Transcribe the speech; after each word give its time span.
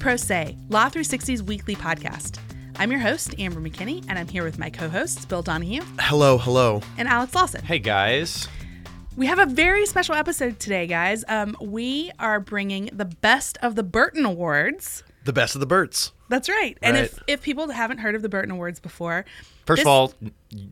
Pro 0.00 0.16
Se, 0.16 0.56
Law 0.70 0.88
360's 0.88 1.42
weekly 1.42 1.76
podcast. 1.76 2.38
I'm 2.78 2.90
your 2.90 3.00
host, 3.00 3.34
Amber 3.38 3.60
McKinney, 3.60 4.02
and 4.08 4.18
I'm 4.18 4.26
here 4.26 4.42
with 4.42 4.58
my 4.58 4.70
co 4.70 4.88
hosts, 4.88 5.26
Bill 5.26 5.42
Donahue 5.42 5.82
Hello, 5.98 6.38
hello. 6.38 6.80
and 6.96 7.06
Alex 7.06 7.34
Lawson. 7.34 7.62
Hey 7.62 7.78
guys. 7.78 8.48
We 9.16 9.26
have 9.26 9.38
a 9.38 9.44
very 9.46 9.84
special 9.84 10.14
episode 10.14 10.58
today, 10.58 10.86
guys. 10.86 11.22
Um, 11.28 11.54
we 11.60 12.10
are 12.18 12.40
bringing 12.40 12.88
the 12.92 13.04
best 13.04 13.58
of 13.60 13.74
the 13.74 13.82
Burton 13.82 14.24
Awards. 14.24 15.02
The 15.24 15.32
best 15.34 15.54
of 15.54 15.60
the 15.60 15.66
birds. 15.66 16.12
That's 16.30 16.48
right. 16.48 16.78
And 16.80 16.96
if, 16.96 17.18
if 17.26 17.42
people 17.42 17.68
haven't 17.70 17.98
heard 17.98 18.14
of 18.14 18.22
the 18.22 18.28
Burton 18.30 18.52
Awards 18.52 18.80
before, 18.80 19.26
First 19.66 19.80
this- 19.80 19.84
of 19.86 19.88
all, 19.88 20.14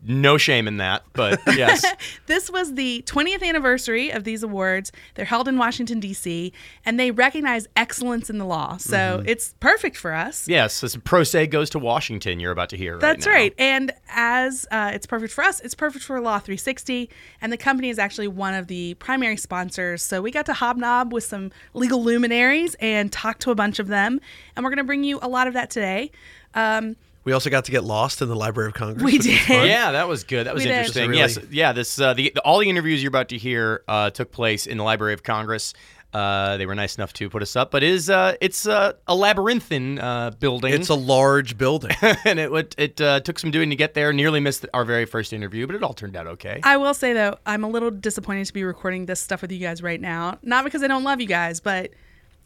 no 0.03 0.37
shame 0.37 0.67
in 0.67 0.77
that, 0.77 1.03
but 1.13 1.39
yes. 1.55 1.85
This 2.25 2.51
was 2.51 2.73
the 2.73 3.01
20th 3.05 3.41
anniversary 3.43 4.09
of 4.09 4.25
these 4.25 4.43
awards. 4.43 4.91
They're 5.15 5.23
held 5.25 5.47
in 5.47 5.57
Washington, 5.57 6.01
D.C., 6.01 6.51
and 6.85 6.99
they 6.99 7.11
recognize 7.11 7.65
excellence 7.77 8.29
in 8.29 8.39
the 8.39 8.45
law. 8.45 8.75
So 8.77 8.97
Mm-hmm. 9.19 9.29
it's 9.29 9.53
perfect 9.61 9.95
for 9.95 10.13
us. 10.13 10.47
yes, 10.49 10.81
this 10.81 10.97
pro 10.97 11.23
se 11.23 11.47
goes 11.47 11.69
to 11.69 11.79
Washington 11.79 12.39
you're 12.41 12.51
about 12.51 12.69
to 12.69 12.77
hear 12.77 12.93
right 12.93 13.01
That's 13.01 13.25
now. 13.25 13.31
right. 13.31 13.53
And 13.57 13.93
as 14.09 14.67
uh, 14.71 14.91
it's 14.93 15.05
perfect 15.05 15.31
for 15.31 15.43
us, 15.45 15.61
it's 15.61 15.75
perfect 15.75 16.03
for 16.03 16.19
Law 16.19 16.39
360. 16.39 17.09
And 17.41 17.53
the 17.53 17.57
company 17.57 17.89
is 17.89 17.99
actually 17.99 18.27
one 18.27 18.53
of 18.53 18.67
the 18.67 18.95
primary 18.95 19.37
sponsors. 19.37 20.01
So 20.03 20.21
we 20.21 20.31
got 20.31 20.45
to 20.47 20.53
hobnob 20.53 21.13
with 21.13 21.23
some 21.23 21.51
legal 21.73 22.03
luminaries 22.03 22.75
and 22.81 23.11
talk 23.13 23.39
to 23.39 23.51
a 23.51 23.55
bunch 23.55 23.79
of 23.79 23.87
them. 23.87 24.19
And 24.59 24.65
we're 24.65 24.71
going 24.71 24.79
to 24.79 24.83
bring 24.83 25.05
you 25.05 25.19
a 25.21 25.29
lot 25.29 25.47
of 25.47 25.53
that 25.53 25.69
today. 25.69 26.11
Um, 26.53 26.97
We 27.23 27.31
also 27.31 27.49
got 27.49 27.63
to 27.65 27.71
get 27.71 27.85
lost 27.85 28.21
in 28.21 28.27
the 28.27 28.35
Library 28.35 28.67
of 28.67 28.73
Congress. 28.73 29.01
We 29.01 29.17
did. 29.17 29.47
Yeah, 29.47 29.93
that 29.93 30.09
was 30.09 30.25
good. 30.25 30.47
That 30.47 30.53
was 30.53 30.65
We 30.65 30.69
interesting. 30.69 31.11
Really- 31.11 31.19
Yes, 31.19 31.39
yeah. 31.49 31.71
This 31.71 31.97
uh, 31.97 32.13
the, 32.13 32.33
the 32.35 32.41
all 32.41 32.59
the 32.59 32.69
interviews 32.69 33.01
you're 33.01 33.07
about 33.07 33.29
to 33.29 33.37
hear 33.37 33.83
uh, 33.87 34.09
took 34.09 34.33
place 34.33 34.67
in 34.67 34.77
the 34.77 34.83
Library 34.83 35.13
of 35.13 35.23
Congress. 35.23 35.73
Uh, 36.13 36.57
they 36.57 36.65
were 36.65 36.75
nice 36.75 36.97
enough 36.97 37.13
to 37.13 37.29
put 37.29 37.41
us 37.41 37.55
up, 37.55 37.71
but 37.71 37.83
it 37.83 37.89
is 37.91 38.09
uh, 38.09 38.35
it's 38.41 38.67
uh, 38.67 38.91
a 39.07 39.15
labyrinthine 39.15 39.97
uh, 39.99 40.31
building. 40.31 40.73
It's 40.73 40.89
a 40.89 40.95
large 40.95 41.57
building. 41.57 41.95
and 42.25 42.37
it 42.37 42.51
would- 42.51 42.75
it 42.77 42.99
uh, 42.99 43.21
took 43.21 43.39
some 43.39 43.51
doing 43.51 43.69
to 43.69 43.77
get 43.77 43.93
there. 43.93 44.11
Nearly 44.11 44.41
missed 44.41 44.65
our 44.73 44.83
very 44.83 45.05
first 45.05 45.31
interview, 45.31 45.67
but 45.67 45.75
it 45.77 45.83
all 45.83 45.93
turned 45.93 46.17
out 46.17 46.27
okay. 46.27 46.59
I 46.63 46.75
will 46.75 46.93
say, 46.93 47.13
though, 47.13 47.37
I'm 47.45 47.63
a 47.63 47.69
little 47.69 47.91
disappointed 47.91 48.45
to 48.47 48.53
be 48.53 48.65
recording 48.65 49.05
this 49.05 49.21
stuff 49.21 49.41
with 49.41 49.53
you 49.53 49.59
guys 49.59 49.81
right 49.81 50.01
now. 50.01 50.37
Not 50.41 50.65
because 50.65 50.83
I 50.83 50.87
don't 50.87 51.05
love 51.05 51.21
you 51.21 51.27
guys, 51.27 51.61
but 51.61 51.91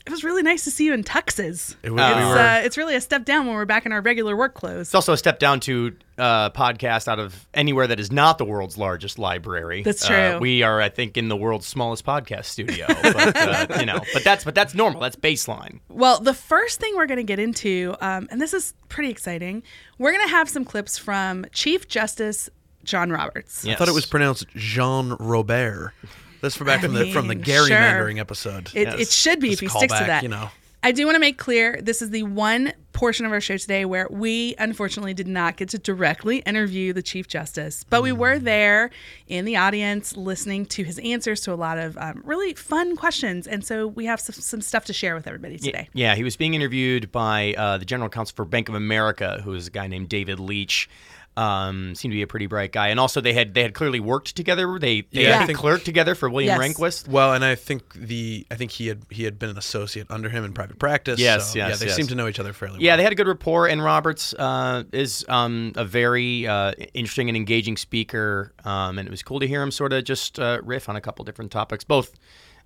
it 0.05 0.11
was 0.11 0.23
really 0.23 0.43
nice 0.43 0.63
to 0.65 0.71
see 0.71 0.85
you 0.85 0.93
in 0.93 1.03
tuxes. 1.03 1.75
It 1.81 1.91
was, 1.91 2.01
Uh, 2.01 2.05
It's, 2.17 2.27
were, 2.27 2.37
uh, 2.39 2.57
it's 2.65 2.77
really 2.77 2.95
a 2.95 3.01
step 3.01 3.23
down 3.25 3.45
when 3.45 3.55
we're 3.55 3.65
back 3.65 3.85
in 3.85 3.91
our 3.93 4.01
regular 4.01 4.35
work 4.35 4.53
clothes. 4.53 4.87
It's 4.87 4.95
also 4.95 5.13
a 5.13 5.17
step 5.17 5.39
down 5.39 5.59
to 5.61 5.95
uh, 6.17 6.49
podcast 6.49 7.07
out 7.07 7.19
of 7.19 7.47
anywhere 7.53 7.87
that 7.87 7.99
is 7.99 8.11
not 8.11 8.37
the 8.37 8.45
world's 8.45 8.77
largest 8.77 9.17
library. 9.17 9.81
That's 9.83 10.03
Uh, 10.03 10.31
true. 10.31 10.39
we 10.39 10.61
are, 10.61 10.81
I 10.81 10.89
think, 10.89 11.15
in 11.17 11.29
the 11.29 11.37
world's 11.37 11.65
smallest 11.67 12.05
podcast 12.05 12.45
studio. 12.45 12.85
but, 12.87 13.35
uh, 13.37 13.67
you 13.79 13.85
know, 13.85 13.99
but 14.13 14.23
that's 14.23 14.43
but 14.43 14.53
that's 14.55 14.73
normal. 14.75 14.99
That's 15.01 15.15
baseline. 15.15 15.79
Well, 15.89 16.19
the 16.19 16.33
first 16.33 16.79
thing 16.79 16.93
we're 16.97 17.07
going 17.07 17.17
to 17.17 17.23
get 17.23 17.39
into, 17.39 17.95
um, 18.01 18.27
and 18.29 18.41
this 18.41 18.53
is 18.53 18.73
pretty 18.89 19.09
exciting, 19.09 19.63
we're 19.97 20.11
going 20.11 20.25
to 20.27 20.31
have 20.31 20.49
some 20.49 20.65
clips 20.65 20.97
from 20.97 21.45
Chief 21.53 21.87
Justice 21.87 22.49
John 22.83 23.09
Roberts. 23.09 23.63
Yes. 23.63 23.75
I 23.75 23.79
thought 23.79 23.87
it 23.87 23.93
was 23.95 24.05
pronounced 24.05 24.45
Jean 24.49 25.13
Robert. 25.19 25.93
That's 26.43 26.55
from 26.55 26.67
back 26.67 26.79
I 26.79 26.81
from 26.83 26.93
the 26.93 27.11
from 27.11 27.27
the 27.27 27.33
mean, 27.35 27.43
Gary 27.43 27.69
sure. 27.69 27.79
Mandering 27.79 28.19
episode. 28.19 28.69
It, 28.75 28.87
Yes. 28.87 28.99
it 28.99 29.09
should 29.11 29.39
be 29.39 29.49
Just 29.49 29.63
if 29.63 29.67
he 29.67 29.71
call 29.71 29.79
sticks 29.81 29.97
to 29.97 30.03
that. 30.05 30.21
you 30.21 30.29
know. 30.29 30.49
I 30.85 30.91
do 30.91 31.05
want 31.05 31.15
to 31.15 31.19
make 31.19 31.37
clear 31.37 31.79
this 31.81 32.01
is 32.01 32.09
the 32.09 32.23
one 32.23 32.73
portion 32.91 33.25
of 33.25 33.31
our 33.31 33.39
show 33.39 33.55
today 33.55 33.85
where 33.85 34.05
we 34.11 34.53
unfortunately 34.59 35.13
did 35.13 35.27
not 35.29 35.55
get 35.55 35.69
to 35.69 35.77
directly 35.79 36.39
interview 36.39 36.91
the 36.91 37.01
Chief 37.01 37.25
Justice, 37.29 37.85
but 37.89 38.03
we 38.03 38.11
were 38.11 38.35
Mm. 38.35 38.43
there 38.43 38.89
in 39.27 39.45
the 39.45 39.55
audience 39.55 40.17
listening 40.17 40.65
to 40.65 40.83
his 40.83 40.99
answers 40.99 41.39
to 41.41 41.53
a 41.53 41.55
lot 41.55 41.77
of 41.77 41.97
um, 41.97 42.21
really 42.25 42.53
fun 42.53 42.97
questions. 42.97 43.47
And 43.47 43.65
so 43.65 43.87
we 43.87 44.05
have 44.07 44.19
some, 44.19 44.33
some 44.35 44.59
stuff 44.59 44.83
to 44.85 44.93
share 44.93 45.15
with 45.15 45.25
everybody 45.25 45.57
today. 45.57 45.87
Yeah, 45.93 46.15
he 46.15 46.23
was 46.25 46.35
being 46.35 46.53
interviewed 46.53 47.13
by 47.13 47.55
uh, 47.57 47.77
the 47.77 47.85
general 47.85 48.09
counsel 48.09 48.35
for 48.35 48.43
Bank 48.43 48.67
of 48.67 48.75
America, 48.75 49.39
who 49.45 49.53
is 49.53 49.67
a 49.67 49.71
guy 49.71 49.87
named 49.87 50.09
David 50.09 50.37
Leitch. 50.41 50.89
Um, 51.35 51.95
seemed 51.95 52.11
to 52.11 52.15
be 52.15 52.21
a 52.21 52.27
pretty 52.27 52.45
bright 52.45 52.71
guy, 52.71 52.89
and 52.89 52.99
also 52.99 53.19
they 53.19 53.33
had 53.33 53.55
they 53.55 53.63
had 53.63 53.73
clearly 53.73 53.99
worked 53.99 54.35
together. 54.35 54.77
They 54.77 55.01
they 55.11 55.23
Yeah, 55.23 55.39
had 55.39 55.47
think- 55.47 55.57
clerked 55.57 55.83
together 55.83 56.13
for 56.13 56.29
William 56.29 56.59
Yes. 56.59 56.75
Rehnquist. 56.77 57.07
Well, 57.07 57.33
and 57.33 57.43
I 57.43 57.55
think 57.55 57.93
the 57.95 58.45
I 58.51 58.55
think 58.55 58.69
he 58.71 58.87
had 58.87 59.01
he 59.09 59.23
had 59.23 59.39
been 59.39 59.49
an 59.49 59.57
associate 59.57 60.07
under 60.11 60.29
him 60.29 60.43
in 60.43 60.53
private 60.53 60.77
practice. 60.77 61.19
Yes, 61.19 61.53
so, 61.53 61.57
yeah, 61.59 61.69
yes, 61.69 61.79
they 61.79 61.87
yes. 61.87 61.95
seem 61.95 62.05
to 62.07 62.15
know 62.15 62.27
each 62.27 62.39
other 62.39 62.53
fairly 62.53 62.73
well. 62.75 62.81
Yeah, 62.83 62.91
well. 62.91 62.97
they 62.97 63.03
had 63.03 63.13
a 63.13 63.15
good 63.15 63.27
rapport, 63.27 63.67
and 63.67 63.83
Roberts 63.83 64.33
uh, 64.37 64.83
is 64.91 65.25
um, 65.27 65.71
a 65.75 65.85
very 65.85 66.45
uh, 66.45 66.73
interesting 66.93 67.29
and 67.29 67.35
engaging 67.35 67.77
speaker, 67.77 68.53
um, 68.63 68.99
and 68.99 69.07
it 69.07 69.11
was 69.11 69.23
cool 69.23 69.39
to 69.39 69.47
hear 69.47 69.63
him 69.63 69.71
sort 69.71 69.91
of 69.91 70.03
just 70.03 70.39
uh, 70.39 70.59
riff 70.63 70.87
on 70.87 70.95
a 70.95 71.01
couple 71.01 71.25
different 71.25 71.51
topics, 71.51 71.83
both 71.83 72.13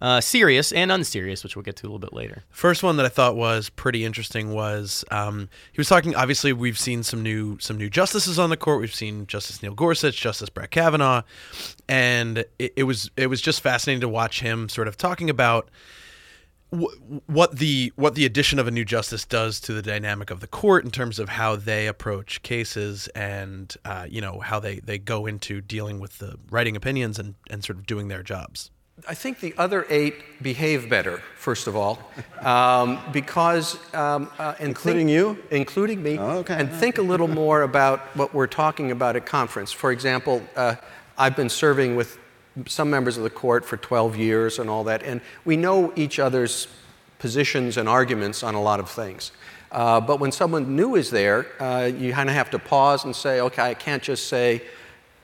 uh, 0.02 0.22
serious 0.22 0.72
and 0.72 0.92
unserious, 0.92 1.44
which 1.44 1.56
we'll 1.56 1.64
get 1.64 1.76
to 1.78 1.86
a 1.86 1.88
little 1.88 2.00
bit 2.00 2.14
later. 2.14 2.44
First 2.50 2.84
one 2.84 2.98
that 2.98 3.06
I 3.06 3.10
thought 3.10 3.36
was 3.36 3.70
pretty 3.70 4.06
interesting 4.06 4.54
was 4.54 5.04
um, 5.12 5.50
he 5.72 5.80
was 5.80 5.90
talking. 5.90 6.16
Obviously, 6.16 6.54
we've 6.54 6.78
seen 6.78 7.04
some 7.04 7.24
new 7.24 7.58
some 7.60 7.78
new 7.78 7.90
justices 7.90 8.38
on 8.38 8.50
the 8.50 8.58
court. 8.58 8.80
We've 8.80 8.94
seen 8.94 9.28
Justice 9.28 9.62
Neil 9.64 9.74
Gorsuch, 9.74 10.20
Justice 10.20 10.50
Brett 10.50 10.72
Kavanaugh, 10.72 11.24
and 11.90 12.40
it, 12.60 12.74
it 12.76 12.84
was 12.84 13.10
it 13.18 13.28
was 13.28 13.42
just 13.42 13.62
fascinating 13.62 14.02
to 14.02 14.10
watch 14.10 14.42
him 14.42 14.70
sort 14.70 14.88
of 14.88 14.98
talking 14.98 15.30
about 15.30 15.70
what 16.70 17.58
the 17.58 17.94
what 17.96 18.16
the 18.16 18.26
addition 18.26 18.60
of 18.60 18.68
a 18.68 18.72
new 18.72 18.84
justice 18.84 19.26
does 19.26 19.60
to 19.62 19.74
the 19.74 19.82
dynamic 19.82 20.30
of 20.30 20.42
the 20.42 20.48
court 20.48 20.84
in 20.84 20.92
terms 20.92 21.18
of 21.18 21.30
how 21.30 21.56
they 21.56 21.88
approach 21.88 22.42
cases 22.44 23.08
and 23.10 23.78
uh, 23.86 24.06
you 24.10 24.20
know 24.20 24.40
how 24.40 24.60
they 24.60 24.80
they 24.80 24.98
go 24.98 25.26
into 25.26 25.62
dealing 25.62 26.00
with 26.00 26.18
the 26.18 26.38
writing 26.52 26.76
opinions 26.76 27.18
and 27.18 27.36
and 27.50 27.64
sort 27.64 27.78
of 27.80 27.86
doing 27.86 28.10
their 28.10 28.22
jobs. 28.22 28.70
I 29.08 29.14
think 29.14 29.40
the 29.42 29.54
other 29.60 29.86
eight 29.90 30.42
behave 30.42 30.90
better, 30.90 31.22
first 31.36 31.68
of 31.68 31.76
all, 31.76 32.00
um, 32.42 33.00
because 33.14 33.78
um, 33.94 34.30
uh, 34.40 34.56
Including 34.60 35.08
think- 35.08 35.12
you? 35.12 35.38
including 35.52 36.02
me, 36.02 36.18
Oh, 36.18 36.40
okay. 36.40 36.56
and 36.56 36.72
think 36.72 36.98
a 36.98 37.04
little 37.04 37.28
more 37.28 37.62
about 37.62 38.00
what 38.16 38.34
we're 38.34 38.48
talking 38.48 38.90
about 38.90 39.16
at 39.16 39.26
conference. 39.26 39.72
For 39.72 39.92
example, 39.92 40.42
uh, 40.56 40.76
I've 41.16 41.36
been 41.36 41.50
serving 41.50 41.96
with 41.96 42.18
some 42.66 42.90
members 42.90 43.18
of 43.18 43.24
the 43.24 43.30
court 43.30 43.66
for 43.66 43.78
12 43.78 44.16
years 44.16 44.58
and 44.58 44.68
all 44.68 44.84
that, 44.86 45.04
and 45.04 45.22
we 45.46 45.58
know 45.58 45.94
each 45.96 46.18
other's 46.18 46.68
positions 47.20 47.78
and 47.78 47.88
arguments 47.88 48.42
on 48.42 48.56
a 48.56 48.62
lot 48.62 48.80
of 48.80 48.90
things. 48.90 49.32
Uh, 49.72 50.00
but 50.02 50.20
when 50.20 50.32
someone 50.32 50.76
new 50.76 50.96
is 50.96 51.12
there, 51.12 51.46
uh, 51.60 51.86
you 51.86 52.14
kind 52.14 52.30
of 52.30 52.36
have 52.36 52.50
to 52.50 52.58
pause 52.58 53.06
and 53.06 53.16
say, 53.16 53.42
okay, 53.42 53.62
I 53.62 53.74
can't 53.76 54.02
just 54.02 54.28
say, 54.28 54.64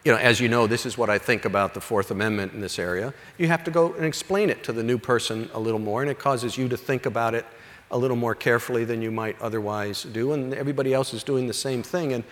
you 0.04 0.12
know, 0.12 0.18
as 0.18 0.40
you 0.40 0.50
know, 0.50 0.68
this 0.68 0.86
is 0.86 0.98
what 0.98 1.10
I 1.10 1.18
think 1.18 1.46
about 1.46 1.74
the 1.74 1.82
Fourth 1.82 2.12
Amendment 2.12 2.54
in 2.54 2.62
this 2.62 2.78
area. 2.78 3.14
You 3.38 3.48
have 3.48 3.64
to 3.64 3.72
go 3.72 3.94
and 3.94 4.06
explain 4.06 4.50
it 4.50 4.64
to 4.66 4.74
the 4.74 4.84
new 4.84 4.98
person 4.98 5.50
a 5.54 5.60
little 5.60 5.80
more, 5.80 6.02
and 6.02 6.12
it 6.12 6.20
causes 6.20 6.58
you 6.58 6.68
to 6.70 6.78
think 6.78 7.06
about 7.06 7.34
it 7.34 7.46
a 7.90 7.98
little 7.98 8.18
more 8.18 8.36
carefully 8.36 8.86
than 8.86 9.02
you 9.02 9.12
might 9.12 9.40
otherwise 9.42 10.04
do, 10.04 10.34
and 10.34 10.54
everybody 10.54 10.94
else 10.94 11.14
is 11.14 11.24
doing 11.24 11.48
the 11.48 11.54
same 11.54 11.84
thing. 11.84 12.14
And 12.14 12.24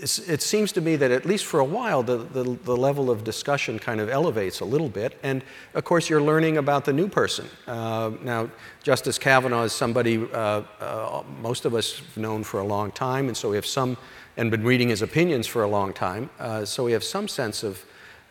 it 0.00 0.42
seems 0.42 0.72
to 0.72 0.80
me 0.80 0.96
that 0.96 1.10
at 1.10 1.26
least 1.26 1.44
for 1.44 1.60
a 1.60 1.64
while, 1.64 2.02
the, 2.02 2.18
the, 2.18 2.44
the 2.64 2.76
level 2.76 3.10
of 3.10 3.24
discussion 3.24 3.78
kind 3.78 4.00
of 4.00 4.08
elevates 4.08 4.60
a 4.60 4.64
little 4.64 4.88
bit. 4.88 5.18
And 5.22 5.42
of 5.74 5.84
course, 5.84 6.08
you're 6.08 6.22
learning 6.22 6.56
about 6.56 6.84
the 6.84 6.92
new 6.92 7.08
person. 7.08 7.46
Uh, 7.66 8.12
now, 8.22 8.48
Justice 8.82 9.18
Kavanaugh 9.18 9.64
is 9.64 9.72
somebody 9.72 10.24
uh, 10.32 10.62
uh, 10.80 11.22
most 11.42 11.64
of 11.64 11.74
us 11.74 11.98
have 11.98 12.16
known 12.16 12.44
for 12.44 12.60
a 12.60 12.64
long 12.64 12.92
time, 12.92 13.26
and 13.26 13.36
so 13.36 13.50
we 13.50 13.56
have 13.56 13.66
some, 13.66 13.96
and 14.38 14.52
been 14.52 14.62
reading 14.62 14.88
his 14.88 15.02
opinions 15.02 15.46
for 15.46 15.64
a 15.64 15.68
long 15.68 15.92
time. 15.92 16.30
Uh, 16.38 16.64
so 16.64 16.84
we 16.84 16.92
have 16.92 17.02
some 17.02 17.26
sense 17.26 17.64
of 17.64 17.84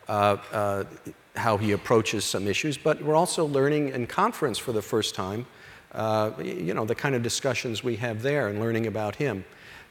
uh, 0.08 0.38
uh, 0.52 0.84
how 1.36 1.58
he 1.58 1.72
approaches 1.72 2.24
some 2.24 2.48
issues, 2.48 2.78
but 2.78 3.00
we're 3.02 3.14
also 3.14 3.44
learning 3.44 3.90
in 3.90 4.06
conference 4.06 4.56
for 4.56 4.72
the 4.72 4.80
first 4.82 5.14
time, 5.14 5.46
uh, 5.92 6.30
you 6.42 6.72
know, 6.72 6.86
the 6.86 6.94
kind 6.94 7.14
of 7.14 7.22
discussions 7.22 7.84
we 7.84 7.94
have 7.96 8.22
there 8.22 8.48
and 8.48 8.58
learning 8.58 8.86
about 8.86 9.16
him. 9.16 9.44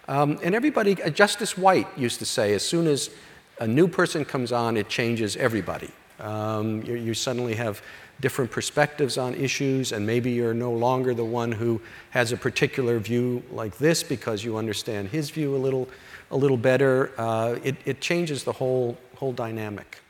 Um, 0.07 0.39
and 0.43 0.55
everybody, 0.55 1.01
uh, 1.03 1.09
Justice 1.11 1.55
White 1.55 1.87
used 1.95 2.17
to 2.19 2.25
say, 2.25 2.53
as 2.55 2.63
soon 2.63 2.87
as 2.87 3.11
a 3.59 3.67
new 3.67 3.87
person 3.87 4.25
comes 4.25 4.51
on, 4.51 4.75
it 4.75 4.89
changes 4.89 5.37
everybody. 5.37 5.91
Um, 6.19 6.81
you, 6.81 6.95
you 6.95 7.13
suddenly 7.13 7.53
have 7.55 7.81
different 8.19 8.49
perspectives 8.51 9.17
on 9.17 9.33
issues, 9.35 9.91
and 9.91 10.05
maybe 10.05 10.31
you're 10.31 10.53
no 10.53 10.71
longer 10.71 11.13
the 11.13 11.25
one 11.25 11.51
who 11.51 11.81
has 12.11 12.31
a 12.31 12.37
particular 12.37 12.99
view 12.99 13.43
like 13.51 13.77
this 13.77 14.03
because 14.03 14.43
you 14.43 14.57
understand 14.57 15.09
his 15.09 15.29
view 15.29 15.55
a 15.55 15.57
little, 15.57 15.87
a 16.31 16.37
little 16.37 16.57
better. 16.57 17.11
Uh, 17.17 17.57
it, 17.63 17.75
it 17.85 18.01
changes 18.01 18.43
the 18.43 18.53
whole, 18.53 18.97
whole 19.15 19.33
dynamic. 19.33 20.01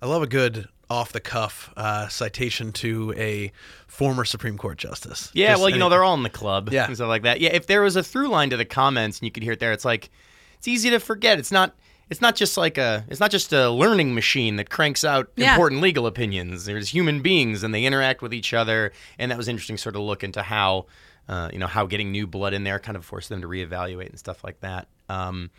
I 0.00 0.06
love 0.06 0.22
a 0.22 0.26
good 0.26 0.68
off 0.88 1.12
the 1.12 1.20
cuff 1.20 1.72
uh, 1.76 2.08
citation 2.08 2.72
to 2.72 3.14
a 3.16 3.52
former 3.86 4.24
Supreme 4.24 4.56
Court 4.58 4.76
justice. 4.78 5.30
Yeah, 5.34 5.50
Just 5.50 5.60
well, 5.60 5.70
you 5.70 5.78
know, 5.78 5.86
any- 5.86 5.90
they're 5.90 6.04
all 6.04 6.14
in 6.14 6.22
the 6.24 6.30
club 6.30 6.70
Yeah. 6.72 6.86
and 6.86 6.96
stuff 6.96 7.08
like 7.08 7.22
that. 7.22 7.40
Yeah, 7.40 7.50
if 7.52 7.66
there 7.66 7.82
was 7.82 7.96
a 7.96 8.02
through 8.02 8.28
line 8.28 8.50
to 8.50 8.56
the 8.56 8.64
comments 8.64 9.18
and 9.18 9.26
you 9.26 9.30
could 9.30 9.42
hear 9.42 9.52
it 9.52 9.60
there, 9.60 9.72
it's 9.72 9.84
like 9.84 10.10
it's 10.58 10.66
easy 10.68 10.90
to 10.90 10.98
forget. 11.00 11.38
It's 11.38 11.52
not 11.52 11.74
it's 12.10 12.20
not 12.20 12.34
just 12.36 12.56
like 12.56 12.76
a 12.76 13.04
it's 13.08 13.20
not 13.20 13.30
just 13.30 13.52
a 13.52 13.70
learning 13.70 14.14
machine 14.14 14.56
that 14.56 14.68
cranks 14.68 15.04
out 15.04 15.30
Yeah. 15.36 15.52
important 15.52 15.80
legal 15.80 16.06
opinions. 16.06 16.64
There's 16.64 16.88
human 16.88 17.22
beings 17.22 17.62
and 17.62 17.72
they 17.72 17.84
interact 17.84 18.20
with 18.20 18.34
each 18.34 18.52
other, 18.52 18.92
and 19.18 19.30
that 19.30 19.38
was 19.38 19.48
interesting 19.48 19.76
sort 19.78 19.94
of 19.96 20.02
look 20.02 20.22
into 20.24 20.42
how 20.42 20.86
uh, 21.28 21.48
you 21.52 21.58
know 21.58 21.66
how 21.68 21.86
getting 21.86 22.10
new 22.10 22.26
blood 22.26 22.52
in 22.52 22.64
there 22.64 22.78
kind 22.80 22.96
of 22.96 23.04
forced 23.04 23.28
them 23.28 23.40
to 23.40 23.46
reevaluate 23.46 24.08
and 24.08 24.18
stuff 24.18 24.42
like 24.42 24.60
that. 24.60 24.88
Um, 25.08 25.50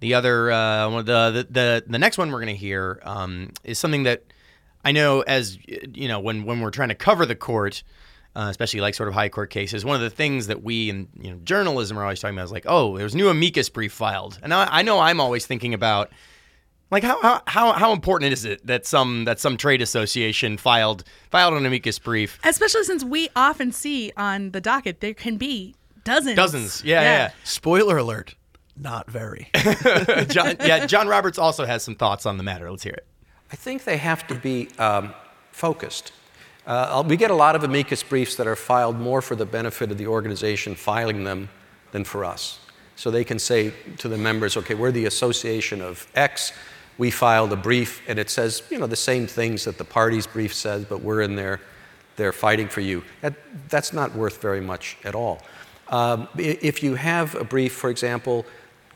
the 0.00 0.14
other 0.14 0.50
uh, 0.50 0.88
one 0.88 1.04
the, 1.04 1.30
the 1.30 1.46
the 1.50 1.84
the 1.86 1.98
next 1.98 2.16
one 2.18 2.30
we're 2.32 2.40
going 2.40 2.54
to 2.54 2.60
hear 2.60 3.00
um, 3.04 3.50
is 3.64 3.78
something 3.78 4.04
that 4.04 4.24
I 4.82 4.92
know 4.92 5.20
as 5.20 5.58
you 5.66 6.08
know 6.08 6.18
when 6.20 6.44
when 6.46 6.60
we're 6.60 6.70
trying 6.70 6.88
to 6.88 6.94
cover 6.94 7.26
the 7.26 7.36
court. 7.36 7.82
Uh, 8.36 8.46
especially 8.50 8.80
like 8.80 8.94
sort 8.94 9.08
of 9.08 9.14
high 9.14 9.28
court 9.28 9.50
cases. 9.50 9.84
One 9.84 9.96
of 9.96 10.02
the 10.02 10.10
things 10.10 10.46
that 10.46 10.62
we 10.62 10.90
in 10.90 11.08
you 11.20 11.30
know 11.30 11.38
journalism 11.42 11.98
are 11.98 12.02
always 12.02 12.20
talking 12.20 12.36
about 12.36 12.44
is 12.44 12.52
like, 12.52 12.66
oh, 12.66 12.96
there's 12.96 13.14
a 13.14 13.16
new 13.16 13.28
amicus 13.28 13.68
brief 13.68 13.92
filed, 13.92 14.38
and 14.42 14.54
I, 14.54 14.68
I 14.70 14.82
know 14.82 15.00
I'm 15.00 15.20
always 15.20 15.46
thinking 15.46 15.74
about 15.74 16.10
like 16.90 17.04
how, 17.04 17.20
how 17.22 17.42
how 17.46 17.72
how 17.72 17.92
important 17.92 18.32
is 18.32 18.44
it 18.44 18.66
that 18.66 18.86
some 18.86 19.24
that 19.24 19.38
some 19.38 19.56
trade 19.56 19.82
association 19.82 20.56
filed 20.56 21.04
filed 21.30 21.54
an 21.54 21.64
amicus 21.66 21.98
brief? 21.98 22.38
Especially 22.44 22.84
since 22.84 23.04
we 23.04 23.28
often 23.36 23.72
see 23.72 24.12
on 24.16 24.50
the 24.50 24.60
docket 24.60 25.00
there 25.00 25.14
can 25.14 25.36
be 25.36 25.74
dozens. 26.04 26.36
Dozens, 26.36 26.84
yeah, 26.84 27.02
yeah. 27.02 27.30
Spoiler 27.44 27.98
alert, 27.98 28.34
not 28.76 29.10
very. 29.10 29.48
yeah. 29.54 30.24
John, 30.28 30.56
yeah, 30.60 30.86
John 30.86 31.08
Roberts 31.08 31.38
also 31.38 31.64
has 31.64 31.82
some 31.82 31.94
thoughts 31.94 32.26
on 32.26 32.36
the 32.36 32.42
matter. 32.42 32.70
Let's 32.70 32.82
hear 32.82 32.94
it. 32.94 33.06
I 33.52 33.56
think 33.56 33.84
they 33.84 33.96
have 33.96 34.26
to 34.28 34.34
be 34.34 34.68
um, 34.78 35.12
focused. 35.50 36.12
Uh, 36.66 37.02
we 37.06 37.16
get 37.16 37.30
a 37.30 37.34
lot 37.34 37.56
of 37.56 37.64
amicus 37.64 38.02
briefs 38.02 38.36
that 38.36 38.46
are 38.46 38.56
filed 38.56 38.98
more 38.98 39.22
for 39.22 39.34
the 39.34 39.46
benefit 39.46 39.90
of 39.90 39.98
the 39.98 40.06
organization 40.06 40.74
filing 40.74 41.24
them 41.24 41.48
than 41.92 42.04
for 42.04 42.24
us. 42.24 42.60
So 42.96 43.10
they 43.10 43.24
can 43.24 43.38
say 43.38 43.72
to 43.98 44.08
the 44.08 44.18
members, 44.18 44.56
okay, 44.56 44.74
we're 44.74 44.92
the 44.92 45.06
association 45.06 45.80
of 45.80 46.06
X. 46.14 46.52
We 46.98 47.10
filed 47.10 47.50
a 47.52 47.56
brief, 47.56 48.02
and 48.06 48.18
it 48.18 48.28
says, 48.28 48.62
you 48.70 48.78
know, 48.78 48.86
the 48.86 48.94
same 48.94 49.26
things 49.26 49.64
that 49.64 49.78
the 49.78 49.84
party's 49.84 50.26
brief 50.26 50.52
says, 50.52 50.84
but 50.84 51.00
we're 51.00 51.22
in 51.22 51.34
there, 51.34 51.60
they're 52.16 52.32
fighting 52.32 52.68
for 52.68 52.82
you. 52.82 53.02
That, 53.22 53.34
that's 53.70 53.94
not 53.94 54.14
worth 54.14 54.42
very 54.42 54.60
much 54.60 54.98
at 55.02 55.14
all. 55.14 55.40
Um, 55.88 56.28
if 56.36 56.82
you 56.82 56.94
have 56.94 57.34
a 57.34 57.42
brief, 57.42 57.72
for 57.72 57.88
example, 57.88 58.44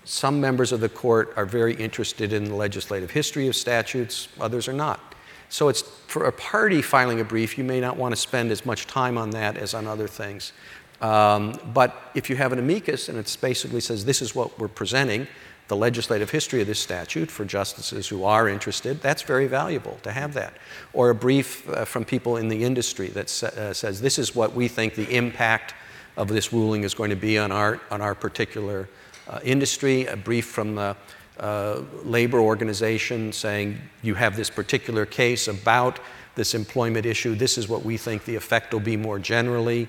some 0.05 0.39
members 0.39 0.71
of 0.71 0.81
the 0.81 0.89
court 0.91 1.33
are 1.37 1.47
very 1.47 1.75
interested 1.75 2.35
in 2.35 2.45
the 2.45 2.55
legislative 2.55 3.11
history 3.11 3.49
of 3.49 3.57
statutes, 3.57 4.29
others 4.39 4.69
are 4.69 4.75
not. 4.75 5.14
So 5.55 5.69
it's 5.69 5.83
for 5.83 6.25
a 6.25 6.33
party 6.33 6.83
filing 6.83 7.21
a 7.21 7.25
brief, 7.25 7.57
you 7.57 7.63
may 7.63 7.79
not 7.79 7.97
want 7.97 8.11
to 8.11 8.17
spend 8.21 8.51
as 8.51 8.67
much 8.67 8.89
time 8.89 9.17
on 9.17 9.31
that 9.31 9.57
as 9.57 9.73
on 9.73 9.87
other 9.87 10.09
things. 10.09 10.53
Um, 11.01 11.57
but 11.73 12.11
if 12.17 12.29
you 12.29 12.35
have 12.35 12.53
an 12.53 12.59
amicus 12.59 13.09
and 13.09 13.17
it 13.17 13.37
basically 13.41 13.81
says 13.81 14.05
this 14.05 14.21
is 14.21 14.35
what 14.35 14.59
we're 14.59 14.67
presenting, 14.67 15.29
the 15.69 15.77
legislative 15.77 16.31
history 16.31 16.61
of 16.61 16.67
this 16.67 16.81
statute 16.81 17.31
for 17.31 17.45
justices 17.45 18.09
who 18.09 18.25
are 18.25 18.49
interested, 18.49 19.01
that's 19.01 19.23
very 19.23 19.47
valuable 19.47 19.97
to 20.03 20.11
have 20.11 20.35
that. 20.35 20.55
Or 20.93 21.11
a 21.11 21.15
brief 21.15 21.69
uh, 21.69 21.85
from 21.85 22.05
people 22.05 22.37
in 22.37 22.49
the 22.49 22.65
industry 22.65 23.07
that 23.11 23.31
sa- 23.31 23.47
uh, 23.47 23.73
says 23.73 24.01
this 24.01 24.19
is 24.19 24.35
what 24.35 24.57
we 24.57 24.67
think 24.67 24.97
the 24.97 25.17
impact 25.17 25.73
of 26.17 26.27
this 26.27 26.53
ruling 26.53 26.83
is 26.83 26.95
going 26.95 27.11
to 27.11 27.17
be 27.17 27.39
on 27.39 27.53
our, 27.53 27.81
on 27.93 28.01
our 28.01 28.17
particular 28.17 28.89
uh, 29.29 29.39
industry, 29.45 30.07
a 30.07 30.17
brief 30.17 30.47
from 30.47 30.75
the 30.75 30.97
uh, 31.39 31.83
labor 32.05 32.39
organization 32.39 33.33
saying 33.33 33.79
you 34.03 34.15
have 34.15 34.37
this 34.37 34.51
particular 34.51 35.05
case 35.05 35.49
about 35.49 35.99
this 36.35 36.55
employment 36.55 37.07
issue, 37.07 37.35
this 37.35 37.59
is 37.59 37.69
what 37.69 37.85
we 37.85 37.97
think 37.97 38.25
the 38.25 38.35
effect 38.35 38.73
will 38.73 38.81
be 38.81 38.97
more 38.97 39.19
generally. 39.19 39.89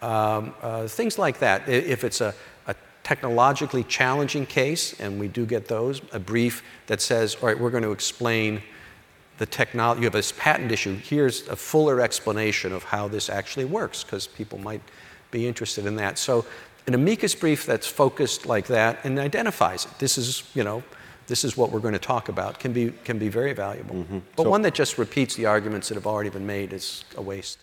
Um, 0.00 0.54
uh, 0.62 0.86
things 0.86 1.18
like 1.18 1.40
that. 1.40 1.68
If 1.68 2.04
it's 2.04 2.20
a, 2.20 2.34
a, 2.66 2.74
technologically 3.02 3.84
challenging 3.84 4.46
case, 4.46 4.98
and 5.00 5.18
we 5.18 5.28
do 5.28 5.46
get 5.46 5.66
those, 5.66 6.02
a 6.12 6.20
brief 6.20 6.62
that 6.86 7.00
says, 7.00 7.36
all 7.36 7.48
right, 7.48 7.58
we're 7.58 7.70
going 7.70 7.82
to 7.82 7.92
explain 7.92 8.62
the 9.38 9.46
technology, 9.46 10.00
you 10.00 10.04
have 10.04 10.12
this 10.12 10.32
patent 10.32 10.70
issue, 10.70 10.94
here's 10.94 11.48
a 11.48 11.56
fuller 11.56 12.00
explanation 12.00 12.72
of 12.72 12.84
how 12.84 13.08
this 13.08 13.30
actually 13.30 13.64
works, 13.64 14.04
because 14.04 14.26
people 14.26 14.58
might 14.58 14.82
be 15.30 15.46
interested 15.46 15.86
in 15.86 15.96
that. 15.96 16.18
So 16.18 16.44
an 16.88 16.94
amicus 16.94 17.34
brief 17.34 17.66
that's 17.66 17.86
focused 17.86 18.46
like 18.46 18.66
that 18.68 18.98
and 19.04 19.18
identifies 19.18 19.84
it. 19.84 19.92
This 19.98 20.16
is, 20.16 20.42
you 20.54 20.64
know, 20.64 20.82
this 21.26 21.44
is 21.44 21.54
what 21.54 21.70
we're 21.70 21.80
going 21.80 21.92
to 21.92 22.00
talk 22.00 22.30
about 22.30 22.58
can 22.58 22.72
be, 22.72 22.92
can 23.04 23.18
be 23.18 23.28
very 23.28 23.52
valuable. 23.52 23.96
Mm-hmm. 23.96 24.18
But 24.34 24.44
so, 24.44 24.50
one 24.50 24.62
that 24.62 24.72
just 24.72 24.96
repeats 24.96 25.36
the 25.36 25.44
arguments 25.44 25.88
that 25.88 25.96
have 25.96 26.06
already 26.06 26.30
been 26.30 26.46
made 26.46 26.72
is 26.72 27.04
a 27.14 27.22
waste. 27.22 27.58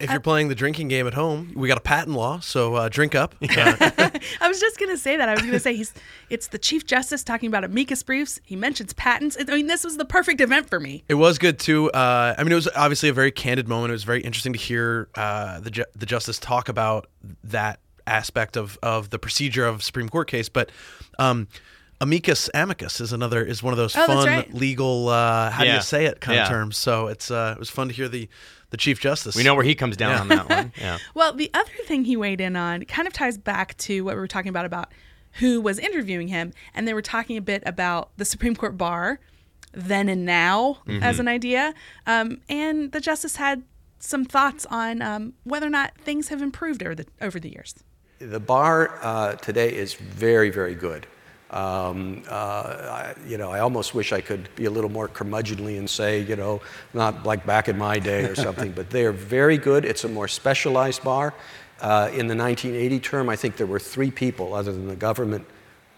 If 0.00 0.10
you're 0.10 0.20
playing 0.20 0.48
the 0.48 0.54
drinking 0.54 0.88
game 0.88 1.06
at 1.06 1.12
home, 1.12 1.52
we 1.54 1.68
got 1.68 1.76
a 1.76 1.82
patent 1.82 2.16
law, 2.16 2.40
so 2.40 2.74
uh, 2.74 2.88
drink 2.88 3.14
up. 3.14 3.34
I 3.42 4.48
was 4.48 4.58
just 4.58 4.78
going 4.78 4.88
to 4.88 4.96
say 4.96 5.18
that. 5.18 5.28
I 5.28 5.32
was 5.32 5.42
going 5.42 5.52
to 5.52 5.60
say 5.60 5.76
he's 5.76 5.92
it's 6.30 6.48
the 6.48 6.56
chief 6.58 6.86
justice 6.86 7.22
talking 7.22 7.48
about 7.48 7.64
amicus 7.64 8.02
briefs. 8.02 8.40
He 8.42 8.56
mentions 8.56 8.94
patents. 8.94 9.36
I 9.38 9.44
mean, 9.44 9.66
this 9.66 9.84
was 9.84 9.98
the 9.98 10.06
perfect 10.06 10.40
event 10.40 10.70
for 10.70 10.80
me. 10.80 11.04
It 11.10 11.14
was 11.14 11.36
good 11.36 11.58
too. 11.58 11.90
Uh, 11.90 12.34
I 12.38 12.42
mean, 12.42 12.52
it 12.52 12.54
was 12.54 12.68
obviously 12.74 13.10
a 13.10 13.12
very 13.12 13.30
candid 13.30 13.68
moment. 13.68 13.90
It 13.90 13.92
was 13.92 14.04
very 14.04 14.22
interesting 14.22 14.54
to 14.54 14.58
hear 14.58 15.10
uh, 15.16 15.60
the 15.60 15.70
ju- 15.70 15.84
the 15.94 16.06
justice 16.06 16.38
talk 16.38 16.70
about 16.70 17.06
that 17.44 17.80
aspect 18.10 18.56
of 18.56 18.78
of 18.82 19.10
the 19.10 19.18
procedure 19.18 19.66
of 19.66 19.82
Supreme 19.82 20.08
Court 20.08 20.28
case, 20.28 20.48
but. 20.48 20.70
Um, 21.18 21.48
amicus 22.02 22.48
amicus 22.54 22.98
is 22.98 23.12
another 23.12 23.44
is 23.44 23.62
one 23.62 23.74
of 23.74 23.76
those 23.76 23.94
oh, 23.94 24.06
fun 24.06 24.26
right. 24.26 24.54
legal 24.54 25.08
uh, 25.10 25.50
how 25.50 25.64
Yeah. 25.64 25.72
do 25.72 25.76
you 25.76 25.82
say 25.82 26.06
it 26.06 26.18
kind 26.20 26.36
Yeah. 26.36 26.44
of 26.44 26.48
terms. 26.48 26.78
So 26.78 27.08
it's 27.08 27.30
uh, 27.30 27.52
it 27.54 27.58
was 27.58 27.68
fun 27.68 27.88
to 27.88 27.94
hear 27.94 28.08
the 28.08 28.26
the 28.70 28.78
chief 28.78 29.00
justice. 29.00 29.36
We 29.36 29.42
know 29.42 29.54
where 29.54 29.64
he 29.64 29.74
comes 29.74 29.98
down 29.98 30.14
on 30.18 30.28
that 30.28 30.48
one. 30.48 30.72
Yeah. 30.80 30.96
Well, 31.14 31.34
the 31.34 31.50
other 31.52 31.70
thing 31.86 32.04
he 32.04 32.16
weighed 32.16 32.40
in 32.40 32.56
on 32.56 32.84
kind 32.84 33.06
of 33.06 33.12
ties 33.12 33.36
back 33.36 33.76
to 33.78 34.02
what 34.02 34.14
we 34.14 34.20
were 34.20 34.28
talking 34.28 34.48
about 34.48 34.64
about 34.64 34.92
who 35.34 35.60
was 35.60 35.78
interviewing 35.78 36.28
him, 36.28 36.52
and 36.74 36.88
they 36.88 36.94
were 36.94 37.02
talking 37.02 37.36
a 37.36 37.42
bit 37.42 37.62
about 37.66 38.10
the 38.16 38.24
Supreme 38.24 38.56
Court 38.56 38.78
bar, 38.78 39.20
then 39.72 40.08
and 40.08 40.24
now, 40.24 40.78
as 41.02 41.18
an 41.20 41.28
idea. 41.28 41.74
Um, 42.06 42.40
and 42.48 42.92
the 42.92 43.00
justice 43.00 43.36
had 43.36 43.62
some 43.98 44.24
thoughts 44.24 44.64
on 44.70 45.02
um, 45.02 45.34
whether 45.44 45.66
or 45.66 45.70
not 45.70 45.96
things 45.98 46.28
have 46.28 46.40
improved 46.40 46.82
over 46.82 46.94
the 46.94 47.06
over 47.20 47.38
the 47.38 47.50
years. 47.50 47.74
The 48.20 48.38
bar 48.38 48.98
uh, 49.00 49.36
today 49.36 49.74
is 49.74 49.94
very, 49.94 50.50
very 50.50 50.74
good. 50.74 51.06
Um, 51.48 52.22
uh, 52.28 52.34
I, 52.34 53.14
you 53.26 53.38
know, 53.38 53.50
I 53.50 53.60
almost 53.60 53.94
wish 53.94 54.12
I 54.12 54.20
could 54.20 54.54
be 54.56 54.66
a 54.66 54.70
little 54.70 54.90
more 54.90 55.08
curmudgeonly 55.08 55.78
and 55.78 55.88
say, 55.88 56.20
you 56.20 56.36
know, 56.36 56.60
not 56.92 57.24
like 57.24 57.46
back 57.46 57.70
in 57.70 57.78
my 57.78 57.98
day 57.98 58.24
or 58.24 58.34
something, 58.34 58.72
but 58.72 58.90
they 58.90 59.06
are 59.06 59.12
very 59.12 59.56
good. 59.56 59.86
It's 59.86 60.04
a 60.04 60.08
more 60.08 60.28
specialized 60.28 61.02
bar. 61.02 61.32
Uh, 61.80 62.10
in 62.12 62.26
the 62.26 62.36
1980 62.36 63.00
term, 63.00 63.30
I 63.30 63.36
think 63.36 63.56
there 63.56 63.66
were 63.66 63.78
three 63.78 64.10
people, 64.10 64.52
other 64.52 64.70
than 64.70 64.86
the 64.86 64.96
government 64.96 65.46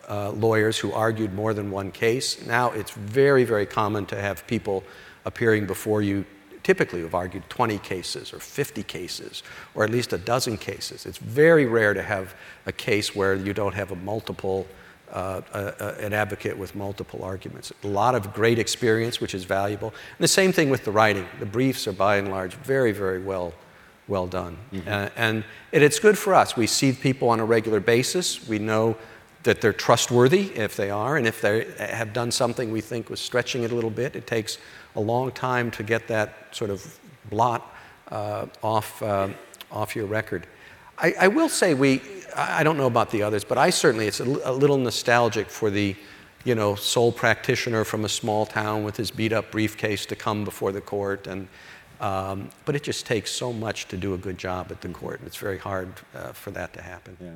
uh, 0.08 0.30
lawyers, 0.30 0.78
who 0.78 0.92
argued 0.92 1.34
more 1.34 1.52
than 1.52 1.72
one 1.72 1.90
case. 1.90 2.46
Now 2.46 2.70
it's 2.70 2.92
very, 2.92 3.42
very 3.42 3.66
common 3.66 4.06
to 4.06 4.20
have 4.20 4.46
people 4.46 4.84
appearing 5.24 5.66
before 5.66 6.02
you 6.02 6.24
typically 6.62 7.00
who've 7.00 7.14
argued 7.14 7.48
20 7.48 7.78
cases 7.78 8.32
or 8.32 8.38
50 8.38 8.82
cases 8.84 9.42
or 9.74 9.84
at 9.84 9.90
least 9.90 10.12
a 10.12 10.18
dozen 10.18 10.56
cases. 10.56 11.06
It's 11.06 11.18
very 11.18 11.66
rare 11.66 11.94
to 11.94 12.02
have 12.02 12.34
a 12.66 12.72
case 12.72 13.14
where 13.14 13.34
you 13.34 13.52
don't 13.52 13.74
have 13.74 13.90
a 13.90 13.96
multiple, 13.96 14.66
uh, 15.12 15.42
uh, 15.52 15.72
uh, 15.78 15.94
an 16.00 16.12
advocate 16.12 16.56
with 16.56 16.74
multiple 16.74 17.24
arguments. 17.24 17.72
A 17.82 17.86
lot 17.86 18.14
of 18.14 18.32
great 18.32 18.58
experience, 18.58 19.20
which 19.20 19.34
is 19.34 19.44
valuable. 19.44 19.88
And 19.88 20.24
the 20.24 20.28
same 20.28 20.52
thing 20.52 20.70
with 20.70 20.84
the 20.84 20.92
writing. 20.92 21.26
The 21.40 21.46
briefs 21.46 21.86
are 21.88 21.92
by 21.92 22.16
and 22.16 22.30
large 22.30 22.54
very, 22.54 22.92
very 22.92 23.20
well, 23.20 23.54
well 24.08 24.26
done. 24.26 24.56
Uh, 24.86 25.08
and 25.16 25.44
it, 25.72 25.82
it's 25.82 25.98
good 25.98 26.16
for 26.16 26.34
us. 26.34 26.56
We 26.56 26.66
see 26.66 26.92
people 26.92 27.28
on 27.28 27.40
a 27.40 27.44
regular 27.44 27.80
basis. 27.80 28.46
We 28.48 28.58
know 28.58 28.96
that 29.42 29.60
they're 29.60 29.72
trustworthy 29.72 30.52
if 30.54 30.76
they 30.76 30.90
are, 30.90 31.16
and 31.16 31.26
if 31.26 31.40
they 31.40 31.66
have 31.78 32.12
done 32.12 32.30
something 32.30 32.70
we 32.70 32.80
think 32.80 33.10
was 33.10 33.20
stretching 33.20 33.64
it 33.64 33.72
a 33.72 33.74
little 33.74 33.90
bit, 33.90 34.14
it 34.14 34.26
takes 34.26 34.58
a 34.96 35.00
long 35.00 35.30
time 35.32 35.70
to 35.72 35.82
get 35.82 36.08
that 36.08 36.34
sort 36.52 36.70
of 36.70 36.98
blot 37.30 37.74
uh, 38.10 38.46
off, 38.62 39.02
uh, 39.02 39.28
off 39.70 39.96
your 39.96 40.06
record. 40.06 40.46
I, 40.98 41.14
I 41.20 41.28
will 41.28 41.48
say 41.48 41.74
we, 41.74 42.00
I 42.36 42.60
I 42.60 42.62
don't 42.62 42.76
know 42.76 42.86
about 42.86 43.10
the 43.10 43.22
others, 43.22 43.44
but 43.44 43.58
I 43.58 43.70
certainly, 43.70 44.06
it's 44.06 44.20
a, 44.20 44.24
l- 44.24 44.40
a 44.44 44.52
little 44.52 44.76
nostalgic 44.78 45.48
for 45.48 45.70
the, 45.70 45.96
you 46.44 46.54
know, 46.54 46.74
sole 46.74 47.12
practitioner 47.12 47.84
from 47.84 48.04
a 48.04 48.08
small 48.08 48.46
town 48.46 48.84
with 48.84 48.96
his 48.96 49.10
beat 49.10 49.32
up 49.32 49.50
briefcase 49.50 50.04
to 50.06 50.16
come 50.16 50.44
before 50.44 50.72
the 50.72 50.80
court. 50.80 51.26
And, 51.26 51.48
um, 52.00 52.50
but 52.64 52.74
it 52.76 52.82
just 52.82 53.06
takes 53.06 53.30
so 53.30 53.52
much 53.52 53.88
to 53.88 53.96
do 53.96 54.12
a 54.14 54.18
good 54.18 54.36
job 54.38 54.68
at 54.70 54.80
the 54.80 54.88
court. 54.88 55.20
and 55.20 55.26
It's 55.26 55.36
very 55.36 55.58
hard 55.58 55.88
uh, 56.14 56.32
for 56.32 56.50
that 56.50 56.72
to 56.74 56.82
happen. 56.82 57.16
Yeah. 57.20 57.30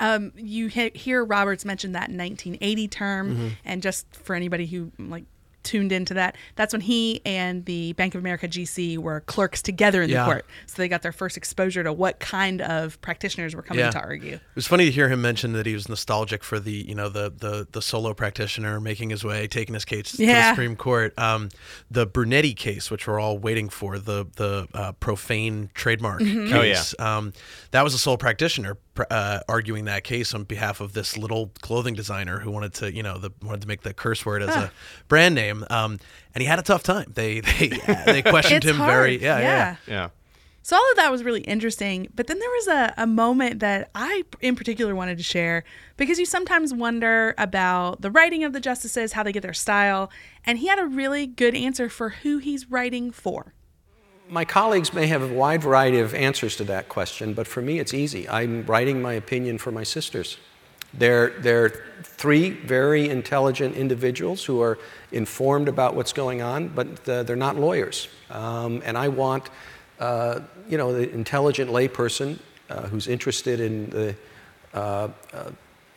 Um, 0.00 0.32
you 0.36 0.66
he- 0.66 0.90
hear 0.94 1.24
Roberts 1.24 1.64
mention 1.64 1.92
that 1.92 2.10
1980 2.10 2.88
term, 2.88 3.30
Mm-hmm. 3.30 3.48
and 3.64 3.82
just 3.82 4.04
for 4.14 4.34
anybody 4.34 4.66
who 4.66 4.90
like 4.98 5.24
tuned 5.64 5.90
into 5.92 6.14
that, 6.14 6.36
that's 6.56 6.72
when 6.72 6.80
he 6.82 7.20
and 7.26 7.64
the 7.64 7.92
Bank 7.94 8.14
of 8.14 8.20
America 8.20 8.46
GC 8.46 8.98
were 8.98 9.20
clerks 9.22 9.60
together 9.62 10.02
in 10.02 10.10
Yeah. 10.10 10.20
the 10.20 10.24
court, 10.32 10.46
so 10.66 10.74
they 10.76 10.88
got 10.88 11.02
their 11.02 11.12
first 11.12 11.36
exposure 11.36 11.82
to 11.82 11.92
what 11.92 12.20
kind 12.20 12.60
of 12.62 13.00
practitioners 13.00 13.54
were 13.56 13.62
coming 13.62 13.84
Yeah. 13.84 13.90
to 13.90 13.98
argue. 14.00 14.34
It 14.34 14.40
was 14.54 14.66
funny 14.66 14.84
to 14.84 14.90
hear 14.92 15.08
him 15.08 15.20
mention 15.22 15.52
that 15.54 15.66
he 15.66 15.74
was 15.74 15.88
nostalgic 15.88 16.44
for 16.44 16.60
the 16.60 16.72
you 16.72 16.94
know 16.94 17.08
the 17.08 17.32
the, 17.36 17.66
the 17.72 17.82
solo 17.82 18.14
practitioner 18.14 18.78
making 18.80 19.10
his 19.10 19.24
way, 19.24 19.46
taking 19.46 19.74
his 19.74 19.84
case 19.84 20.12
to 20.12 20.18
the 20.18 20.48
Supreme 20.50 20.76
Court. 20.76 21.18
Um, 21.18 21.48
the 21.90 22.06
Brunetti 22.06 22.54
case, 22.54 22.90
which 22.90 23.06
we're 23.08 23.18
all 23.18 23.38
waiting 23.38 23.68
for, 23.68 23.98
the 23.98 24.26
the 24.36 24.68
uh, 24.74 24.92
profane 24.92 25.70
trademark 25.74 26.20
Mm-hmm. 26.20 26.54
Oh, 26.54 26.60
case. 26.60 26.94
Um, 26.98 27.32
that 27.70 27.82
was 27.82 27.94
a 27.94 27.98
sole 27.98 28.16
practitioner 28.18 28.74
pr- 28.74 28.80
uh, 29.10 29.40
arguing 29.48 29.84
that 29.86 30.04
case 30.04 30.34
on 30.34 30.44
behalf 30.44 30.80
of 30.80 30.92
this 30.92 31.16
little 31.16 31.50
clothing 31.62 31.94
designer 31.94 32.38
who 32.40 32.50
wanted 32.50 32.74
to 32.74 32.92
you 32.94 33.02
know 33.02 33.18
the 33.18 33.30
wanted 33.42 33.60
to 33.62 33.68
make 33.68 33.82
the 33.82 33.94
curse 33.94 34.24
word 34.24 34.42
as 34.42 34.54
a 34.54 34.70
brand 35.08 35.34
name. 35.34 35.64
Um, 35.70 35.98
and 36.34 36.42
he 36.42 36.46
had 36.46 36.58
a 36.58 36.62
tough 36.62 36.82
time. 36.82 37.12
They 37.14 37.40
they 37.58 37.68
they 38.06 38.22
questioned 38.22 38.64
It's 38.64 38.70
him 38.70 38.76
hard. 38.76 38.90
very 38.90 39.22
yeah 39.22 39.38
yeah. 39.38 39.76
Yeah. 39.86 40.08
So 40.62 40.76
all 40.76 40.90
of 40.92 40.96
that 40.96 41.12
was 41.12 41.22
really 41.22 41.42
interesting. 41.42 42.08
But 42.14 42.26
then 42.26 42.38
there 42.38 42.48
was 42.48 42.68
a, 42.68 42.94
a 42.96 43.06
moment 43.06 43.60
that 43.60 43.90
I, 43.94 44.24
in 44.40 44.56
particular, 44.56 44.94
wanted 44.94 45.18
to 45.18 45.22
share 45.24 45.62
because 45.98 46.18
you 46.18 46.24
sometimes 46.24 46.72
wonder 46.72 47.34
about 47.36 48.00
the 48.00 48.10
writing 48.10 48.44
of 48.44 48.54
the 48.54 48.60
justices, 48.60 49.12
how 49.12 49.22
they 49.22 49.32
get 49.32 49.42
their 49.42 49.52
style. 49.52 50.10
And 50.46 50.58
he 50.58 50.68
had 50.68 50.78
a 50.78 50.86
really 50.86 51.26
good 51.26 51.54
answer 51.54 51.90
for 51.90 52.08
who 52.10 52.38
he's 52.38 52.70
writing 52.70 53.10
for. 53.10 53.52
My 54.34 54.44
colleagues 54.44 54.92
may 54.92 55.06
have 55.06 55.22
a 55.22 55.32
wide 55.32 55.62
variety 55.62 56.00
of 56.00 56.12
answers 56.12 56.56
to 56.56 56.64
that 56.64 56.88
question, 56.88 57.34
but 57.34 57.46
for 57.46 57.62
me 57.62 57.78
it's 57.78 57.94
easy. 57.94 58.28
I'm 58.28 58.66
writing 58.66 59.00
my 59.00 59.12
opinion 59.12 59.58
for 59.58 59.70
my 59.70 59.84
sisters. 59.84 60.38
They're, 60.92 61.30
they're 61.38 61.84
three 62.02 62.50
very 62.50 63.08
intelligent 63.08 63.76
individuals 63.76 64.44
who 64.44 64.60
are 64.60 64.76
informed 65.12 65.68
about 65.68 65.94
what's 65.94 66.12
going 66.12 66.42
on, 66.42 66.66
but 66.66 67.04
they're 67.04 67.36
not 67.36 67.54
lawyers. 67.54 68.08
Um, 68.28 68.82
and 68.84 68.98
I 68.98 69.06
want, 69.06 69.50
uh, 70.00 70.40
you 70.68 70.78
know, 70.78 70.92
the 70.92 71.08
intelligent 71.12 71.70
layperson 71.70 72.40
uh, 72.70 72.88
who's 72.88 73.06
interested 73.06 73.60
in 73.60 73.88
the, 73.90 74.16
uh, 74.74 75.08
uh, 75.32 75.50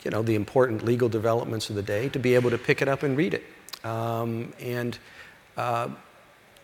you 0.04 0.12
know, 0.12 0.22
the 0.22 0.36
important 0.36 0.86
legal 0.86 1.10
developments 1.10 1.72
of 1.72 1.76
the 1.76 1.82
day 1.82 2.08
to 2.10 2.20
be 2.20 2.36
able 2.36 2.52
to 2.52 2.60
pick 2.60 2.84
it 2.84 2.88
up 2.88 3.02
and 3.02 3.18
read 3.18 3.34
it. 3.34 3.44
Um, 3.84 4.54
and 4.60 4.96
uh, 5.58 5.90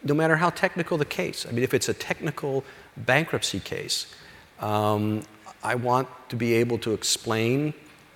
no 0.03 0.13
matter 0.13 0.35
how 0.35 0.49
technical 0.49 0.97
the 0.97 1.05
case, 1.05 1.45
I 1.47 1.51
mean, 1.51 1.63
if 1.63 1.73
it's 1.73 1.89
a 1.89 1.93
technical 1.93 2.63
bankruptcy 2.97 3.59
case, 3.59 4.13
um, 4.59 5.23
I 5.63 5.75
want 5.75 6.07
to 6.29 6.35
be 6.35 6.53
able 6.55 6.77
to 6.79 6.93
explain 6.93 7.73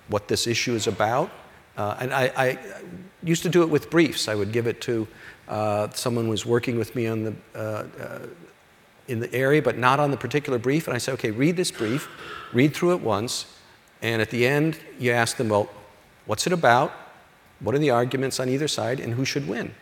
what 0.08 0.28
this 0.28 0.46
issue 0.46 0.74
is 0.74 0.86
about. 0.86 1.30
Uh, 1.76 1.96
and 2.00 2.12
I, 2.12 2.32
I, 2.36 2.58
used 3.22 3.42
to 3.42 3.48
do 3.48 3.62
it 3.62 3.68
with 3.68 3.90
briefs. 3.90 4.28
I 4.28 4.34
would 4.34 4.52
give 4.52 4.66
it 4.66 4.80
to 4.82 5.08
uh, 5.48 5.88
someone 5.90 6.26
who 6.26 6.30
was 6.30 6.46
working 6.46 6.78
with 6.78 6.94
me 6.94 7.06
on 7.06 7.24
the, 7.24 7.34
uh, 7.54 7.58
uh, 7.58 8.18
in 9.08 9.20
the 9.20 9.32
area, 9.34 9.60
but 9.60 9.76
not 9.76 9.98
on 9.98 10.10
the 10.10 10.16
particular 10.16 10.58
brief. 10.58 10.86
And 10.86 10.94
I 10.94 10.98
say, 10.98 11.12
okay, 11.12 11.30
read 11.30 11.56
this 11.56 11.70
brief, 11.70 12.08
read 12.52 12.74
through 12.74 12.92
it 12.92 13.00
once, 13.00 13.46
and 14.02 14.22
at 14.22 14.30
the 14.30 14.46
end, 14.46 14.78
you 14.98 15.10
ask 15.12 15.36
them, 15.36 15.48
well, 15.48 15.68
what's 16.26 16.46
it 16.46 16.52
about? 16.52 16.92
What 17.60 17.74
are 17.74 17.78
the 17.78 17.90
arguments 17.90 18.38
on 18.38 18.48
either 18.48 18.68
side, 18.68 19.00
and 19.00 19.14
who 19.14 19.24
should 19.24 19.48
win? 19.48 19.74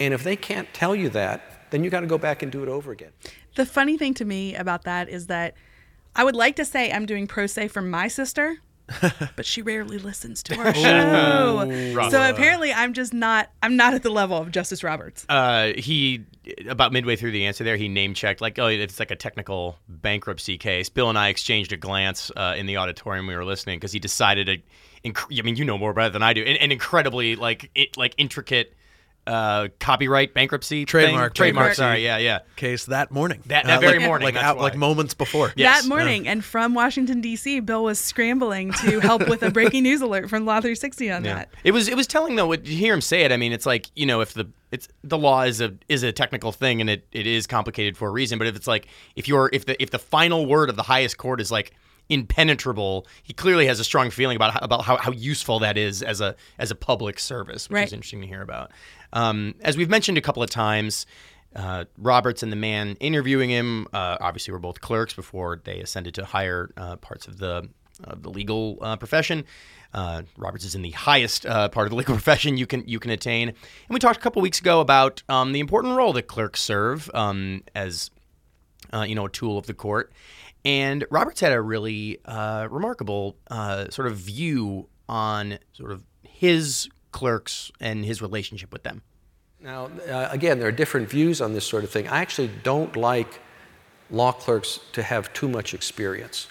And 0.00 0.14
if 0.14 0.22
they 0.22 0.36
can't 0.36 0.72
tell 0.72 0.94
you 0.94 1.08
that, 1.10 1.70
then 1.70 1.84
you 1.84 1.90
got 1.90 2.00
to 2.00 2.06
go 2.06 2.18
back 2.18 2.42
and 2.42 2.50
do 2.50 2.62
it 2.62 2.68
over 2.68 2.92
again. 2.92 3.12
The 3.56 3.66
funny 3.66 3.98
thing 3.98 4.14
to 4.14 4.24
me 4.24 4.54
about 4.54 4.84
that 4.84 5.08
is 5.08 5.26
that 5.26 5.54
I 6.14 6.24
would 6.24 6.36
like 6.36 6.56
to 6.56 6.64
say 6.64 6.92
I'm 6.92 7.06
doing 7.06 7.26
pro 7.26 7.46
se 7.46 7.68
for 7.68 7.82
my 7.82 8.08
sister, 8.08 8.58
but 9.36 9.44
she 9.44 9.60
rarely 9.60 9.98
listens 9.98 10.42
to 10.44 10.58
our 10.58 10.74
show. 10.74 12.08
so 12.10 12.30
apparently 12.30 12.72
I'm 12.72 12.94
just 12.94 13.12
not 13.12 13.50
I'm 13.62 13.76
not 13.76 13.94
at 13.94 14.02
the 14.02 14.10
level 14.10 14.38
of 14.38 14.50
Justice 14.50 14.82
Roberts. 14.82 15.26
Uh, 15.28 15.72
he 15.76 16.24
about 16.68 16.92
midway 16.92 17.16
through 17.16 17.32
the 17.32 17.44
answer 17.46 17.64
there, 17.64 17.76
he 17.76 17.88
name 17.88 18.14
checked 18.14 18.40
like, 18.40 18.58
oh, 18.58 18.68
it's 18.68 18.98
like 18.98 19.10
a 19.10 19.16
technical 19.16 19.78
bankruptcy 19.88 20.56
case. 20.56 20.88
Bill 20.88 21.10
and 21.10 21.18
I 21.18 21.28
exchanged 21.28 21.72
a 21.72 21.76
glance 21.76 22.30
uh, 22.36 22.54
in 22.56 22.66
the 22.66 22.78
auditorium 22.78 23.26
we 23.26 23.36
were 23.36 23.44
listening 23.44 23.78
because 23.78 23.92
he 23.92 23.98
decided 23.98 24.46
to. 24.46 24.56
Inc- 25.08 25.38
I 25.38 25.42
mean, 25.42 25.56
you 25.56 25.64
know 25.64 25.78
more 25.78 25.90
about 25.90 26.08
it 26.08 26.12
than 26.14 26.22
I 26.22 26.32
do. 26.32 26.42
An, 26.42 26.56
an 26.56 26.72
incredibly 26.72 27.36
like 27.36 27.70
it 27.74 27.96
like 27.96 28.14
intricate 28.16 28.74
uh, 29.28 29.68
copyright 29.78 30.32
bankruptcy 30.34 30.84
Trademark, 30.84 31.32
thing? 31.32 31.44
trademark. 31.44 31.74
Sorry, 31.74 32.02
yeah, 32.02 32.16
yeah. 32.18 32.40
case 32.56 32.86
that 32.86 33.10
morning. 33.12 33.42
That- 33.46 33.66
that 33.66 33.80
very 33.80 33.98
like, 33.98 34.06
morning, 34.06 34.24
like 34.24 34.34
that's 34.34 34.44
out, 34.46 34.56
why. 34.56 34.62
like 34.64 34.76
moments 34.76 35.14
before. 35.14 35.52
Yes. 35.54 35.82
that 35.82 35.88
morning, 35.88 36.26
and 36.26 36.44
from 36.44 36.74
Washington 36.74 37.20
D.C., 37.20 37.60
Bill 37.60 37.84
was 37.84 38.00
scrambling 38.00 38.72
to 38.84 39.00
help 39.00 39.28
with 39.28 39.42
a 39.42 39.50
breaking 39.50 39.82
news 39.82 40.00
alert 40.00 40.30
from 40.30 40.44
Law 40.46 40.54
360 40.60 41.10
on 41.10 41.22
that. 41.24 41.50
It 41.62 41.72
was 41.72 41.88
it 41.88 41.96
was 41.96 42.06
telling 42.06 42.36
though. 42.36 42.46
What 42.46 42.66
you 42.66 42.76
hear 42.76 42.94
him 42.94 43.00
say 43.00 43.22
it, 43.22 43.30
I 43.32 43.36
mean, 43.36 43.52
it's 43.52 43.66
like 43.66 43.86
you 43.94 44.06
know, 44.06 44.20
if 44.22 44.32
the 44.34 44.48
it's 44.72 44.88
the 45.04 45.18
law 45.18 45.42
is 45.42 45.60
a 45.60 45.74
is 45.88 46.02
a 46.02 46.12
technical 46.12 46.50
thing 46.52 46.80
and 46.80 46.88
it, 46.90 47.06
it 47.12 47.26
is 47.26 47.46
complicated 47.46 47.96
for 47.96 48.08
a 48.08 48.10
reason. 48.10 48.38
But 48.38 48.46
if 48.48 48.56
it's 48.56 48.66
like 48.66 48.88
if 49.16 49.28
you're 49.28 49.50
if 49.52 49.66
the 49.66 49.80
if 49.82 49.90
the 49.90 49.98
final 49.98 50.46
word 50.46 50.70
of 50.70 50.76
the 50.76 50.82
highest 50.82 51.18
court 51.18 51.40
is 51.40 51.50
like 51.50 51.72
impenetrable, 52.10 53.06
he 53.22 53.32
clearly 53.32 53.66
has 53.66 53.80
a 53.80 53.84
strong 53.84 54.10
feeling 54.10 54.36
about 54.36 54.52
how, 54.54 54.60
about 54.60 54.84
how, 54.84 54.96
how 54.96 55.12
useful 55.12 55.58
that 55.60 55.76
is 55.76 56.02
as 56.02 56.20
a 56.20 56.34
as 56.58 56.70
a 56.70 56.74
public 56.74 57.18
service, 57.18 57.68
which 57.68 57.74
Right. 57.74 57.86
is 57.86 57.92
interesting 57.92 58.20
to 58.22 58.26
hear 58.26 58.42
about. 58.42 58.70
Um, 59.12 59.54
as 59.60 59.76
we've 59.76 59.90
mentioned 59.90 60.18
a 60.18 60.22
couple 60.22 60.42
of 60.42 60.50
times. 60.50 61.06
Uh, 61.56 61.86
Roberts 61.96 62.42
and 62.42 62.52
the 62.52 62.56
man 62.56 62.96
interviewing 63.00 63.48
him 63.48 63.88
uh, 63.94 64.18
obviously 64.20 64.52
were 64.52 64.58
both 64.58 64.82
clerks 64.82 65.14
before 65.14 65.60
they 65.64 65.80
ascended 65.80 66.14
to 66.14 66.24
higher 66.26 66.70
uh, 66.76 66.96
parts 66.96 67.26
of 67.26 67.38
the 67.38 67.68
the 68.16 68.30
legal 68.30 68.78
uh, 68.80 68.96
profession. 68.96 69.44
Uh, 69.92 70.22
Roberts 70.36 70.64
is 70.64 70.74
in 70.74 70.82
the 70.82 70.90
highest 70.90 71.46
uh, 71.46 71.68
part 71.68 71.86
of 71.86 71.90
the 71.90 71.96
legal 71.96 72.14
profession 72.20 72.56
you 72.56 72.66
can 72.66 72.86
you 72.86 73.00
can 73.00 73.10
attain. 73.10 73.48
And 73.48 73.56
we 73.88 73.98
talked 73.98 74.18
a 74.18 74.20
couple 74.20 74.42
weeks 74.42 74.60
ago 74.60 74.80
about 74.80 75.22
um, 75.28 75.52
the 75.52 75.60
important 75.60 75.96
role 75.96 76.12
that 76.12 76.28
clerks 76.28 76.60
serve 76.60 77.10
um, 77.14 77.62
as 77.74 78.10
you 79.04 79.14
know 79.14 79.26
a 79.26 79.30
tool 79.30 79.58
of 79.58 79.66
the 79.66 79.74
court. 79.74 80.12
And 80.64 81.04
Roberts 81.10 81.40
had 81.40 81.52
a 81.52 81.60
really 81.60 82.20
remarkable 82.26 83.36
sort 83.90 84.06
of 84.06 84.16
view 84.16 84.88
on 85.08 85.58
sort 85.72 85.92
of 85.92 86.04
his 86.22 86.88
clerks 87.12 87.70
and 87.80 88.04
his 88.04 88.20
relationship 88.22 88.72
with 88.72 88.82
them. 88.82 89.02
Now, 89.60 89.90
uh, 90.08 90.28
again, 90.30 90.58
there 90.58 90.68
are 90.68 90.72
different 90.72 91.08
views 91.08 91.40
on 91.40 91.52
this 91.52 91.64
sort 91.64 91.82
of 91.84 91.90
thing. 91.90 92.06
I 92.08 92.20
actually 92.20 92.50
don't 92.62 92.94
like 92.96 93.40
law 94.10 94.32
clerks 94.32 94.78
to 94.92 95.02
have 95.02 95.32
too 95.32 95.48
much 95.48 95.74
experience. 95.74 96.46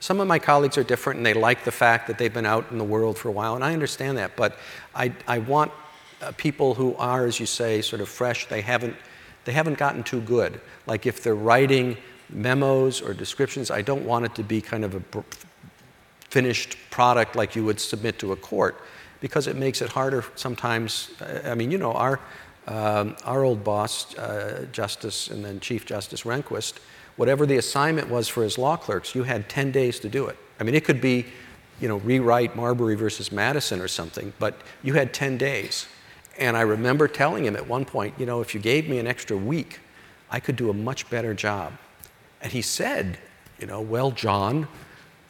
Some 0.00 0.20
of 0.20 0.28
my 0.28 0.38
colleagues 0.38 0.76
are 0.76 0.84
different 0.84 1.18
and 1.18 1.26
they 1.26 1.34
like 1.34 1.64
the 1.64 1.72
fact 1.72 2.06
that 2.06 2.18
they've 2.18 2.32
been 2.32 2.46
out 2.46 2.70
in 2.70 2.78
the 2.78 2.84
world 2.84 3.16
for 3.18 3.28
a 3.28 3.32
while, 3.32 3.54
and 3.54 3.64
I 3.64 3.72
understand 3.72 4.18
that, 4.18 4.36
but 4.36 4.56
I, 4.94 5.12
I 5.26 5.38
want 5.38 5.72
uh, 6.20 6.32
people 6.36 6.74
who 6.74 6.94
are, 6.96 7.26
as 7.26 7.38
you 7.38 7.46
say, 7.46 7.80
sort 7.80 8.00
of 8.00 8.08
fresh, 8.08 8.46
they 8.46 8.60
haven't, 8.60 8.96
they 9.44 9.52
haven't 9.52 9.78
gotten 9.78 10.02
too 10.02 10.20
good. 10.20 10.60
Like 10.86 11.06
if 11.06 11.22
they're 11.22 11.34
writing 11.34 11.96
memos 12.28 13.00
or 13.00 13.14
descriptions, 13.14 13.70
I 13.70 13.82
don't 13.82 14.04
want 14.04 14.24
it 14.24 14.34
to 14.34 14.42
be 14.42 14.60
kind 14.60 14.84
of 14.84 14.94
a 14.94 15.24
finished 16.28 16.76
product 16.90 17.36
like 17.36 17.56
you 17.56 17.64
would 17.64 17.80
submit 17.80 18.18
to 18.18 18.32
a 18.32 18.36
court 18.36 18.80
because 19.20 19.46
it 19.46 19.56
makes 19.56 19.82
it 19.82 19.90
harder 19.90 20.24
sometimes. 20.34 21.10
I 21.44 21.54
mean, 21.54 21.70
you 21.70 21.78
know, 21.78 21.92
our, 21.92 22.20
um, 22.66 23.16
our 23.24 23.44
old 23.44 23.64
boss, 23.64 24.16
uh, 24.16 24.66
Justice 24.72 25.28
and 25.28 25.44
then 25.44 25.60
Chief 25.60 25.84
Justice 25.86 26.22
Rehnquist, 26.22 26.74
whatever 27.16 27.46
the 27.46 27.56
assignment 27.56 28.08
was 28.08 28.28
for 28.28 28.42
his 28.42 28.58
law 28.58 28.76
clerks, 28.76 29.14
you 29.14 29.24
had 29.24 29.48
10 29.48 29.72
days 29.72 29.98
to 30.00 30.08
do 30.08 30.26
it. 30.26 30.36
I 30.60 30.64
mean, 30.64 30.74
it 30.74 30.84
could 30.84 31.00
be, 31.00 31.26
you 31.80 31.88
know, 31.88 31.96
rewrite 31.98 32.56
Marbury 32.56 32.94
versus 32.94 33.32
Madison 33.32 33.80
or 33.80 33.88
something, 33.88 34.32
but 34.38 34.60
you 34.82 34.94
had 34.94 35.12
10 35.12 35.36
days. 35.38 35.86
And 36.38 36.56
I 36.56 36.60
remember 36.60 37.08
telling 37.08 37.44
him 37.44 37.56
at 37.56 37.66
one 37.66 37.84
point, 37.84 38.14
you 38.18 38.26
know, 38.26 38.40
if 38.40 38.54
you 38.54 38.60
gave 38.60 38.88
me 38.88 38.98
an 38.98 39.06
extra 39.06 39.36
week, 39.36 39.80
I 40.30 40.40
could 40.40 40.56
do 40.56 40.70
a 40.70 40.74
much 40.74 41.10
better 41.10 41.34
job. 41.34 41.72
And 42.40 42.52
he 42.52 42.62
said, 42.62 43.18
you 43.58 43.66
know, 43.66 43.80
well, 43.80 44.12
John, 44.12 44.68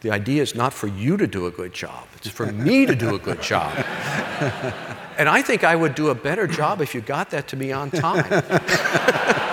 the 0.01 0.11
idea 0.11 0.41
is 0.41 0.55
not 0.55 0.73
for 0.73 0.87
you 0.87 1.17
to 1.17 1.27
do 1.27 1.45
a 1.47 1.51
good 1.51 1.73
job, 1.73 2.07
it's 2.15 2.27
for 2.27 2.51
me 2.51 2.85
to 2.85 2.95
do 2.95 3.15
a 3.15 3.19
good 3.19 3.41
job. 3.41 3.73
and 5.17 5.27
I 5.27 5.41
think 5.41 5.63
I 5.63 5.75
would 5.75 5.95
do 5.95 6.09
a 6.09 6.15
better 6.15 6.47
job 6.47 6.81
if 6.81 6.95
you 6.95 7.01
got 7.01 7.29
that 7.31 7.47
to 7.49 7.57
me 7.57 7.71
on 7.71 7.91
time. 7.91 8.25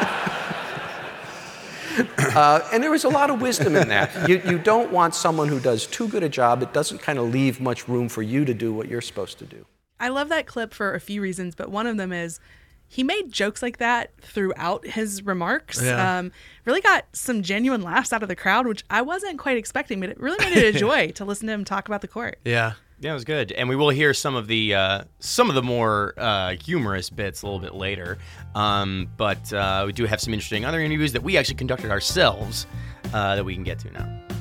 Uh, 2.36 2.60
and 2.70 2.82
there 2.82 2.90
was 2.90 3.04
a 3.04 3.08
lot 3.08 3.30
of 3.30 3.40
wisdom 3.40 3.74
in 3.74 3.88
that. 3.88 4.28
You, 4.28 4.42
you 4.44 4.58
don't 4.58 4.92
want 4.92 5.14
someone 5.14 5.48
who 5.48 5.58
does 5.58 5.86
too 5.86 6.06
good 6.06 6.22
a 6.22 6.28
job. 6.28 6.62
It 6.62 6.74
doesn't 6.74 6.98
kind 6.98 7.18
of 7.18 7.32
leave 7.32 7.62
much 7.62 7.88
room 7.88 8.10
for 8.10 8.20
you 8.20 8.44
to 8.44 8.52
do 8.52 8.74
what 8.74 8.88
you're 8.88 9.00
supposed 9.00 9.38
to 9.38 9.46
do. 9.46 9.64
I 9.98 10.08
love 10.08 10.28
that 10.28 10.46
clip 10.46 10.74
for 10.74 10.94
a 10.94 11.00
few 11.00 11.22
reasons, 11.22 11.54
but 11.54 11.70
one 11.70 11.86
of 11.86 11.96
them 11.96 12.12
is 12.12 12.38
he 12.88 13.02
made 13.02 13.33
jokes 13.33 13.62
like 13.62 13.78
that 13.78 14.12
throughout 14.21 14.87
his 14.87 15.23
remarks. 15.23 15.83
Yeah. 15.83 16.19
Um, 16.19 16.33
really 16.64 16.81
got 16.81 17.05
some 17.12 17.43
genuine 17.43 17.83
laughs 17.83 18.12
out 18.12 18.23
of 18.23 18.28
the 18.28 18.37
crowd, 18.37 18.66
which 18.66 18.85
I 18.90 19.02
wasn't 19.02 19.38
quite 19.38 19.57
expecting, 19.57 20.00
but 20.00 20.11
it 20.11 20.21
really 20.21 20.38
made 20.45 20.57
it 20.57 20.75
a 20.75 20.78
joy 20.87 21.09
to 21.12 21.25
listen 21.25 21.47
to 21.49 21.52
him 21.52 21.64
talk 21.64 21.88
about 21.88 22.00
the 22.00 22.09
court. 22.09 22.38
Yeah. 22.45 22.75
Yeah, 22.99 23.11
it 23.11 23.14
was 23.14 23.25
good, 23.25 23.52
and 23.52 23.69
we 23.69 23.76
will 23.76 23.90
hear 23.90 24.14
some 24.14 24.35
of 24.35 24.47
the 24.47 24.75
uh, 24.75 25.05
some 25.19 25.50
of 25.50 25.55
the 25.55 25.62
more 25.62 26.14
uh, 26.16 26.55
humorous 26.55 27.11
bits 27.11 27.43
a 27.43 27.47
little 27.47 27.61
bit 27.61 27.75
later. 27.75 28.16
Um, 28.55 29.11
but 29.19 29.52
uh, 29.52 29.83
we 29.85 29.93
do 29.93 30.07
have 30.07 30.19
some 30.19 30.33
interesting 30.33 30.64
other 30.64 30.81
interviews 30.81 31.12
that 31.12 31.23
we 31.23 31.37
actually 31.37 31.57
conducted 31.57 31.90
ourselves 31.90 32.66
uh, 33.12 33.37
that 33.37 33.45
we 33.45 33.52
can 33.52 33.64
get 33.64 33.78
to 33.81 33.90
now. 33.90 34.36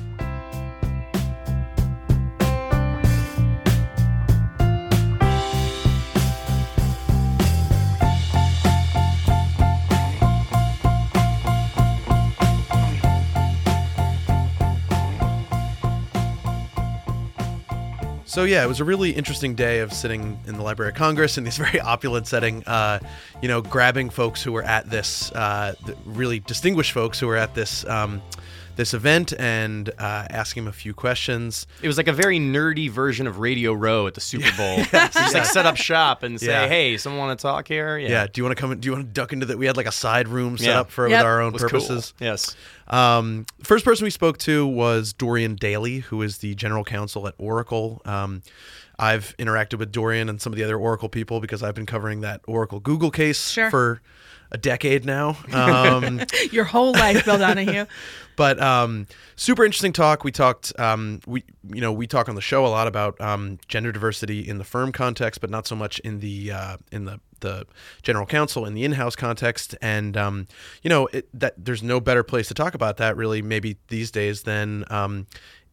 So 18.36 18.44
yeah, 18.44 18.62
it 18.62 18.66
was 18.66 18.80
a 18.80 18.84
really 18.84 19.12
interesting 19.12 19.54
day 19.54 19.78
of 19.78 19.94
sitting 19.94 20.38
in 20.46 20.56
the 20.58 20.62
Library 20.62 20.90
of 20.92 20.94
Congress 20.98 21.38
in 21.38 21.44
this 21.44 21.56
very 21.66 21.80
opulent 21.80 22.26
setting. 22.26 22.62
Uh, 22.66 22.98
you 23.40 23.48
know, 23.48 23.62
grabbing 23.62 24.10
folks 24.10 24.42
who 24.42 24.52
were 24.52 24.62
at 24.62 24.90
this 24.90 25.32
uh, 25.32 25.74
really 26.04 26.40
distinguished 26.40 26.92
folks 26.92 27.18
who 27.18 27.28
were 27.28 27.36
at 27.38 27.54
this 27.54 27.86
um, 27.86 28.20
this 28.76 28.92
event 28.92 29.32
and 29.38 29.88
uh, 29.88 30.26
asking 30.28 30.64
them 30.64 30.68
a 30.68 30.72
few 30.74 30.92
questions. 30.92 31.66
It 31.80 31.86
was 31.88 31.96
like 31.96 32.08
a 32.08 32.12
very 32.12 32.38
nerdy 32.38 32.90
version 32.90 33.26
of 33.26 33.38
Radio 33.38 33.72
Row 33.72 34.06
at 34.06 34.12
the 34.12 34.20
Super 34.20 34.50
Bowl. 34.58 34.76
Just 34.84 35.32
like 35.32 35.46
set 35.46 35.64
up 35.64 35.78
shop 35.78 36.22
and 36.22 36.38
say, 36.38 36.48
Yeah. 36.48 36.68
"Hey, 36.68 36.98
someone 36.98 37.28
want 37.28 37.38
to 37.38 37.42
talk 37.42 37.66
here?" 37.66 37.96
Yeah. 37.96 38.26
Do 38.26 38.38
you 38.38 38.44
want 38.44 38.54
to 38.54 38.60
come? 38.60 38.70
in- 38.72 38.80
Do 38.80 38.88
you 38.90 38.92
want 38.92 39.06
to 39.06 39.12
duck 39.14 39.32
into 39.32 39.46
that? 39.46 39.56
We 39.56 39.64
had 39.64 39.78
like 39.78 39.86
a 39.86 39.92
side 39.92 40.28
room 40.28 40.58
set 40.58 40.66
Yeah. 40.66 40.80
up 40.80 40.90
for 40.90 41.08
Yep. 41.08 41.18
with 41.20 41.24
our 41.24 41.40
own 41.40 41.48
It 41.48 41.52
was 41.54 41.62
cool. 41.62 41.70
purposes. 41.70 42.12
Yes. 42.20 42.54
Um, 42.88 43.46
first 43.62 43.84
person 43.84 44.04
we 44.04 44.10
spoke 44.10 44.38
to 44.38 44.66
was 44.66 45.12
Dorian 45.12 45.56
Daley, 45.56 45.98
who 46.00 46.22
is 46.22 46.38
the 46.38 46.54
general 46.54 46.84
counsel 46.84 47.26
at 47.26 47.34
Oracle. 47.38 48.00
Um, 48.04 48.42
I've 48.98 49.36
interacted 49.38 49.78
with 49.78 49.92
Dorian 49.92 50.28
and 50.28 50.40
some 50.40 50.52
of 50.52 50.56
the 50.56 50.64
other 50.64 50.76
Oracle 50.78 51.08
people 51.08 51.40
because 51.40 51.62
I've 51.62 51.74
been 51.74 51.86
covering 51.86 52.20
that 52.22 52.40
Oracle 52.46 52.80
Google 52.80 53.10
case 53.10 53.50
Sure. 53.50 53.70
for 53.70 54.00
a 54.50 54.58
decade 54.58 55.04
now. 55.04 55.36
Um, 55.52 56.20
Your 56.50 56.64
whole 56.64 56.92
life, 56.92 57.24
Bill 57.24 57.38
Donahue. 57.46 57.86
but 58.36 58.60
um, 58.60 59.06
super 59.36 59.64
interesting 59.64 59.92
talk. 59.92 60.24
We 60.24 60.32
talked, 60.32 60.78
um, 60.78 61.20
we 61.26 61.44
you 61.68 61.80
know, 61.80 61.92
we 61.92 62.06
talk 62.06 62.28
on 62.28 62.34
the 62.34 62.40
show 62.40 62.64
a 62.66 62.68
lot 62.68 62.86
about 62.86 63.20
um, 63.20 63.58
gender 63.68 63.92
diversity 63.92 64.46
in 64.46 64.58
the 64.58 64.64
firm 64.64 64.92
context, 64.92 65.40
but 65.40 65.50
not 65.50 65.66
so 65.66 65.76
much 65.76 65.98
in 66.00 66.20
the 66.20 66.52
uh, 66.52 66.76
in 66.92 67.04
the 67.04 67.20
the 67.40 67.66
general 68.02 68.24
counsel 68.24 68.64
in 68.64 68.74
the 68.74 68.82
in-house 68.84 69.14
context. 69.14 69.74
And 69.82 70.16
um, 70.16 70.46
you 70.82 70.88
know, 70.90 71.06
it, 71.08 71.28
that 71.38 71.54
there's 71.62 71.82
no 71.82 72.00
better 72.00 72.22
place 72.22 72.48
to 72.48 72.54
talk 72.54 72.74
about 72.74 72.96
that 72.96 73.16
really, 73.16 73.42
maybe 73.42 73.76
these 73.88 74.10
days 74.10 74.42
than. 74.42 74.84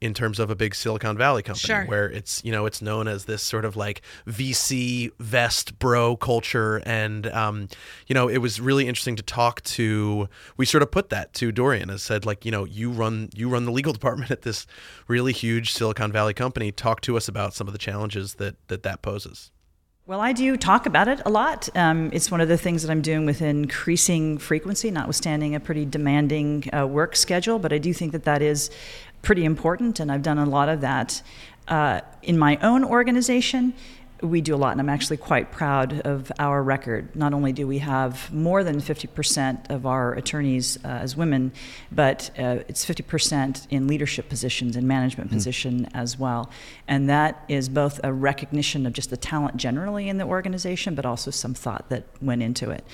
In 0.04 0.14
terms 0.14 0.38
of 0.38 0.50
a 0.50 0.56
big 0.56 0.76
Silicon 0.76 1.18
Valley 1.18 1.42
company, 1.42 1.66
Sure. 1.74 1.86
where 1.86 2.10
it's 2.10 2.44
you 2.44 2.52
know 2.52 2.66
it's 2.66 2.82
known 2.82 3.08
as 3.08 3.24
this 3.24 3.42
sort 3.42 3.64
of 3.64 3.78
like 3.78 4.02
VC 4.28 5.12
vest 5.20 5.80
bro 5.80 6.18
culture, 6.18 6.82
and 6.86 7.28
um, 7.28 7.70
you 8.08 8.14
know 8.14 8.28
it 8.28 8.40
was 8.40 8.60
really 8.60 8.88
interesting 8.88 9.16
to 9.16 9.24
talk 9.24 9.62
to. 9.62 10.28
We 10.58 10.66
sort 10.66 10.84
of 10.84 10.92
put 10.92 11.10
that 11.10 11.34
to 11.36 11.52
Dorian 11.54 11.90
and 11.90 12.02
said 12.02 12.26
like 12.26 12.44
you 12.44 12.52
know 12.52 12.66
you 12.66 12.90
run 12.92 13.30
you 13.34 13.48
run 13.48 13.64
the 13.66 13.72
legal 13.72 13.94
department 14.00 14.30
at 14.30 14.42
this 14.42 14.68
really 15.08 15.32
huge 15.32 15.72
Silicon 15.72 16.12
Valley 16.12 16.34
company. 16.34 16.72
Talk 16.72 17.00
to 17.02 17.16
us 17.16 17.28
about 17.30 17.54
some 17.54 17.68
of 17.68 17.74
the 17.74 17.80
challenges 17.80 18.36
that 18.36 18.56
that 18.68 18.84
that 18.84 19.02
poses. 19.02 19.52
Well, 20.06 20.20
I 20.20 20.34
do 20.34 20.58
talk 20.58 20.86
about 20.86 21.08
it 21.08 21.22
a 21.26 21.30
lot. 21.30 21.70
Um, 21.76 22.10
it's 22.12 22.30
one 22.30 22.42
of 22.42 22.50
the 22.50 22.58
things 22.58 22.82
that 22.82 22.92
I'm 22.92 23.02
doing 23.02 23.26
with 23.26 23.42
increasing 23.42 24.38
frequency, 24.38 24.92
notwithstanding 24.92 25.56
a 25.56 25.62
pretty 25.62 25.86
demanding 25.86 26.66
uh, 26.78 26.86
work 26.86 27.16
schedule. 27.16 27.58
But 27.58 27.72
I 27.72 27.78
do 27.78 27.94
think 27.94 28.12
that 28.12 28.26
that 28.26 28.42
is 28.42 28.70
pretty 29.24 29.46
important, 29.46 30.00
and 30.00 30.12
I've 30.12 30.22
done 30.22 30.38
a 30.38 30.46
lot 30.46 30.70
of 30.70 30.82
that 30.82 31.24
uh, 31.68 32.02
in 32.22 32.38
my 32.38 32.58
own 32.58 32.84
organization. 32.84 33.74
We 34.22 34.40
do 34.40 34.56
a 34.56 34.58
lot, 34.58 34.74
and 34.74 34.80
I'm 34.80 34.90
actually 34.90 35.18
quite 35.18 35.52
proud 35.52 36.02
of 36.02 36.32
our 36.40 36.62
record. 36.62 37.14
Not 37.16 37.34
only 37.34 37.52
do 37.52 37.66
we 37.68 37.80
have 37.80 38.32
more 38.34 38.64
than 38.64 38.80
50% 38.80 39.70
of 39.70 39.86
our 39.86 40.14
attorneys 40.14 40.78
uh, 40.86 40.88
as 40.88 41.18
women, 41.18 41.52
but 41.92 42.30
uh, 42.38 42.60
it's 42.68 42.86
50% 42.86 43.68
in 43.70 43.88
leadership 43.88 44.30
positions 44.30 44.76
and 44.78 44.88
management 44.88 45.32
position 45.32 45.90
as 45.94 46.18
well. 46.18 46.50
And 46.88 47.10
that 47.10 47.44
is 47.50 47.68
both 47.68 48.00
a 48.04 48.14
recognition 48.14 48.86
of 48.86 48.94
just 48.94 49.10
the 49.10 49.18
talent 49.18 49.58
generally 49.58 50.08
in 50.08 50.18
the 50.18 50.26
organization, 50.26 50.96
but 50.96 51.06
also 51.06 51.32
some 51.32 51.54
thought 51.54 51.90
that 51.90 52.06
went 52.22 52.44
into 52.44 52.70
it. 52.70 52.86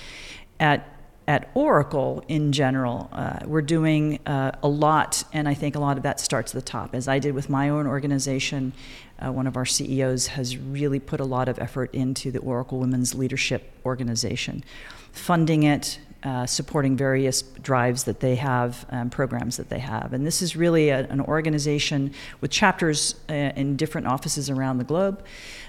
At 0.60 0.99
at 1.30 1.48
Oracle 1.54 2.24
in 2.28 2.52
general, 2.52 3.08
uh, 3.14 3.38
we're 3.46 3.62
doing 3.62 4.18
uh, 4.26 4.52
a 4.64 4.68
lot, 4.68 5.24
and 5.32 5.48
I 5.48 5.54
think 5.54 5.76
a 5.76 5.80
lot 5.80 5.96
of 5.96 6.02
that 6.02 6.20
starts 6.20 6.56
at 6.56 6.66
the 6.66 6.68
top. 6.68 6.96
As 6.96 7.08
I 7.08 7.20
did 7.20 7.36
with 7.36 7.52
my 7.52 7.70
own 7.70 7.86
organization, 7.86 8.74
uh, 9.20 9.32
one 9.32 9.46
of 9.46 9.56
our 9.56 9.66
CEOs 9.66 10.26
has 10.26 10.58
really 10.58 11.00
put 11.00 11.20
a 11.20 11.26
lot 11.26 11.48
of 11.48 11.60
effort 11.60 11.94
into 11.94 12.32
the 12.32 12.40
Oracle 12.40 12.80
Women's 12.80 13.14
Leadership 13.14 13.72
Organization, 13.86 14.64
funding 15.12 15.62
it, 15.62 16.00
uh, 16.24 16.46
supporting 16.46 16.98
various 16.98 17.42
drives 17.42 18.04
that 18.04 18.20
they 18.20 18.36
have, 18.36 18.86
um, 18.90 19.10
programs 19.10 19.58
that 19.58 19.70
they 19.70 19.80
have. 19.80 20.12
And 20.14 20.26
this 20.26 20.42
is 20.42 20.56
really 20.56 20.90
a, 20.90 21.08
an 21.08 21.22
organization 21.22 22.14
with 22.42 22.52
chapters 22.52 23.16
uh, 23.30 23.34
in 23.34 23.78
different 23.78 24.08
offices 24.08 24.50
around 24.50 24.80
the 24.80 24.84
globe 24.84 25.24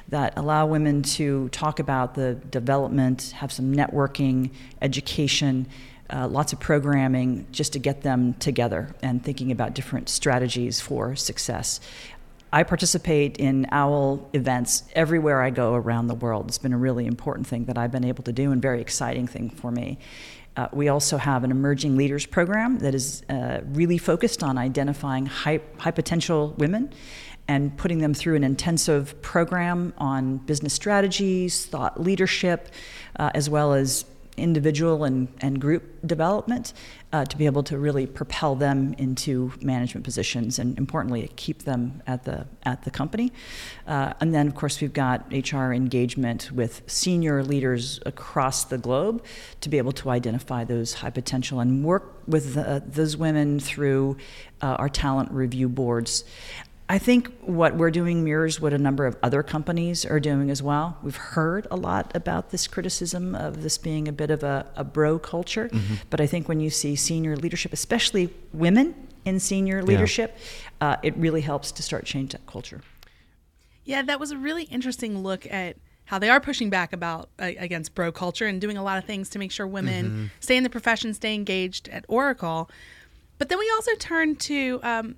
that 0.08 0.32
allow 0.36 0.66
women 0.66 1.02
to 1.02 1.48
talk 1.50 1.78
about 1.78 2.14
the 2.14 2.34
development, 2.34 3.32
have 3.36 3.52
some 3.52 3.72
networking, 3.72 4.50
education, 4.82 5.68
uh, 6.12 6.26
lots 6.26 6.52
of 6.52 6.58
programming 6.58 7.46
just 7.52 7.72
to 7.72 7.78
get 7.78 8.02
them 8.02 8.34
together 8.34 8.94
and 9.02 9.24
thinking 9.24 9.52
about 9.52 9.74
different 9.74 10.08
strategies 10.08 10.80
for 10.80 11.14
success. 11.14 11.80
I 12.52 12.64
participate 12.64 13.36
in 13.36 13.66
OWL 13.70 14.28
events 14.32 14.82
everywhere 14.94 15.40
I 15.40 15.50
go 15.50 15.74
around 15.74 16.08
the 16.08 16.16
world. 16.16 16.48
It's 16.48 16.58
been 16.58 16.72
a 16.72 16.78
really 16.78 17.06
important 17.06 17.46
thing 17.46 17.66
that 17.66 17.78
I've 17.78 17.92
been 17.92 18.04
able 18.04 18.24
to 18.24 18.32
do 18.32 18.50
and 18.50 18.60
very 18.60 18.80
exciting 18.80 19.28
thing 19.28 19.50
for 19.50 19.70
me. 19.70 19.98
Uh, 20.56 20.68
we 20.72 20.88
also 20.88 21.16
have 21.16 21.44
an 21.44 21.50
emerging 21.50 21.96
leaders 21.96 22.26
program 22.26 22.78
that 22.80 22.94
is 22.94 23.22
uh, 23.30 23.60
really 23.66 23.98
focused 23.98 24.42
on 24.42 24.58
identifying 24.58 25.26
high, 25.26 25.60
high 25.78 25.90
potential 25.90 26.54
women 26.58 26.92
and 27.48 27.76
putting 27.76 27.98
them 27.98 28.14
through 28.14 28.36
an 28.36 28.44
intensive 28.44 29.20
program 29.22 29.92
on 29.98 30.36
business 30.38 30.72
strategies, 30.72 31.66
thought 31.66 32.00
leadership, 32.00 32.68
uh, 33.18 33.30
as 33.34 33.50
well 33.50 33.72
as 33.72 34.04
individual 34.40 35.04
and, 35.04 35.28
and 35.40 35.60
group 35.60 35.84
development 36.06 36.72
uh, 37.12 37.24
to 37.24 37.36
be 37.36 37.46
able 37.46 37.62
to 37.64 37.78
really 37.78 38.06
propel 38.06 38.54
them 38.54 38.94
into 38.98 39.52
management 39.60 40.04
positions 40.04 40.58
and 40.58 40.78
importantly 40.78 41.30
keep 41.36 41.62
them 41.62 42.02
at 42.06 42.24
the 42.24 42.46
at 42.64 42.82
the 42.84 42.90
company. 42.90 43.32
Uh, 43.86 44.12
and 44.20 44.34
then 44.34 44.46
of 44.46 44.54
course 44.54 44.80
we've 44.80 44.92
got 44.92 45.26
HR 45.32 45.72
engagement 45.72 46.50
with 46.52 46.82
senior 46.86 47.42
leaders 47.42 48.00
across 48.06 48.64
the 48.64 48.78
globe 48.78 49.24
to 49.60 49.68
be 49.68 49.78
able 49.78 49.92
to 49.92 50.10
identify 50.10 50.64
those 50.64 50.94
high 50.94 51.10
potential 51.10 51.60
and 51.60 51.84
work 51.84 52.22
with 52.26 52.56
uh, 52.56 52.80
those 52.86 53.16
women 53.16 53.60
through 53.60 54.16
uh, 54.62 54.76
our 54.78 54.88
talent 54.88 55.30
review 55.32 55.68
boards 55.68 56.24
I 56.90 56.98
think 56.98 57.32
what 57.42 57.76
we're 57.76 57.92
doing 57.92 58.24
mirrors 58.24 58.60
what 58.60 58.72
a 58.72 58.78
number 58.78 59.06
of 59.06 59.16
other 59.22 59.44
companies 59.44 60.04
are 60.04 60.18
doing 60.18 60.50
as 60.50 60.60
well. 60.60 60.98
We've 61.04 61.14
heard 61.14 61.68
a 61.70 61.76
lot 61.76 62.10
about 62.16 62.50
this 62.50 62.66
criticism 62.66 63.36
of 63.36 63.62
this 63.62 63.78
being 63.78 64.08
a 64.08 64.12
bit 64.12 64.28
of 64.32 64.42
a, 64.42 64.66
a 64.74 64.82
bro 64.82 65.20
culture, 65.20 65.68
Mm-hmm. 65.68 65.94
but 66.10 66.20
I 66.20 66.26
think 66.26 66.48
when 66.48 66.58
you 66.58 66.68
see 66.68 66.96
senior 66.96 67.36
leadership, 67.36 67.72
especially 67.72 68.34
women 68.52 68.94
in 69.24 69.38
senior 69.38 69.84
leadership, 69.84 70.36
uh, 70.80 70.96
it 71.04 71.16
really 71.16 71.42
helps 71.42 71.70
to 71.72 71.82
start 71.82 72.06
change 72.06 72.32
that 72.32 72.44
culture. 72.48 72.80
Yeah, 73.84 74.02
that 74.02 74.18
was 74.18 74.32
a 74.32 74.36
really 74.36 74.64
interesting 74.64 75.22
look 75.22 75.46
at 75.46 75.76
how 76.06 76.18
they 76.18 76.28
are 76.28 76.40
pushing 76.40 76.70
back 76.70 76.92
about 76.92 77.28
uh, 77.38 77.52
against 77.58 77.94
bro 77.94 78.10
culture 78.10 78.46
and 78.46 78.60
doing 78.60 78.76
a 78.76 78.82
lot 78.82 78.98
of 78.98 79.04
things 79.04 79.28
to 79.30 79.38
make 79.38 79.52
sure 79.52 79.64
women 79.64 80.32
stay 80.40 80.56
in 80.56 80.64
the 80.64 80.70
profession, 80.70 81.14
stay 81.14 81.36
engaged 81.36 81.88
at 81.90 82.04
Oracle. 82.08 82.68
But 83.38 83.48
then 83.48 83.60
we 83.60 83.70
also 83.76 83.92
turned 83.94 84.40
to 84.40 84.80
um, 84.82 85.14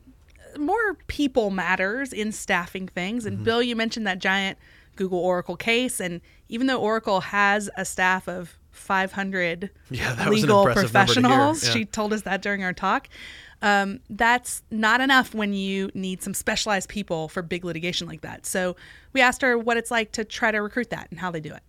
more 0.58 0.94
people 1.06 1.50
matters 1.50 2.12
in 2.12 2.32
staffing 2.32 2.88
things. 2.88 3.26
And 3.26 3.42
Bill, 3.44 3.62
you 3.62 3.76
mentioned 3.76 4.06
that 4.06 4.18
giant 4.18 4.58
Google 4.96 5.18
Oracle 5.18 5.56
case, 5.56 6.00
and 6.00 6.20
even 6.48 6.66
though 6.66 6.80
Oracle 6.80 7.20
has 7.20 7.70
a 7.76 7.84
staff 7.84 8.28
of 8.28 8.58
500 8.70 9.70
Yeah, 9.90 10.14
that 10.14 10.28
was 10.28 10.42
an 10.42 10.48
legal 10.48 10.66
impressive 10.66 10.92
number 10.92 11.06
to 11.06 11.20
professionals, 11.20 11.64
Yeah. 11.66 11.72
she 11.72 11.84
told 11.84 12.12
us 12.12 12.22
that 12.22 12.42
during 12.42 12.62
our 12.64 12.72
talk. 12.72 13.08
Um, 13.62 14.00
that's 14.10 14.62
not 14.72 15.00
enough 15.00 15.34
when 15.34 15.52
you 15.52 15.90
need 15.94 16.20
some 16.22 16.34
specialized 16.34 16.88
people 16.88 17.28
for 17.28 17.42
big 17.42 17.64
litigation 17.64 18.08
like 18.08 18.22
that. 18.22 18.44
So 18.44 18.74
we 19.12 19.20
asked 19.20 19.40
her 19.42 19.56
what 19.56 19.76
it's 19.76 19.90
like 19.90 20.10
to 20.12 20.24
try 20.24 20.50
to 20.50 20.58
recruit 20.58 20.90
that 20.90 21.06
and 21.10 21.20
how 21.20 21.30
they 21.30 21.38
do 21.40 21.54
it. 21.54 21.62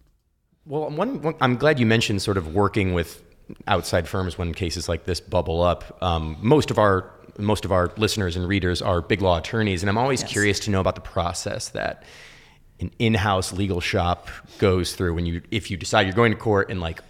Well, 0.66 0.90
one, 0.90 1.22
one, 1.22 1.36
I'm 1.40 1.56
glad 1.56 1.80
you 1.80 1.86
mentioned 1.86 2.22
sort 2.22 2.38
of 2.38 2.56
working 2.56 2.94
with 2.94 3.22
outside 3.68 4.08
firms 4.08 4.38
when 4.38 4.54
cases 4.56 4.90
like 4.90 5.04
this 5.04 5.20
bubble 5.20 5.62
up. 5.62 6.02
Um, 6.02 6.38
most 6.42 6.72
of 6.72 6.80
our 6.80 7.12
most 7.38 7.66
of 7.66 7.72
our 7.72 7.92
listeners 7.98 8.36
and 8.36 8.48
readers 8.48 8.82
are 8.82 9.02
big 9.02 9.22
law 9.22 9.38
attorneys, 9.38 9.84
and 9.84 9.90
I'm 9.90 9.98
always 9.98 10.22
Yes. 10.22 10.32
curious 10.32 10.60
to 10.62 10.72
know 10.72 10.80
about 10.80 10.96
the 10.96 11.02
process 11.02 11.70
that 11.70 12.04
an 12.80 12.92
in-house 13.00 13.54
legal 13.54 13.80
shop 13.82 14.28
goes 14.58 14.96
through 14.96 15.14
when 15.14 15.26
you 15.26 15.42
if 15.52 15.70
you 15.72 15.78
decide 15.78 16.06
you're 16.08 16.16
going 16.16 16.32
to 16.32 16.38
court 16.38 16.70
and 16.70 16.82
like 16.82 17.02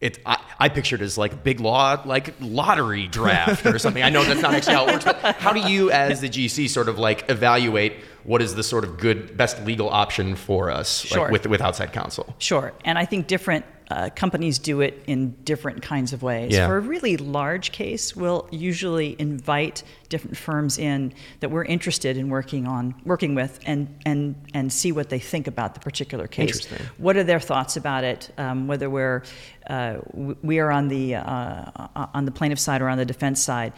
it 0.00 0.18
I, 0.24 0.38
I 0.58 0.68
pictured 0.70 1.02
it 1.02 1.04
as 1.04 1.18
like 1.18 1.34
a 1.34 1.36
big 1.36 1.60
law 1.60 2.00
like 2.06 2.34
lottery 2.40 3.06
draft 3.06 3.66
or 3.66 3.78
something. 3.78 4.02
I 4.02 4.08
know 4.08 4.24
that's 4.24 4.40
not 4.40 4.54
actually 4.54 4.74
how 4.74 4.86
it 4.88 4.92
works, 4.92 5.04
but 5.04 5.16
how 5.36 5.52
do 5.52 5.60
you 5.60 5.90
as 5.90 6.20
the 6.22 6.28
GC 6.28 6.68
sort 6.70 6.88
of 6.88 6.98
like 6.98 7.28
evaluate 7.30 7.94
what 8.24 8.40
is 8.42 8.54
the 8.54 8.62
sort 8.62 8.84
of 8.84 8.98
good 8.98 9.36
best 9.36 9.62
legal 9.64 9.90
option 9.90 10.34
for 10.34 10.70
us 10.70 11.10
like, 11.14 11.30
with 11.30 11.46
with 11.46 11.60
outside 11.60 11.92
counsel? 11.92 12.34
Sure, 12.38 12.72
and 12.84 12.98
I 12.98 13.04
think 13.04 13.26
different 13.26 13.64
uh, 13.90 14.08
companies 14.14 14.58
do 14.58 14.80
it 14.80 15.02
in 15.06 15.32
different 15.44 15.82
kinds 15.82 16.12
of 16.12 16.22
ways. 16.22 16.52
Yeah. 16.52 16.68
For 16.68 16.76
a 16.76 16.80
really 16.80 17.16
large 17.16 17.72
case, 17.72 18.14
we'll 18.14 18.48
usually 18.52 19.16
invite 19.18 19.82
different 20.08 20.36
firms 20.36 20.78
in 20.78 21.12
that 21.40 21.50
we're 21.50 21.64
interested 21.64 22.16
in 22.16 22.28
working 22.28 22.68
on, 22.68 22.94
working 23.04 23.34
with, 23.34 23.58
and 23.66 23.98
and 24.06 24.36
and 24.54 24.72
see 24.72 24.92
what 24.92 25.08
they 25.08 25.18
think 25.18 25.48
about 25.48 25.74
the 25.74 25.80
particular 25.80 26.28
case. 26.28 26.56
Interesting. 26.56 26.86
What 26.98 27.16
are 27.16 27.24
their 27.24 27.40
thoughts 27.40 27.76
about 27.76 28.04
it? 28.04 28.30
Um, 28.38 28.68
whether 28.68 28.88
we're 28.88 29.24
uh, 29.68 29.98
we 30.42 30.60
are 30.60 30.70
on 30.70 30.88
the 30.88 31.16
uh, 31.16 31.88
on 32.14 32.24
the 32.24 32.32
plaintiff 32.32 32.60
side 32.60 32.82
or 32.82 32.88
on 32.88 32.98
the 32.98 33.04
defense 33.04 33.42
side. 33.42 33.72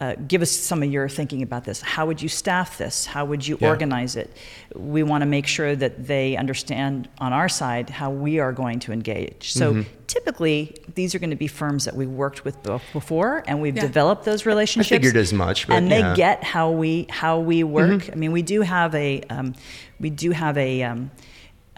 Uh, 0.00 0.14
give 0.28 0.42
us 0.42 0.50
some 0.52 0.80
of 0.84 0.92
your 0.92 1.08
thinking 1.08 1.42
about 1.42 1.64
this. 1.64 1.80
How 1.80 2.06
would 2.06 2.22
you 2.22 2.28
staff 2.28 2.78
this? 2.78 3.04
How 3.04 3.24
would 3.24 3.44
you 3.44 3.58
Yeah. 3.60 3.66
organize 3.68 4.14
it? 4.14 4.30
We 4.76 5.02
want 5.02 5.22
to 5.22 5.26
make 5.26 5.44
sure 5.48 5.74
that 5.74 6.06
they 6.06 6.36
understand 6.36 7.08
on 7.18 7.32
our 7.32 7.48
side 7.48 7.90
how 7.90 8.08
we 8.12 8.38
are 8.38 8.52
going 8.52 8.78
to 8.80 8.92
engage. 8.92 9.52
So 9.52 9.72
Mm-hmm. 9.72 9.82
typically, 10.06 10.76
these 10.94 11.16
are 11.16 11.18
going 11.18 11.30
to 11.30 11.36
be 11.36 11.48
firms 11.48 11.84
that 11.84 11.96
we've 11.96 12.08
worked 12.08 12.44
with 12.44 12.56
before, 12.92 13.42
and 13.48 13.60
we've 13.60 13.74
Yeah. 13.74 13.82
developed 13.82 14.24
those 14.24 14.46
relationships. 14.46 14.88
figured 14.90 15.16
as 15.16 15.32
much, 15.32 15.66
but 15.66 15.74
and 15.74 15.90
they 15.90 16.02
get 16.14 16.44
how 16.44 16.70
we 16.70 17.06
how 17.10 17.40
we 17.40 17.64
work. 17.64 18.02
Mm-hmm. 18.02 18.12
I 18.12 18.14
mean, 18.14 18.30
we 18.30 18.42
do 18.42 18.60
have 18.62 18.94
a 18.94 19.22
um, 19.30 19.56
we 19.98 20.10
do 20.10 20.30
have 20.30 20.56
a 20.56 20.84
um, 20.84 21.10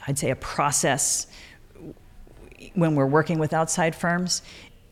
I'd 0.07 0.19
say 0.19 0.29
a 0.31 0.37
process 0.37 1.27
when 2.75 2.95
we're 2.95 3.07
working 3.07 3.39
with 3.39 3.53
outside 3.55 3.95
firms. 3.95 4.43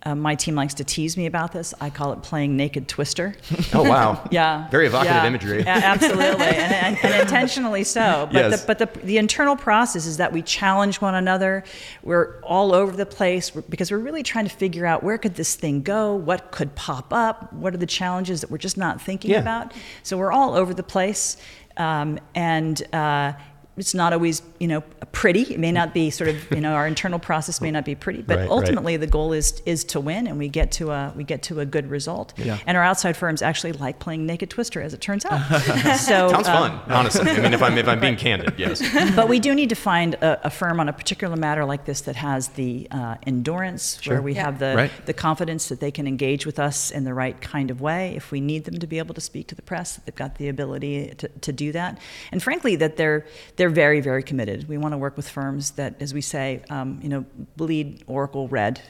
Uh, 0.05 0.15
my 0.15 0.35
team 0.37 0.55
likes 0.55 0.75
to 0.75 0.85
tease 0.85 1.17
me 1.17 1.27
about 1.27 1.53
this. 1.53 1.75
I 1.81 1.91
call 1.91 2.13
it 2.13 2.23
playing 2.23 2.57
naked 2.57 2.89
twister. 2.89 3.35
Oh 3.75 3.83
wow. 3.83 4.27
Yeah. 4.31 4.69
Very 4.71 4.87
evocative 4.87 5.15
Yeah. 5.17 5.27
imagery. 5.27 5.63
Yeah, 5.63 5.81
absolutely, 5.85 6.47
and, 6.47 6.73
and, 6.73 6.99
and 7.05 7.15
intentionally 7.23 7.85
so. 7.85 8.29
But, 8.33 8.39
Yes. 8.51 8.61
the, 8.61 8.67
but 8.67 8.79
the, 8.79 9.01
the 9.05 9.19
internal 9.19 9.57
process 9.57 10.07
is 10.07 10.17
that 10.19 10.33
we 10.33 10.43
challenge 10.43 11.01
one 11.01 11.15
another. 11.15 11.65
We're 12.03 12.41
all 12.43 12.73
over 12.75 12.93
the 12.97 13.07
place 13.07 13.51
because 13.51 13.91
we're 13.91 13.99
really 13.99 14.23
trying 14.23 14.45
to 14.47 14.55
figure 14.55 14.87
out 14.87 15.03
where 15.03 15.19
could 15.19 15.35
this 15.35 15.57
thing 15.57 15.83
go, 15.83 16.15
what 16.15 16.51
could 16.53 16.75
pop 16.75 17.13
up, 17.13 17.53
what 17.53 17.75
are 17.75 17.79
the 17.79 17.87
challenges 17.87 18.41
that 18.43 18.51
we're 18.51 18.59
just 18.59 18.79
not 18.79 19.03
thinking 19.03 19.33
Yeah. 19.33 19.41
about. 19.41 19.73
So 20.03 20.17
we're 20.17 20.33
all 20.33 20.55
over 20.55 20.73
the 20.75 20.83
place, 20.85 21.37
um, 21.77 22.19
and. 22.35 22.81
Uh, 22.95 23.33
it's 23.79 23.95
not 23.95 24.13
always, 24.13 24.43
you 24.59 24.69
know, 24.69 24.81
pretty. 25.13 25.43
It 25.55 25.59
may 25.61 25.73
not 25.73 25.95
be 25.95 26.11
sort 26.11 26.29
of, 26.31 26.51
you 26.51 26.61
know, 26.61 26.73
our 26.75 26.87
internal 26.87 27.19
process 27.19 27.61
may 27.61 27.71
not 27.71 27.85
be 27.85 27.95
pretty, 27.95 28.23
but 28.23 28.35
Right, 28.37 28.41
right. 28.43 28.51
ultimately 28.51 28.97
the 28.97 29.07
goal 29.07 29.33
is 29.33 29.63
is 29.67 29.85
to 29.85 30.01
win, 30.01 30.27
and 30.27 30.39
we 30.39 30.49
get 30.49 30.73
to 30.73 30.91
a 30.91 31.13
we 31.17 31.25
get 31.25 31.43
to 31.45 31.61
a 31.61 31.67
good 31.67 31.89
result. 31.91 32.33
Yeah. 32.37 32.59
And 32.67 32.77
our 32.77 32.83
outside 32.83 33.17
firms 33.17 33.43
actually 33.43 33.73
like 33.73 33.99
playing 33.99 34.27
naked 34.27 34.51
twister, 34.51 34.81
as 34.83 34.95
it 34.95 35.01
turns 35.01 35.25
out. 35.25 35.41
so 35.99 36.29
Sounds 36.31 36.49
um, 36.49 36.71
fun, 36.71 36.93
honestly. 36.93 37.31
I 37.31 37.41
mean, 37.41 37.55
if 37.55 37.63
I'm 37.63 37.79
if 37.79 37.89
I'm 37.89 38.01
being 38.01 38.17
candid, 38.17 38.55
yes. 38.59 38.83
but 39.17 39.29
we 39.29 39.39
do 39.41 39.55
need 39.55 39.69
to 39.71 39.75
find 39.77 40.15
a, 40.15 40.47
a 40.47 40.51
firm 40.51 40.81
on 40.81 40.89
a 40.89 40.93
particular 40.93 41.37
matter 41.37 41.65
like 41.65 41.85
this 41.85 42.03
that 42.03 42.17
has 42.17 42.49
the 42.49 42.87
uh, 42.91 43.17
endurance, 43.27 44.05
where 44.07 44.21
we 44.23 44.35
Yeah. 44.35 44.45
have 44.45 44.59
the 44.59 44.75
Right. 44.77 44.91
the 45.07 45.13
confidence 45.15 45.69
that 45.69 45.81
they 45.81 45.91
can 45.91 46.07
engage 46.07 46.45
with 46.47 46.59
us 46.59 46.91
in 46.91 47.05
the 47.05 47.15
right 47.15 47.41
kind 47.41 47.71
of 47.71 47.81
way. 47.81 48.15
If 48.17 48.31
we 48.31 48.41
need 48.41 48.65
them 48.65 48.79
to 48.79 48.87
be 48.87 48.99
able 48.99 49.15
to 49.15 49.21
speak 49.21 49.47
to 49.49 49.55
the 49.55 49.63
press, 49.63 49.95
that 49.95 50.05
they've 50.07 50.15
got 50.15 50.37
the 50.37 50.49
ability 50.49 51.15
to, 51.19 51.29
to 51.29 51.53
do 51.53 51.73
that, 51.73 51.99
and 52.33 52.43
frankly, 52.43 52.77
that 52.77 52.97
they're 52.97 53.25
they're 53.57 53.68
very 53.69 54.01
very 54.01 54.23
committed. 54.23 54.69
We 54.69 54.79
want 54.79 54.93
to 54.93 54.99
work 54.99 55.17
with 55.17 55.29
firms 55.29 55.73
that, 55.73 56.01
as 56.01 56.15
we 56.15 56.21
say, 56.21 56.63
um, 56.71 57.01
you 57.03 57.09
know, 57.09 57.25
bleed 57.57 58.05
Oracle 58.07 58.49
red. 58.49 58.81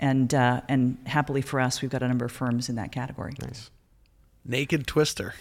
And, 0.00 0.34
uh, 0.34 0.62
and 0.68 0.98
happily 1.06 1.42
for 1.42 1.60
us, 1.60 1.80
we've 1.80 1.90
got 1.90 2.02
a 2.02 2.08
number 2.08 2.24
of 2.24 2.32
firms 2.32 2.68
in 2.68 2.74
that 2.74 2.90
category. 2.90 3.34
Nice. 3.40 3.70
Naked 4.44 4.84
Twister. 4.88 5.34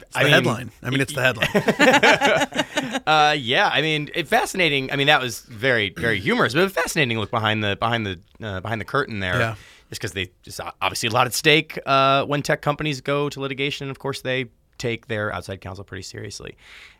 It's 0.00 0.12
the 0.14 0.18
I 0.18 0.24
mean, 0.24 0.32
headline. 0.32 0.70
I 0.82 0.90
mean, 0.90 1.00
it's 1.00 1.14
the 1.14 1.22
headline. 1.22 2.64
Uh, 3.06 3.34
yeah, 3.36 3.68
I 3.72 3.80
mean, 3.80 4.10
it, 4.14 4.28
fascinating. 4.28 4.92
I 4.92 4.96
mean, 4.96 5.06
that 5.06 5.20
was 5.20 5.40
very, 5.40 5.90
very 5.90 6.20
humorous, 6.20 6.54
but 6.54 6.64
a 6.64 6.68
fascinating 6.68 7.18
look 7.18 7.30
behind 7.30 7.62
the 7.62 7.76
behind 7.76 8.06
the 8.06 8.20
uh, 8.40 8.60
behind 8.60 8.80
the 8.80 8.84
curtain 8.84 9.20
there. 9.20 9.38
Yeah. 9.38 9.54
Just 9.88 10.00
because 10.00 10.12
they 10.12 10.30
just 10.42 10.60
obviously 10.80 11.08
a 11.08 11.12
lot 11.12 11.26
at 11.26 11.34
stake 11.34 11.78
uh, 11.84 12.24
when 12.24 12.42
tech 12.42 12.62
companies 12.62 13.00
go 13.00 13.28
to 13.28 13.40
litigation. 13.40 13.86
And 13.86 13.90
of 13.90 13.98
course, 13.98 14.20
they 14.20 14.46
take 14.82 15.06
their 15.06 15.32
outside 15.32 15.60
counsel 15.60 15.84
pretty 15.84 16.02
seriously. 16.02 16.56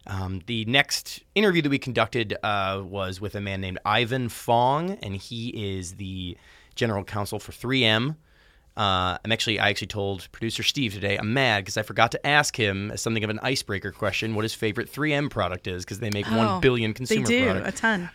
Um, 0.07 0.41
the 0.47 0.65
next 0.67 1.23
interview 1.35 1.63
that 1.63 1.69
we 1.71 1.79
conducted 1.79 2.37
uh, 2.43 2.83
was 2.85 3.21
with 3.21 3.35
a 3.35 3.41
man 3.41 3.61
named 3.61 3.79
Ivan 3.85 4.29
Fong, 4.29 4.99
and 5.03 5.17
he 5.17 5.49
is 5.77 5.95
the 5.95 6.37
general 6.77 7.03
counsel 7.03 7.39
for 7.41 7.53
3M. 7.53 8.17
Uh, 8.77 9.19
I'm 9.23 9.31
actually, 9.33 9.59
I 9.59 9.69
actually 9.69 9.89
told 9.89 10.29
producer 10.33 10.63
Steve 10.63 10.95
today, 10.95 11.19
I'm 11.19 11.35
mad 11.35 11.63
because 11.65 11.77
I 11.77 11.83
forgot 11.83 12.11
to 12.13 12.27
ask 12.27 12.57
him 12.59 12.91
as 12.91 13.03
something 13.03 13.23
of 13.23 13.29
an 13.29 13.39
icebreaker 13.43 13.93
question 13.93 14.35
what 14.35 14.45
his 14.45 14.55
favorite 14.55 14.91
3M 14.91 15.29
product 15.29 15.67
is 15.67 15.85
because 15.85 15.99
they 15.99 16.09
make 16.11 16.25
Oh, 16.33 16.37
one 16.37 16.61
billion 16.63 16.95
consumer 16.95 17.27
They 17.27 17.39
do 17.41 17.45
product. 17.45 17.69
a 17.69 17.73
ton. 17.73 18.01
you 18.01 18.07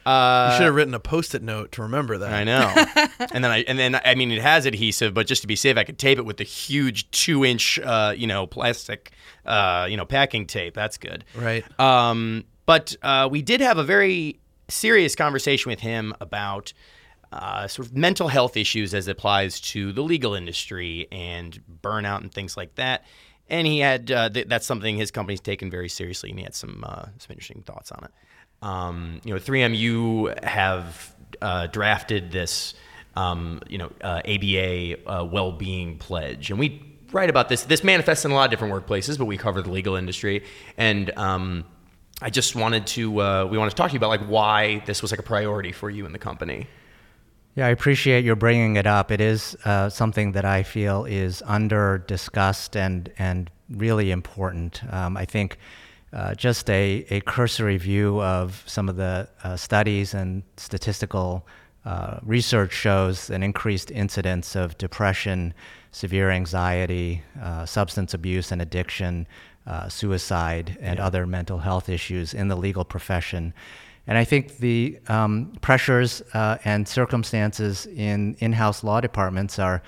should 0.58 0.66
have 0.66 0.74
written 0.74 0.94
a 0.96 1.00
post-it 1.00 1.44
note 1.44 1.74
to 1.74 1.84
remember 1.84 2.18
that. 2.18 2.34
I 2.34 2.44
know. 2.44 2.74
and 3.34 3.44
then 3.44 3.52
I 3.52 3.60
and 3.68 3.78
then 3.78 4.00
I 4.04 4.16
mean 4.16 4.32
it 4.32 4.42
has 4.42 4.66
adhesive, 4.66 5.14
but 5.14 5.28
just 5.28 5.42
to 5.44 5.48
be 5.48 5.56
safe, 5.56 5.78
I 5.78 5.84
could 5.84 6.00
tape 6.00 6.18
it 6.18 6.26
with 6.26 6.38
the 6.38 6.44
huge 6.44 7.10
two 7.12 7.46
inch, 7.46 7.78
uh, 7.80 8.14
you 8.18 8.26
know, 8.26 8.48
plastic, 8.48 9.12
uh, 9.46 9.86
you 9.90 9.96
know, 9.98 10.06
packing 10.06 10.48
tape. 10.48 10.74
That's 10.74 10.98
good. 10.98 11.24
Right. 11.36 11.64
Um, 11.80 12.46
but 12.66 12.96
uh, 13.04 13.30
we 13.32 13.44
did 13.44 13.62
have 13.62 13.78
a 13.78 13.84
very 13.84 14.40
serious 14.70 15.16
conversation 15.16 15.70
with 15.70 15.80
him 15.82 16.14
about 16.20 16.74
uh, 17.32 17.68
sort 17.68 17.88
of 17.88 17.96
mental 17.96 18.28
health 18.28 18.56
issues 18.56 18.94
as 18.94 19.08
it 19.08 19.12
applies 19.12 19.60
to 19.60 19.92
the 19.92 20.02
legal 20.02 20.34
industry 20.34 21.08
and 21.12 21.62
burnout 21.82 22.22
and 22.22 22.34
things 22.34 22.56
like 22.56 22.76
that. 22.76 23.04
And 23.50 23.66
he 23.66 23.80
had 23.80 24.12
uh, 24.12 24.30
th- 24.30 24.48
that's 24.48 24.66
something 24.66 24.98
his 24.98 25.12
company's 25.12 25.40
taken 25.40 25.72
very 25.72 25.90
seriously, 25.90 26.30
and 26.30 26.40
he 26.40 26.44
had 26.44 26.56
some 26.56 26.84
uh, 26.86 27.06
some 27.18 27.30
interesting 27.30 27.64
thoughts 27.66 27.92
on 27.92 28.04
it. 28.04 28.12
Um, 28.62 29.22
you 29.24 29.34
know, 29.34 29.40
3M, 29.40 29.78
you 29.78 30.34
have 30.44 31.16
uh, 31.42 31.68
drafted 31.68 32.32
this, 32.32 32.74
um, 33.16 33.62
you 33.70 33.78
know, 33.78 33.92
uh, 34.02 34.22
ABA 34.26 35.08
uh, 35.08 35.24
well-being 35.24 35.98
pledge, 35.98 36.50
and 36.50 36.60
we 36.60 36.82
write 37.12 37.30
about 37.30 37.48
this. 37.48 37.64
This 37.64 37.84
manifests 37.84 38.26
in 38.26 38.32
a 38.32 38.34
lot 38.34 38.46
of 38.46 38.52
different 38.52 38.74
workplaces, 38.74 39.18
but 39.18 39.26
we 39.26 39.38
cover 39.38 39.62
the 39.62 39.72
legal 39.72 39.96
industry, 39.96 40.44
and 40.78 41.16
um, 41.18 41.64
I 42.22 42.30
just 42.30 42.56
wanted 42.56 42.88
to 42.88 43.22
uh, 43.22 43.46
we 43.46 43.58
wanted 43.58 43.72
to 43.72 43.76
talk 43.76 43.92
to 43.92 43.94
you 43.94 43.98
about 43.98 44.10
like 44.10 44.28
why 44.28 44.84
this 44.86 45.02
was 45.02 45.12
like 45.12 45.20
a 45.20 45.24
priority 45.24 45.72
for 45.72 45.90
you 45.90 46.06
in 46.06 46.12
the 46.12 46.20
company. 46.20 46.68
Yeah, 47.58 47.66
I 47.66 47.70
appreciate 47.70 48.24
your 48.24 48.36
bringing 48.36 48.76
it 48.76 48.86
up. 48.86 49.10
It 49.10 49.20
is 49.20 49.58
uh, 49.66 49.90
something 49.90 50.34
that 50.34 50.46
I 50.46 50.62
feel 50.62 51.06
is 51.06 51.42
under 51.44 51.98
discussed 51.98 52.78
and 52.78 53.12
and 53.18 53.50
really 53.68 54.12
important. 54.12 54.84
Um, 54.94 55.18
I 55.18 55.26
think 55.26 55.58
uh, 56.14 56.36
just 56.36 56.70
a, 56.70 57.04
a 57.10 57.20
cursory 57.22 57.78
view 57.78 58.22
of 58.22 58.64
some 58.68 58.88
of 58.88 58.96
the 58.96 59.28
uh, 59.44 59.56
studies 59.56 60.14
and 60.14 60.44
statistical 60.58 61.48
uh, 61.84 62.20
research 62.22 62.74
shows 62.74 63.32
an 63.32 63.42
increased 63.42 63.90
incidence 63.90 64.56
of 64.56 64.78
depression, 64.78 65.56
severe 65.92 66.30
anxiety, 66.30 67.24
uh, 67.42 67.66
substance 67.66 68.14
abuse 68.14 68.52
and 68.52 68.62
addiction, 68.62 69.26
uh, 69.66 69.90
suicide, 69.90 70.78
and 70.80 71.00
other 71.00 71.26
mental 71.26 71.58
health 71.58 71.90
issues 71.90 72.36
in 72.36 72.50
the 72.50 72.56
legal 72.56 72.86
profession. 72.86 73.52
And 74.08 74.18
I 74.18 74.24
think 74.24 74.58
the 74.58 75.00
um, 75.10 75.54
pressures 75.62 76.22
uh, 76.34 76.58
and 76.64 76.88
circumstances 76.88 77.86
in 77.86 78.36
in 78.40 78.54
house 78.54 78.84
law 78.84 79.02
departments 79.02 79.60
are 79.60 79.82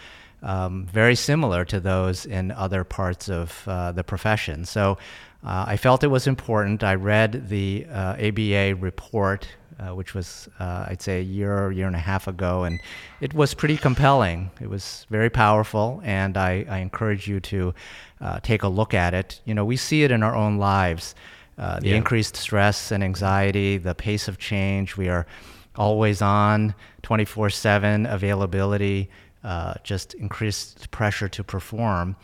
um, 0.44 0.86
very 0.86 1.16
similar 1.16 1.66
to 1.66 1.80
those 1.80 2.26
in 2.26 2.52
other 2.52 2.84
parts 2.84 3.30
of 3.30 3.64
uh, 3.68 3.92
the 3.92 4.04
profession. 4.04 4.66
So 4.66 4.98
uh, 5.44 5.66
I 5.68 5.78
felt 5.78 6.04
it 6.04 6.08
was 6.08 6.28
important. 6.28 6.84
I 6.84 6.96
read 6.96 7.50
the 7.50 7.86
uh, 7.90 8.16
ABA 8.20 8.76
report, 8.76 9.48
uh, 9.80 9.96
which 9.96 10.14
was, 10.14 10.50
uh, 10.60 10.88
I'd 10.90 11.02
say, 11.02 11.20
a 11.20 11.24
year, 11.24 11.58
or 11.58 11.72
year 11.72 11.88
and 11.88 11.96
a 11.96 12.00
half 12.00 12.28
ago, 12.28 12.64
and 12.64 12.80
it 13.22 13.34
was 13.34 13.54
pretty 13.54 13.78
compelling. 13.78 14.52
It 14.60 14.70
was 14.70 15.06
very 15.10 15.30
powerful, 15.30 16.02
and 16.04 16.38
I, 16.38 16.66
I 16.70 16.80
encourage 16.80 17.28
you 17.28 17.40
to 17.42 17.74
uh, 18.20 18.40
take 18.42 18.64
a 18.64 18.68
look 18.68 18.94
at 18.94 19.14
it. 19.14 19.40
You 19.46 19.54
know, 19.54 19.64
we 19.64 19.78
see 19.78 20.04
it 20.04 20.12
in 20.12 20.24
our 20.24 20.36
own 20.36 20.58
lives 20.58 21.16
uh, 21.60 21.80
the 21.80 21.90
Yeah. 21.90 21.96
increased 21.98 22.36
stress 22.38 22.92
and 22.92 23.04
anxiety, 23.04 23.78
the 23.78 23.94
pace 23.94 24.28
of 24.28 24.38
change. 24.38 24.98
We 24.98 25.10
are 25.10 25.28
always 25.76 26.22
on, 26.22 26.74
24 27.04 27.50
7 27.50 28.06
availability, 28.06 29.10
uh, 29.44 29.74
just 29.84 30.14
increased 30.16 30.90
pressure 30.92 31.28
to 31.30 31.44
perform. 31.44 32.16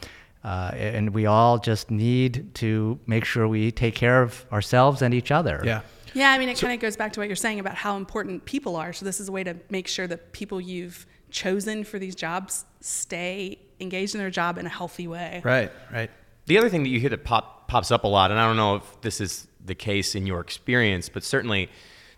Uh, 0.43 0.71
and 0.75 1.09
we 1.13 1.25
all 1.25 1.57
just 1.57 1.89
need 1.89 2.53
to 2.53 2.99
make 3.07 3.25
sure 3.25 3.47
we 3.47 3.71
take 3.71 3.95
care 3.95 4.21
of 4.21 4.45
ourselves 4.51 5.01
and 5.01 5.13
each 5.13 5.31
other. 5.31 5.61
Yeah. 5.65 5.81
Yeah, 6.13 6.31
I 6.31 6.37
mean, 6.37 6.47
it 6.47 6.57
kind 6.57 6.73
of 6.73 6.79
goes 6.79 6.95
back 6.95 7.11
to 7.13 7.19
what 7.19 7.27
you're 7.27 7.35
saying 7.35 7.59
about 7.59 7.75
how 7.75 7.97
important 7.97 8.45
people 8.45 8.77
are. 8.77 8.93
So 8.93 9.03
this 9.05 9.19
is 9.19 9.27
a 9.27 9.31
way 9.33 9.43
to 9.43 9.57
make 9.69 9.87
sure 9.87 10.07
that 10.07 10.31
people 10.31 10.61
you've 10.61 11.05
chosen 11.29 11.83
for 11.83 11.99
these 11.99 12.15
jobs 12.15 12.63
stay 12.79 13.59
engaged 13.81 14.15
in 14.15 14.19
their 14.19 14.29
job 14.29 14.57
in 14.57 14.65
a 14.65 14.69
healthy 14.69 15.07
way. 15.07 15.41
Right. 15.43 15.71
Right. 15.91 16.09
The 16.45 16.57
other 16.57 16.69
thing 16.69 16.83
that 16.83 16.89
you 16.89 16.99
hit 17.01 17.09
that 17.09 17.25
pop, 17.25 17.54
pops 17.67 17.91
up 17.91 18.03
a 18.03 18.07
lot, 18.07 18.31
and 18.31 18.39
I 18.39 18.45
don't 18.47 18.57
know 18.57 18.75
if 18.75 19.01
this 19.01 19.21
is 19.21 19.47
the 19.63 19.75
case 19.75 20.15
in 20.15 20.27
your 20.27 20.39
experience, 20.39 21.09
but 21.09 21.23
certainly 21.23 21.69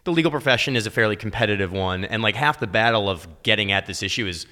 the 0.03 0.11
legal 0.11 0.31
profession 0.31 0.75
is 0.75 0.85
a 0.85 0.91
fairly 0.91 1.15
competitive 1.15 1.71
one, 1.71 2.05
and 2.05 2.21
like 2.21 2.35
half 2.35 2.59
the 2.59 2.67
battle 2.67 3.09
of 3.09 3.43
getting 3.43 3.71
at 3.71 3.85
this 3.85 4.03
issue 4.03 4.27
is 4.27 4.45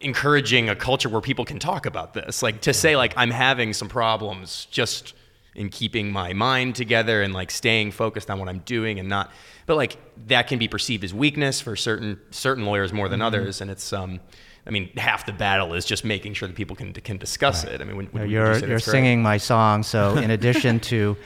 encouraging 0.00 0.68
a 0.68 0.76
culture 0.76 1.08
where 1.08 1.20
people 1.20 1.44
can 1.44 1.58
talk 1.58 1.86
about 1.86 2.14
this. 2.14 2.42
Like 2.42 2.62
to 2.62 2.72
say 2.72 2.96
like 2.96 3.12
I'm 3.16 3.30
having 3.30 3.72
some 3.72 3.88
problems 3.88 4.66
just 4.70 5.14
in 5.54 5.68
keeping 5.68 6.12
my 6.12 6.32
mind 6.32 6.74
together 6.74 7.22
and 7.22 7.34
like 7.34 7.50
staying 7.50 7.90
focused 7.90 8.30
on 8.30 8.38
what 8.38 8.48
I'm 8.48 8.60
doing 8.60 8.98
and 8.98 9.08
not 9.08 9.30
but 9.66 9.76
like 9.76 9.96
that 10.28 10.46
can 10.46 10.58
be 10.58 10.68
perceived 10.68 11.02
as 11.04 11.12
weakness 11.12 11.60
for 11.60 11.76
certain 11.76 12.18
certain 12.30 12.64
lawyers 12.64 12.92
more 12.92 13.08
than 13.08 13.20
others 13.20 13.60
and 13.60 13.70
it's 13.70 13.92
um 13.92 14.20
I 14.66 14.70
mean 14.70 14.90
half 14.96 15.24
the 15.26 15.32
battle 15.32 15.74
is 15.74 15.84
just 15.84 16.04
making 16.04 16.34
sure 16.34 16.46
that 16.48 16.54
people 16.56 16.76
can 16.76 16.92
can 16.92 17.16
discuss 17.16 17.64
it. 17.64 17.80
I 17.80 17.84
mean 17.84 17.96
when, 17.96 18.06
You 18.06 18.12
know, 18.12 18.20
when 18.20 18.30
you're 18.30 18.48
you 18.48 18.54
say 18.54 18.66
you're 18.66 18.74
that's 18.76 18.84
correct? 18.84 18.92
singing 18.92 19.22
my 19.22 19.38
song. 19.38 19.82
So 19.82 20.16
in 20.24 20.30
addition 20.30 20.80
to 20.80 21.16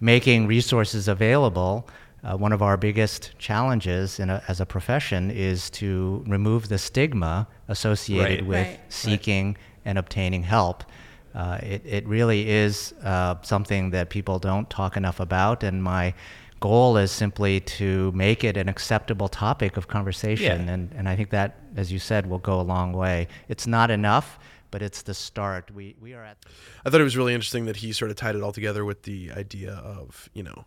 making 0.00 0.46
resources 0.46 1.08
available, 1.08 1.88
uh, 2.24 2.36
one 2.36 2.52
of 2.52 2.62
our 2.62 2.76
biggest 2.76 3.32
challenges 3.38 4.18
in 4.20 4.30
a, 4.30 4.42
as 4.48 4.60
a 4.60 4.66
profession 4.66 5.30
is 5.30 5.70
to 5.70 6.24
remove 6.26 6.68
the 6.68 6.78
stigma 6.78 7.46
associated 7.68 8.40
Right. 8.40 8.46
with 8.46 8.68
Right. 8.68 8.80
seeking 8.92 9.56
and 9.84 9.98
obtaining 9.98 10.42
help. 10.42 10.84
Uh, 11.34 11.58
it, 11.62 11.82
it 11.86 12.06
really 12.08 12.48
is 12.50 12.92
uh, 13.04 13.36
something 13.42 13.90
that 13.90 14.10
people 14.10 14.38
don't 14.38 14.68
talk 14.68 14.96
enough 14.96 15.20
about, 15.20 15.62
and 15.62 15.82
my 15.82 16.12
goal 16.60 16.96
is 16.96 17.10
simply 17.10 17.60
to 17.60 18.12
make 18.12 18.44
it 18.44 18.56
an 18.56 18.68
acceptable 18.68 19.28
topic 19.28 19.76
of 19.76 19.88
conversation. 19.88 20.66
Yeah. 20.66 20.72
And, 20.72 20.92
and 20.92 21.08
I 21.08 21.16
think 21.16 21.30
that, 21.30 21.58
as 21.76 21.90
you 21.90 21.98
said, 21.98 22.26
will 22.26 22.38
go 22.38 22.60
a 22.60 22.62
long 22.62 22.92
way. 22.92 23.28
It's 23.48 23.66
not 23.66 23.90
enough, 23.90 24.38
but 24.70 24.82
it's 24.82 25.02
the 25.02 25.14
start. 25.14 25.70
We, 25.74 25.96
we 26.00 26.14
are 26.14 26.24
at 26.24 26.38
I 26.84 26.90
thought 26.90 27.00
it 27.00 27.04
was 27.04 27.16
really 27.16 27.34
interesting 27.34 27.66
that 27.66 27.76
he 27.76 27.92
sort 27.92 28.10
of 28.10 28.16
tied 28.16 28.36
it 28.36 28.42
all 28.42 28.52
together 28.52 28.84
with 28.84 29.02
the 29.02 29.32
idea 29.32 29.72
of, 29.72 30.28
you 30.32 30.42
know, 30.42 30.64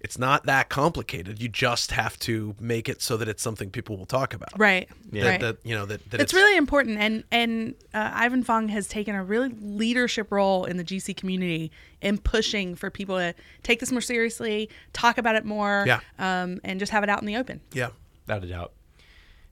it's 0.00 0.18
not 0.18 0.46
that 0.46 0.68
complicated. 0.68 1.42
You 1.42 1.48
just 1.48 1.90
have 1.90 2.18
to 2.20 2.54
make 2.60 2.88
it 2.88 3.02
so 3.02 3.16
that 3.16 3.28
it's 3.28 3.42
something 3.42 3.70
people 3.70 3.96
will 3.96 4.06
talk 4.06 4.32
about. 4.32 4.50
Right. 4.56 4.88
Yeah. 5.10 5.28
Right. 5.28 5.40
That, 5.40 5.58
you 5.64 5.74
know 5.74 5.86
that, 5.86 6.08
that 6.10 6.20
it's 6.20 6.32
really 6.34 6.56
important 6.56 6.98
and 6.98 7.24
and 7.30 7.74
uh, 7.94 8.10
ivan 8.14 8.42
fong 8.44 8.68
has 8.68 8.86
taken 8.86 9.14
a 9.14 9.24
really 9.24 9.48
leadership 9.60 10.30
role 10.30 10.64
in 10.66 10.76
the 10.76 10.84
gc 10.84 11.16
community 11.16 11.70
in 12.00 12.18
pushing 12.18 12.74
for 12.74 12.90
people 12.90 13.16
to 13.16 13.34
take 13.62 13.80
this 13.80 13.90
more 13.90 14.00
seriously 14.00 14.68
talk 14.92 15.18
about 15.18 15.34
it 15.34 15.44
more 15.44 15.84
Yeah. 15.86 16.00
um, 16.18 16.60
and 16.64 16.78
just 16.78 16.92
have 16.92 17.02
it 17.02 17.08
out 17.08 17.20
in 17.20 17.26
the 17.26 17.36
open 17.36 17.60
yeah. 17.72 17.88
Without 18.26 18.44
a 18.44 18.46
doubt. 18.46 18.72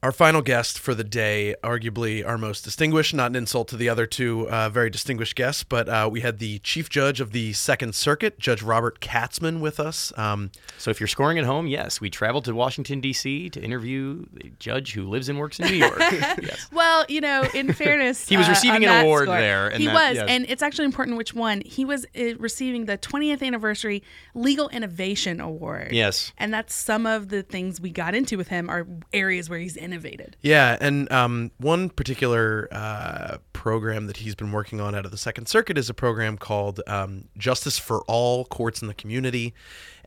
Our 0.02 0.12
final 0.12 0.40
guest 0.42 0.78
for 0.78 0.94
the 0.94 1.02
day, 1.02 1.56
arguably 1.64 2.24
our 2.24 2.38
most 2.38 2.62
distinguished, 2.62 3.12
not 3.14 3.30
an 3.32 3.34
insult 3.36 3.66
to 3.68 3.76
the 3.76 3.88
other 3.88 4.06
two 4.06 4.48
uh, 4.50 4.68
very 4.68 4.88
distinguished 4.88 5.34
guests, 5.34 5.64
but 5.64 5.88
uh, 5.88 6.08
we 6.12 6.20
had 6.20 6.38
the 6.38 6.58
chief 6.60 6.88
judge 6.88 7.20
of 7.20 7.32
the 7.32 7.54
Second 7.54 7.94
Circuit, 7.94 8.38
Judge 8.38 8.62
Robert 8.62 9.00
Katzmann, 9.00 9.58
with 9.58 9.80
us. 9.80 10.12
Um, 10.16 10.52
So 10.78 10.90
if 10.90 11.00
you're 11.00 11.08
scoring 11.08 11.38
at 11.38 11.44
home, 11.44 11.66
yes, 11.66 12.00
we 12.00 12.08
traveled 12.10 12.44
to 12.44 12.54
Washington 12.54 13.00
D.C. 13.00 13.50
to 13.50 13.60
interview 13.60 14.26
the 14.32 14.52
judge 14.60 14.92
who 14.92 15.08
lives 15.08 15.28
and 15.28 15.38
works 15.40 15.58
in 15.58 15.66
New 15.66 15.74
York. 15.76 15.98
yes. 15.98 16.68
well 16.72 17.04
you 17.08 17.20
know 17.20 17.42
in 17.54 17.72
fairness 17.72 18.28
He 18.28 18.36
was 18.36 18.46
uh, 18.46 18.50
receiving 18.50 18.86
on 18.86 18.94
an 18.96 19.04
award 19.06 19.24
score- 19.26 19.38
there, 19.40 19.68
and 19.68 19.80
he 19.80 19.86
that- 19.86 19.94
was 19.94 20.16
yes. 20.16 20.26
and 20.28 20.44
it's 20.48 20.62
actually 20.62 20.84
important 20.84 21.16
which 21.16 21.34
one 21.34 21.62
he 21.64 21.84
was 21.84 22.04
uh, 22.16 22.36
receiving 22.38 22.84
the 22.84 22.98
20th 22.98 23.42
anniversary 23.42 24.02
legal 24.34 24.68
innovation 24.68 25.40
award 25.40 25.88
Yes. 25.92 26.32
and 26.38 26.52
that's 26.54 26.74
some 26.74 27.06
of 27.06 27.28
the 27.30 27.42
things 27.42 27.80
we 27.80 27.90
got 27.90 28.14
into 28.14 28.36
with 28.36 28.48
him 28.48 28.68
are 28.70 28.86
areas 29.12 29.48
where 29.50 29.58
he's 29.58 29.76
innovated 29.86 30.36
yeah, 30.42 30.76
and 30.80 31.10
um, 31.10 31.50
one 31.58 31.90
particular 31.90 32.68
uh, 32.70 33.38
program 33.52 34.06
that 34.06 34.18
he's 34.18 34.34
been 34.34 34.52
working 34.52 34.80
on 34.80 34.94
out 34.94 35.04
of 35.04 35.10
the 35.10 35.18
Second 35.18 35.46
Circuit 35.48 35.76
is 35.76 35.90
a 35.90 35.94
program 35.94 36.38
called 36.38 36.80
um, 36.86 37.24
Justice 37.36 37.78
for 37.78 38.02
All 38.02 38.44
Courts 38.44 38.80
in 38.82 38.88
the 38.88 38.94
Community. 38.94 39.54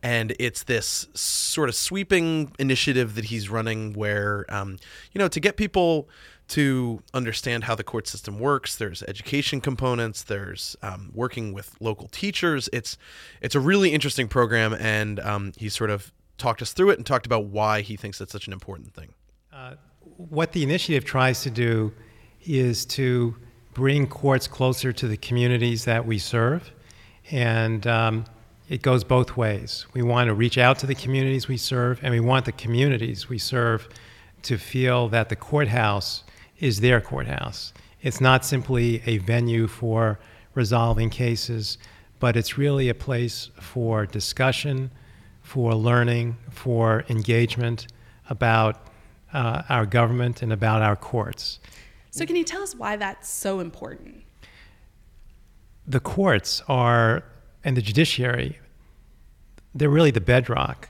And 0.02 0.34
it's 0.40 0.64
this 0.64 1.08
sort 1.14 1.68
of 1.68 1.76
sweeping 1.76 2.54
initiative 2.58 3.16
that 3.16 3.26
he's 3.26 3.50
running 3.50 3.92
where, 3.92 4.46
um, 4.48 4.78
you 5.12 5.20
know, 5.20 5.28
to 5.28 5.40
get 5.42 5.58
people 5.58 6.08
to 6.50 7.04
understand 7.14 7.66
how 7.66 7.76
the 7.76 7.84
court 7.84 8.08
system 8.08 8.40
works. 8.40 8.78
There's 8.78 9.04
education 9.04 9.60
components. 9.60 10.24
There's 10.24 10.78
um, 10.82 11.12
working 11.14 11.54
with 11.54 11.76
local 11.82 12.08
teachers. 12.08 12.70
It's 12.72 12.98
it's 13.42 13.56
a 13.56 13.60
really 13.60 13.92
interesting 13.92 14.30
program, 14.30 14.74
and 14.74 15.20
um, 15.20 15.52
he 15.58 15.68
sort 15.68 15.90
of 15.90 16.14
talked 16.38 16.62
us 16.62 16.72
through 16.72 16.92
it 16.92 16.98
and 16.98 17.06
talked 17.06 17.26
about 17.26 17.46
why 17.46 17.82
he 17.82 17.98
thinks 17.98 18.22
it's 18.22 18.32
such 18.32 18.48
an 18.48 18.54
important 18.54 18.94
thing. 18.94 19.14
What 20.18 20.52
the 20.52 20.64
initiative 20.64 21.06
tries 21.06 21.44
to 21.44 21.50
do 21.50 21.94
is 22.46 22.86
to 22.86 23.36
bring 23.74 24.08
courts 24.08 24.48
closer 24.48 24.92
to 24.92 25.08
the 25.08 25.18
communities 25.18 25.86
that 25.86 26.06
we 26.06 26.18
serve. 26.18 26.72
And 27.32 27.86
um, 27.88 28.26
it 28.68 28.82
goes 28.82 29.04
both 29.04 29.38
ways. 29.38 29.86
We 29.94 30.02
want 30.02 30.28
to 30.28 30.34
reach 30.34 30.58
out 30.58 30.80
to 30.80 30.88
the 30.88 30.96
communities 30.96 31.48
we 31.48 31.58
serve, 31.58 32.00
and 32.04 32.14
we 32.14 32.20
want 32.20 32.46
the 32.46 32.52
communities 32.52 33.30
we 33.30 33.38
serve 33.38 33.88
to 34.44 34.58
feel 34.58 35.10
that 35.10 35.30
the 35.30 35.36
courthouse 35.36 36.24
is 36.60 36.82
their 36.82 37.02
courthouse. 37.02 37.74
It's 38.02 38.22
not 38.22 38.46
simply 38.46 39.02
a 39.06 39.18
venue 39.20 39.68
for 39.68 40.20
resolving 40.54 41.10
cases, 41.10 41.78
but 42.20 42.36
it's 42.36 42.58
really 42.58 42.90
a 42.90 42.94
place 42.94 43.50
for 43.60 44.06
discussion, 44.06 44.92
for 45.42 45.74
learning, 45.74 46.38
for 46.50 47.06
engagement 47.10 47.88
about 48.30 48.89
uh, 49.34 49.64
our 49.70 49.86
government 49.86 50.42
and 50.42 50.52
about 50.52 50.82
our 50.82 50.96
courts. 50.96 51.60
so 52.12 52.26
can 52.26 52.36
you 52.36 52.44
tell 52.44 52.62
us 52.62 52.76
why 52.76 52.96
that's 52.96 53.30
so 53.30 53.60
important 53.60 54.24
The 55.88 56.00
courts 56.00 56.62
are, 56.68 57.24
and 57.64 57.76
the 57.76 57.82
judiciary, 57.82 58.60
they're 59.74 59.90
really 59.90 60.12
the 60.12 60.22
bedrock 60.22 60.90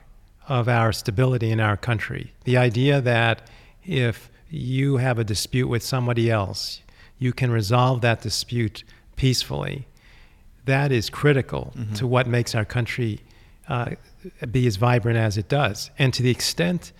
of 0.50 0.68
our 0.68 0.92
stability 0.92 1.52
in 1.52 1.60
our 1.60 1.78
country. 1.78 2.34
The 2.44 2.58
idea 2.58 3.00
that 3.02 3.50
if 3.86 4.30
you 4.50 4.98
have 4.98 5.20
a 5.20 5.24
dispute 5.24 5.68
with 5.68 5.84
somebody 5.84 6.30
else, 6.30 6.82
you 7.18 7.32
can 7.34 7.52
resolve 7.52 8.02
that 8.02 8.22
dispute 8.22 8.84
peacefully. 9.16 9.88
That 10.66 10.92
is 10.92 11.10
critical 11.10 11.74
to 11.96 12.08
what 12.08 12.28
makes 12.28 12.56
our 12.56 12.66
country 12.66 13.22
uh, 13.68 13.92
be 14.52 14.68
as 14.68 14.76
vibrant 14.76 15.18
as 15.18 15.38
it 15.38 15.48
does. 15.48 15.92
And 15.98 16.14
to 16.14 16.24
the 16.24 16.32
extent 16.32 16.92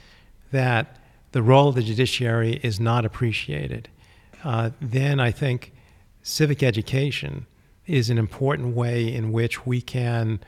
that 0.52 0.99
the 1.32 1.42
role 1.42 1.70
of 1.70 1.76
the 1.76 1.84
judiciary 1.84 2.60
is 2.64 2.80
not 2.80 3.06
appreciated, 3.06 3.90
uh, 4.44 4.72
then 4.82 5.20
I 5.20 5.32
think 5.32 5.74
civic 6.24 6.64
education 6.64 7.46
is 7.86 8.10
an 8.10 8.18
important 8.18 8.76
way 8.76 9.14
in 9.14 9.32
which 9.32 9.66
we 9.66 9.82
can 9.82 10.40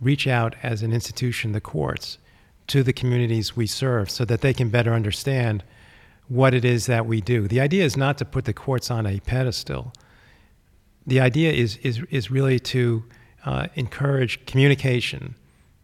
reach 0.00 0.26
out 0.26 0.54
as 0.62 0.82
an 0.82 0.92
institution, 0.92 1.52
the 1.52 1.60
courts, 1.60 2.18
to 2.66 2.82
the 2.82 2.92
communities 2.92 3.56
we 3.56 3.66
serve 3.66 4.10
so 4.10 4.24
that 4.24 4.40
they 4.40 4.54
can 4.54 4.70
better 4.70 4.92
understand 4.92 5.62
what 6.28 6.54
it 6.54 6.64
is 6.64 6.86
that 6.86 7.06
we 7.06 7.20
do. 7.20 7.48
The 7.48 7.60
idea 7.60 7.84
is 7.84 7.96
not 7.96 8.16
to 8.18 8.24
put 8.24 8.44
the 8.44 8.52
courts 8.52 8.90
on 8.90 9.06
a 9.06 9.18
pedestal. 9.20 9.92
The 11.06 11.20
idea 11.20 11.52
is, 11.52 11.76
is, 11.78 12.00
is 12.10 12.30
really 12.30 12.60
to 12.60 13.04
uh, 13.44 13.66
encourage 13.74 14.46
communication 14.46 15.34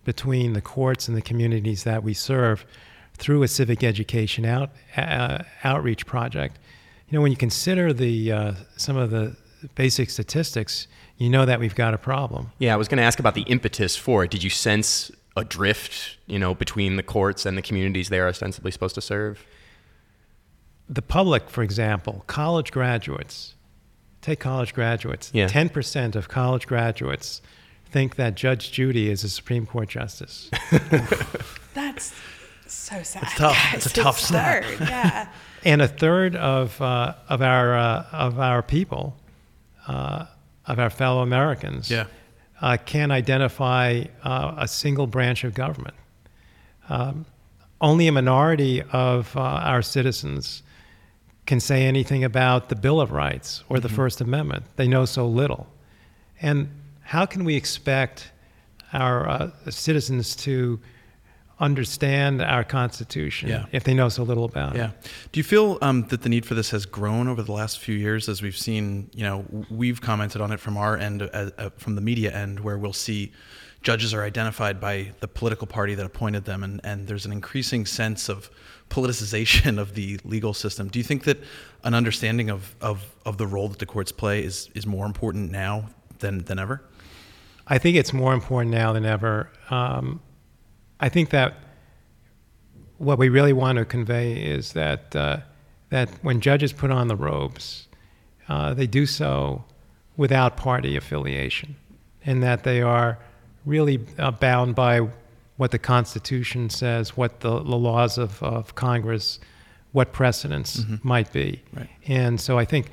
between 0.04 0.52
the 0.52 0.60
courts 0.60 1.08
and 1.08 1.16
the 1.16 1.22
communities 1.22 1.82
that 1.84 2.04
we 2.04 2.14
serve 2.14 2.64
through 3.16 3.42
a 3.42 3.48
civic 3.48 3.82
education 3.82 4.44
out, 4.44 4.70
uh, 4.96 5.38
outreach 5.64 6.06
project. 6.06 6.58
You 7.08 7.16
know, 7.18 7.22
when 7.22 7.30
you 7.32 7.36
consider 7.36 7.92
the, 7.92 8.32
uh, 8.32 8.52
some 8.76 8.96
of 8.96 9.10
the 9.10 9.36
basic 9.74 10.10
statistics, 10.10 10.86
you 11.18 11.30
know 11.30 11.44
that 11.46 11.58
we've 11.60 11.74
got 11.74 11.94
a 11.94 11.98
problem. 11.98 12.50
Yeah, 12.58 12.74
I 12.74 12.76
was 12.76 12.88
going 12.88 12.98
to 12.98 13.04
ask 13.04 13.18
about 13.18 13.34
the 13.34 13.42
impetus 13.42 13.96
for 13.96 14.24
it. 14.24 14.30
Did 14.30 14.42
you 14.42 14.50
sense 14.50 15.10
a 15.36 15.44
drift, 15.44 16.16
you 16.26 16.38
know, 16.38 16.54
between 16.54 16.96
the 16.96 17.02
courts 17.02 17.46
and 17.46 17.56
the 17.56 17.62
communities 17.62 18.08
they're 18.08 18.28
ostensibly 18.28 18.70
supposed 18.70 18.94
to 18.96 19.00
serve? 19.00 19.44
The 20.88 21.02
public, 21.02 21.50
for 21.50 21.62
example, 21.62 22.22
college 22.26 22.70
graduates, 22.70 23.54
take 24.22 24.40
college 24.40 24.72
graduates, 24.74 25.30
Yeah. 25.34 25.48
10% 25.48 26.14
of 26.16 26.28
college 26.28 26.66
graduates 26.66 27.42
think 27.90 28.16
that 28.16 28.34
Judge 28.34 28.72
Judy 28.72 29.10
is 29.10 29.24
a 29.24 29.28
Supreme 29.28 29.66
Court 29.66 29.88
justice. 29.88 30.50
That's 31.74 32.12
so 32.74 33.02
sad. 33.02 33.22
It's 33.24 33.34
tough. 33.36 33.56
It's 33.74 33.86
a 33.86 33.90
tough 33.90 34.18
stat. 34.20 34.64
Hard. 34.64 34.80
Yeah. 34.80 35.28
and 35.64 35.82
a 35.82 35.88
third 35.88 36.36
of, 36.36 36.80
uh, 36.80 37.14
of, 37.28 37.42
our, 37.42 37.74
uh, 37.74 38.06
of 38.12 38.38
our 38.38 38.62
people, 38.62 39.16
uh, 39.86 40.26
of 40.66 40.78
our 40.78 40.90
fellow 40.90 41.22
Americans, 41.22 41.90
Yeah. 41.90 42.06
uh, 42.60 42.76
can 42.84 43.10
identify 43.10 44.04
uh, 44.22 44.54
a 44.58 44.68
single 44.68 45.06
branch 45.06 45.44
of 45.44 45.54
government. 45.54 45.94
Um, 46.88 47.26
only 47.80 48.06
a 48.08 48.12
minority 48.12 48.82
of 48.92 49.36
uh, 49.36 49.40
our 49.40 49.82
citizens 49.82 50.62
can 51.44 51.60
say 51.60 51.84
anything 51.84 52.24
about 52.24 52.68
the 52.68 52.76
Bill 52.76 53.00
of 53.00 53.12
Rights 53.12 53.62
or 53.68 53.78
the 53.78 53.88
First 53.88 54.20
Amendment. 54.20 54.64
They 54.76 54.88
know 54.88 55.04
so 55.04 55.26
little. 55.28 55.68
And 56.40 56.68
how 57.02 57.26
can 57.26 57.44
we 57.44 57.54
expect 57.54 58.32
our 58.92 59.28
uh, 59.28 59.50
citizens 59.70 60.34
to 60.36 60.80
understand 61.58 62.42
our 62.42 62.64
Constitution 62.64 63.48
Yeah. 63.48 63.66
if 63.72 63.84
they 63.84 63.94
know 63.94 64.08
so 64.08 64.22
little 64.22 64.44
about 64.44 64.74
it? 64.74 64.78
Yeah. 64.78 64.90
Do 65.32 65.40
you 65.40 65.44
feel 65.44 65.78
um, 65.80 66.06
that 66.08 66.22
the 66.22 66.28
need 66.28 66.44
for 66.44 66.54
this 66.54 66.70
has 66.70 66.84
grown 66.84 67.28
over 67.28 67.42
the 67.42 67.52
last 67.52 67.78
few 67.78 67.94
years 67.94 68.28
as 68.28 68.42
we've 68.42 68.56
seen, 68.56 69.10
you 69.14 69.22
know, 69.22 69.44
we've 69.70 70.00
commented 70.00 70.40
on 70.40 70.52
it 70.52 70.60
from 70.60 70.76
our 70.76 70.96
end, 70.96 71.22
uh, 71.22 71.50
uh, 71.56 71.70
from 71.78 71.94
the 71.94 72.02
media 72.02 72.30
end, 72.32 72.60
where 72.60 72.76
we'll 72.76 72.92
see 72.92 73.32
judges 73.82 74.12
are 74.12 74.22
identified 74.22 74.80
by 74.80 75.12
the 75.20 75.28
political 75.28 75.66
party 75.66 75.94
that 75.94 76.04
appointed 76.04 76.44
them, 76.44 76.62
and, 76.62 76.80
and 76.84 77.06
there's 77.06 77.24
an 77.24 77.32
increasing 77.32 77.86
sense 77.86 78.28
of 78.28 78.50
politicization 78.90 79.78
of 79.78 79.94
the 79.94 80.18
legal 80.24 80.52
system. 80.52 80.88
Do 80.88 80.98
you 80.98 81.04
think 81.04 81.24
that 81.24 81.38
an 81.84 81.94
understanding 81.94 82.50
of, 82.50 82.74
of, 82.80 83.14
of 83.24 83.38
the 83.38 83.46
role 83.46 83.68
that 83.68 83.78
the 83.78 83.86
courts 83.86 84.12
play 84.12 84.42
is, 84.42 84.68
is 84.74 84.86
more 84.86 85.06
important 85.06 85.50
now 85.50 85.88
than, 86.18 86.44
than 86.44 86.58
ever? 86.58 86.82
I 87.66 87.78
think 87.78 87.96
it's 87.96 88.12
more 88.12 88.32
important 88.34 88.72
now 88.74 88.92
than 88.92 89.04
ever. 89.04 89.50
Um, 89.70 90.20
I 91.00 91.08
think 91.08 91.30
that 91.30 91.54
what 92.98 93.18
we 93.18 93.28
really 93.28 93.52
want 93.52 93.78
to 93.78 93.84
convey 93.84 94.32
is 94.34 94.72
that 94.72 95.14
uh, 95.14 95.38
that 95.90 96.08
when 96.22 96.40
judges 96.40 96.72
put 96.72 96.90
on 96.90 97.08
the 97.08 97.16
robes, 97.16 97.88
uh, 98.48 98.74
they 98.74 98.86
do 98.86 99.06
so 99.06 99.64
without 100.16 100.56
party 100.56 100.96
affiliation, 100.96 101.76
and 102.24 102.42
that 102.42 102.64
they 102.64 102.82
are 102.82 103.18
really 103.64 104.00
uh, 104.18 104.30
bound 104.30 104.74
by 104.74 105.08
what 105.56 105.70
the 105.70 105.78
Constitution 105.78 106.70
says, 106.70 107.16
what 107.16 107.40
the, 107.40 107.50
the 107.50 107.76
laws 107.76 108.18
of, 108.18 108.42
of 108.42 108.74
Congress, 108.74 109.40
what 109.92 110.12
precedents 110.12 110.82
might 111.02 111.32
be. 111.32 111.62
Right. 111.72 111.88
And 112.06 112.40
so 112.40 112.58
I 112.58 112.64
think 112.64 112.90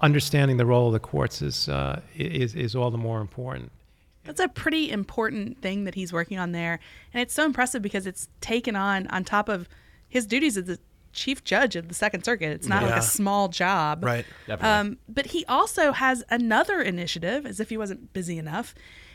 understanding 0.00 0.56
the 0.56 0.66
role 0.66 0.88
of 0.88 0.92
the 0.92 1.00
courts 1.00 1.42
is, 1.42 1.68
uh, 1.68 2.00
is, 2.16 2.54
is 2.54 2.74
all 2.74 2.90
the 2.90 2.98
more 2.98 3.20
important. 3.20 3.70
That's 4.24 4.40
a 4.40 4.48
pretty 4.48 4.90
important 4.90 5.62
thing 5.62 5.84
that 5.84 5.94
he's 5.94 6.12
working 6.12 6.38
on 6.38 6.52
there. 6.52 6.78
And 7.14 7.20
it's 7.22 7.34
so 7.34 7.44
impressive 7.44 7.82
because 7.82 8.06
it's 8.06 8.28
taken 8.40 8.76
on 8.76 9.06
on 9.08 9.24
top 9.24 9.48
of 9.48 9.68
his 10.08 10.26
duties 10.26 10.56
as 10.56 10.64
the 10.64 10.78
chief 11.12 11.42
judge 11.42 11.74
of 11.74 11.88
the 11.88 11.94
Second 11.94 12.24
Circuit. 12.24 12.52
It's 12.52 12.68
not 12.68 12.82
like 12.84 12.94
a 12.94 13.02
small 13.02 13.48
job. 13.48 14.04
Right. 14.04 14.24
Definitely. 14.46 14.90
Um, 14.90 14.98
but 15.08 15.26
he 15.26 15.44
also 15.46 15.90
has 15.92 16.22
another 16.30 16.80
initiative, 16.80 17.46
as 17.46 17.58
if 17.58 17.68
he 17.70 17.76
wasn't 17.76 18.12
busy 18.12 18.38
enough, 18.38 18.74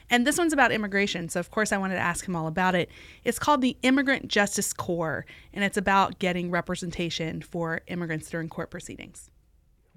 And 0.10 0.26
this 0.26 0.38
one's 0.38 0.54
about 0.54 0.72
immigration. 0.72 1.30
So, 1.30 1.40
of 1.40 1.52
course, 1.52 1.72
I 1.72 1.78
wanted 1.78 1.96
to 1.96 2.02
ask 2.02 2.28
him 2.28 2.36
all 2.36 2.48
about 2.48 2.76
it. 2.76 2.90
It's 3.24 3.40
called 3.40 3.62
the 3.62 3.76
Immigrant 3.82 4.28
Justice 4.28 4.72
Corps, 4.74 5.26
and 5.54 5.64
it's 5.64 5.78
about 5.78 6.20
getting 6.20 6.52
representation 6.52 7.42
for 7.42 7.82
immigrants 7.88 8.30
during 8.30 8.50
court 8.50 8.70
proceedings. 8.70 9.30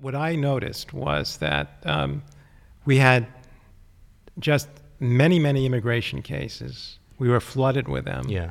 What 0.00 0.14
I 0.14 0.36
noticed 0.36 0.92
was 0.92 1.38
that 1.38 1.82
um, 1.84 2.22
we 2.84 2.96
had 2.96 3.26
just 4.38 4.68
many, 5.00 5.38
many 5.38 5.66
immigration 5.66 6.22
cases. 6.22 6.98
We 7.18 7.28
were 7.28 7.40
flooded 7.40 7.88
with 7.88 8.04
them. 8.04 8.26
Yeah. 8.28 8.50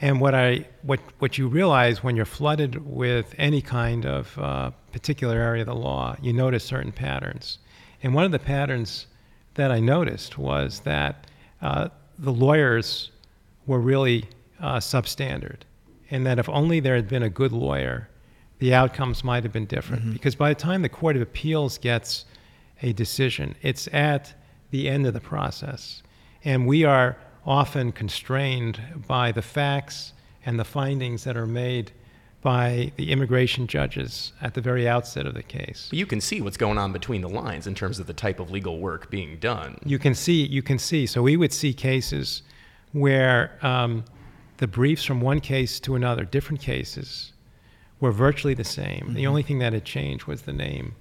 And 0.00 0.20
what 0.20 0.34
I 0.34 0.66
what 0.82 1.00
what 1.18 1.38
you 1.38 1.46
realize 1.46 2.02
when 2.02 2.16
you're 2.16 2.24
flooded 2.24 2.84
with 2.84 3.34
any 3.38 3.62
kind 3.62 4.04
of 4.04 4.38
uh, 4.38 4.70
particular 4.92 5.36
area 5.36 5.62
of 5.62 5.66
the 5.66 5.74
law, 5.74 6.16
you 6.20 6.32
notice 6.32 6.64
certain 6.64 6.92
patterns. 6.92 7.58
And 8.02 8.14
one 8.14 8.24
of 8.24 8.32
the 8.32 8.38
patterns 8.38 9.06
that 9.54 9.70
I 9.70 9.80
noticed 9.80 10.36
was 10.36 10.80
that 10.80 11.26
uh, 11.62 11.88
the 12.18 12.32
lawyers 12.32 13.12
were 13.66 13.80
really 13.80 14.28
uh, 14.60 14.76
substandard, 14.76 15.60
and 16.10 16.26
that 16.26 16.38
if 16.38 16.48
only 16.48 16.80
there 16.80 16.96
had 16.96 17.08
been 17.08 17.22
a 17.22 17.30
good 17.30 17.52
lawyer, 17.52 18.08
the 18.58 18.74
outcomes 18.74 19.24
might 19.24 19.42
have 19.44 19.52
been 19.52 19.66
different. 19.66 20.12
Because 20.12 20.34
by 20.34 20.48
the 20.48 20.60
time 20.60 20.82
the 20.82 20.88
Court 20.88 21.16
of 21.16 21.22
Appeals 21.22 21.78
gets 21.78 22.24
a 22.82 22.92
decision, 22.92 23.54
it's 23.62 23.88
at 23.92 24.34
the 24.74 24.88
end 24.88 25.06
of 25.06 25.14
the 25.14 25.20
process, 25.20 26.02
and 26.42 26.66
we 26.66 26.82
are 26.82 27.16
often 27.46 27.92
constrained 27.92 28.80
by 29.06 29.30
the 29.30 29.40
facts 29.40 30.12
and 30.44 30.58
the 30.58 30.64
findings 30.64 31.22
that 31.22 31.36
are 31.36 31.46
made 31.46 31.92
by 32.42 32.90
the 32.96 33.12
immigration 33.12 33.68
judges 33.68 34.32
at 34.42 34.54
the 34.54 34.60
very 34.60 34.88
outset 34.88 35.26
of 35.26 35.34
the 35.34 35.44
case. 35.44 35.88
You 35.92 36.06
can 36.06 36.20
see 36.20 36.40
what's 36.40 36.56
going 36.56 36.76
on 36.76 36.92
between 36.92 37.20
the 37.20 37.28
lines 37.28 37.68
in 37.68 37.76
terms 37.76 38.00
of 38.00 38.08
the 38.08 38.12
type 38.12 38.40
of 38.40 38.50
legal 38.50 38.80
work 38.80 39.08
being 39.10 39.38
done. 39.38 39.78
You 39.84 40.00
can 40.00 40.12
see, 40.12 40.44
you 40.44 40.60
can 40.60 40.80
see. 40.80 41.06
So 41.06 41.22
we 41.22 41.36
would 41.36 41.52
see 41.52 41.72
cases 41.72 42.42
where 42.90 43.56
um, 43.62 44.04
the 44.56 44.66
briefs 44.66 45.04
from 45.04 45.20
one 45.20 45.38
case 45.38 45.78
to 45.80 45.94
another, 45.94 46.24
different 46.24 46.60
cases, 46.60 47.32
were 48.00 48.10
virtually 48.10 48.54
the 48.54 48.64
same. 48.64 49.14
The 49.14 49.28
only 49.28 49.44
thing 49.44 49.60
that 49.60 49.72
had 49.72 49.84
changed 49.84 50.24
was 50.24 50.42
the 50.42 50.52
name 50.52 50.96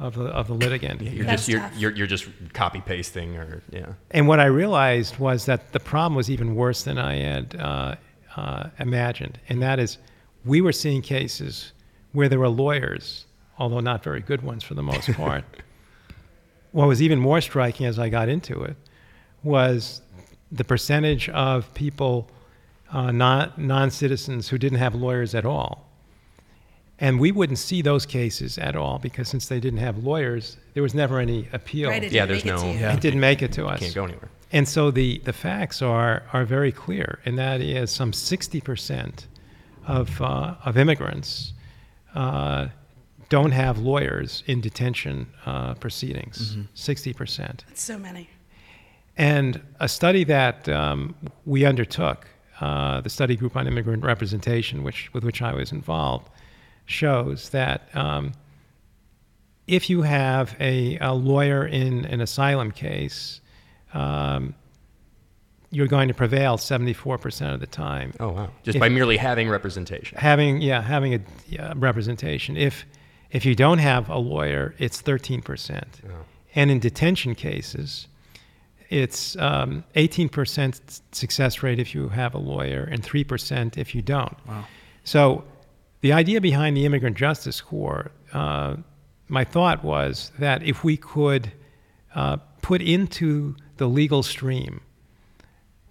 of 0.00 0.14
the, 0.14 0.24
of 0.24 0.48
the 0.48 0.54
litigant. 0.54 1.02
You're 1.02 1.26
That's 1.26 1.46
just 1.46 1.48
you're, 1.48 1.70
you're 1.76 1.92
you're 1.98 2.06
just 2.06 2.26
copy 2.54 2.80
pasting 2.80 3.36
or 3.36 3.62
yeah. 3.70 3.92
And 4.10 4.26
what 4.26 4.40
I 4.40 4.46
realized 4.46 5.18
was 5.18 5.44
that 5.44 5.72
the 5.72 5.80
problem 5.80 6.14
was 6.16 6.30
even 6.30 6.54
worse 6.54 6.82
than 6.84 6.98
I 6.98 7.16
had 7.16 7.56
uh, 7.56 7.94
uh, 8.34 8.70
imagined, 8.78 9.38
and 9.48 9.62
that 9.62 9.78
is, 9.78 9.98
we 10.44 10.62
were 10.62 10.72
seeing 10.72 11.02
cases 11.02 11.72
where 12.12 12.28
there 12.28 12.38
were 12.38 12.48
lawyers, 12.48 13.26
although 13.58 13.80
not 13.80 14.02
very 14.02 14.20
good 14.20 14.42
ones 14.42 14.64
for 14.64 14.74
the 14.74 14.82
most 14.82 15.12
part. 15.12 15.44
what 16.72 16.88
was 16.88 17.02
even 17.02 17.18
more 17.20 17.40
striking 17.42 17.84
as 17.84 17.98
I 17.98 18.08
got 18.08 18.28
into 18.28 18.62
it 18.62 18.76
was 19.42 20.00
the 20.50 20.64
percentage 20.64 21.28
of 21.28 21.72
people, 21.74 22.30
uh, 22.90 23.12
non 23.12 23.52
non 23.58 23.90
citizens, 23.90 24.48
who 24.48 24.56
didn't 24.56 24.78
have 24.78 24.94
lawyers 24.94 25.34
at 25.34 25.44
all. 25.44 25.89
And 27.00 27.18
we 27.18 27.32
wouldn't 27.32 27.58
see 27.58 27.80
those 27.80 28.04
cases 28.04 28.58
at 28.58 28.76
all 28.76 28.98
because 28.98 29.28
since 29.28 29.46
they 29.46 29.58
didn't 29.58 29.78
have 29.78 30.04
lawyers, 30.04 30.58
there 30.74 30.82
was 30.82 30.94
never 30.94 31.18
any 31.18 31.48
appeal. 31.52 31.88
Right, 31.88 32.04
it 32.04 32.12
Yeah, 32.12 32.26
there's 32.26 32.44
make 32.44 32.54
it 32.54 32.56
no 32.56 32.72
to 32.72 32.78
you. 32.78 32.86
It 32.86 33.00
didn't 33.00 33.20
make 33.20 33.40
it 33.42 33.52
to 33.52 33.66
us. 33.66 33.80
Can't 33.80 33.94
go 33.94 34.04
anywhere. 34.04 34.28
And 34.52 34.68
so 34.68 34.90
the, 34.90 35.18
the 35.24 35.32
facts 35.32 35.80
are, 35.80 36.24
are 36.32 36.44
very 36.44 36.72
clear, 36.72 37.20
and 37.24 37.38
that 37.38 37.60
is 37.60 37.90
some 37.90 38.12
60% 38.12 39.26
of, 39.86 40.20
uh, 40.20 40.56
of 40.64 40.76
immigrants 40.76 41.52
uh, 42.14 42.68
don't 43.28 43.52
have 43.52 43.78
lawyers 43.78 44.42
in 44.46 44.60
detention 44.60 45.28
uh, 45.46 45.74
proceedings. 45.74 46.56
60%. 46.74 47.36
That's 47.36 47.82
so 47.82 47.98
many. 47.98 48.28
And 49.16 49.60
a 49.78 49.88
study 49.88 50.24
that 50.24 50.68
um, 50.68 51.14
we 51.46 51.64
undertook, 51.64 52.26
uh, 52.60 53.00
the 53.00 53.10
study 53.10 53.36
group 53.36 53.56
on 53.56 53.66
immigrant 53.66 54.02
representation, 54.02 54.82
which, 54.82 55.12
with 55.14 55.24
which 55.24 55.42
I 55.42 55.54
was 55.54 55.72
involved, 55.72 56.28
shows 56.90 57.50
that 57.50 57.88
um, 57.94 58.32
if 59.66 59.88
you 59.88 60.02
have 60.02 60.56
a, 60.60 60.98
a 60.98 61.14
lawyer 61.14 61.66
in 61.66 62.04
an 62.06 62.20
asylum 62.20 62.70
case, 62.72 63.40
um, 63.94 64.54
you're 65.70 65.86
going 65.86 66.08
to 66.08 66.14
prevail 66.14 66.56
74% 66.58 67.54
of 67.54 67.60
the 67.60 67.66
time. 67.66 68.12
Oh 68.18 68.30
wow! 68.30 68.50
Just 68.64 68.76
If- 68.76 68.80
by 68.80 68.88
merely 68.88 69.16
having 69.16 69.48
representation. 69.48 70.18
Having 70.18 70.62
yeah, 70.62 70.82
having 70.82 71.14
a 71.14 71.20
yeah, 71.48 71.72
representation. 71.76 72.56
If 72.56 72.84
if 73.30 73.44
you 73.46 73.54
don't 73.54 73.78
have 73.78 74.08
a 74.08 74.18
lawyer, 74.18 74.74
it's 74.78 75.00
13%. 75.00 75.84
And 76.56 76.68
in 76.68 76.80
detention 76.80 77.36
cases, 77.36 78.08
it's 78.88 79.36
um, 79.36 79.84
18% 79.94 81.00
success 81.12 81.62
rate 81.62 81.78
if 81.78 81.94
you 81.94 82.08
have 82.08 82.34
a 82.34 82.38
lawyer 82.38 82.88
and 82.90 83.04
3% 83.04 83.78
if 83.78 83.94
you 83.94 84.02
don't. 84.02 84.36
Wow. 84.48 84.64
So 85.04 85.44
the 86.00 86.12
idea 86.12 86.40
behind 86.40 86.76
the 86.76 86.86
Immigrant 86.86 87.16
Justice 87.16 87.60
Corps, 87.60 88.10
uh, 88.32 88.76
my 89.28 89.44
thought 89.44 89.84
was 89.84 90.32
that 90.38 90.62
if 90.62 90.82
we 90.82 90.96
could 90.96 91.52
uh, 92.14 92.36
put 92.62 92.82
into 92.82 93.56
the 93.76 93.86
legal 93.86 94.22
stream 94.22 94.80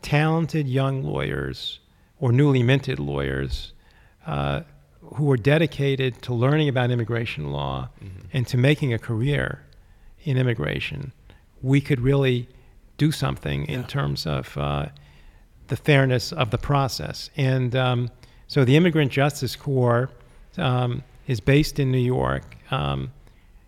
talented 0.02 0.68
young 0.68 1.04
lawyers 1.04 1.80
or 2.20 2.32
newly 2.32 2.64
minted 2.64 3.00
lawyers 3.00 3.74
uh, 4.26 4.62
who 5.16 5.26
were 5.26 5.38
dedicated 5.38 6.22
to 6.22 6.34
learning 6.34 6.70
about 6.70 6.92
immigration 6.92 7.52
law 7.52 7.90
and 8.34 8.48
to 8.48 8.58
making 8.58 8.94
a 8.94 9.00
career 9.00 9.66
in 10.24 10.38
immigration, 10.38 11.12
we 11.62 11.82
could 11.82 12.00
really 12.00 12.48
do 12.98 13.12
something 13.12 13.66
in 13.66 13.84
terms 13.86 14.26
of 14.28 14.58
uh, 14.58 14.86
the 15.68 15.78
fairness 15.78 16.32
of 16.32 16.52
the 16.52 16.58
process. 16.58 17.30
And 17.38 17.76
um, 17.76 18.10
so 18.50 18.66
the 18.66 18.76
Immigrant 18.76 19.12
Justice 19.12 19.56
Corps 19.56 20.10
um, 20.58 21.04
is 21.28 21.40
based 21.40 21.78
in 21.78 21.92
New 21.92 22.00
York. 22.00 22.58
Um, 22.72 23.12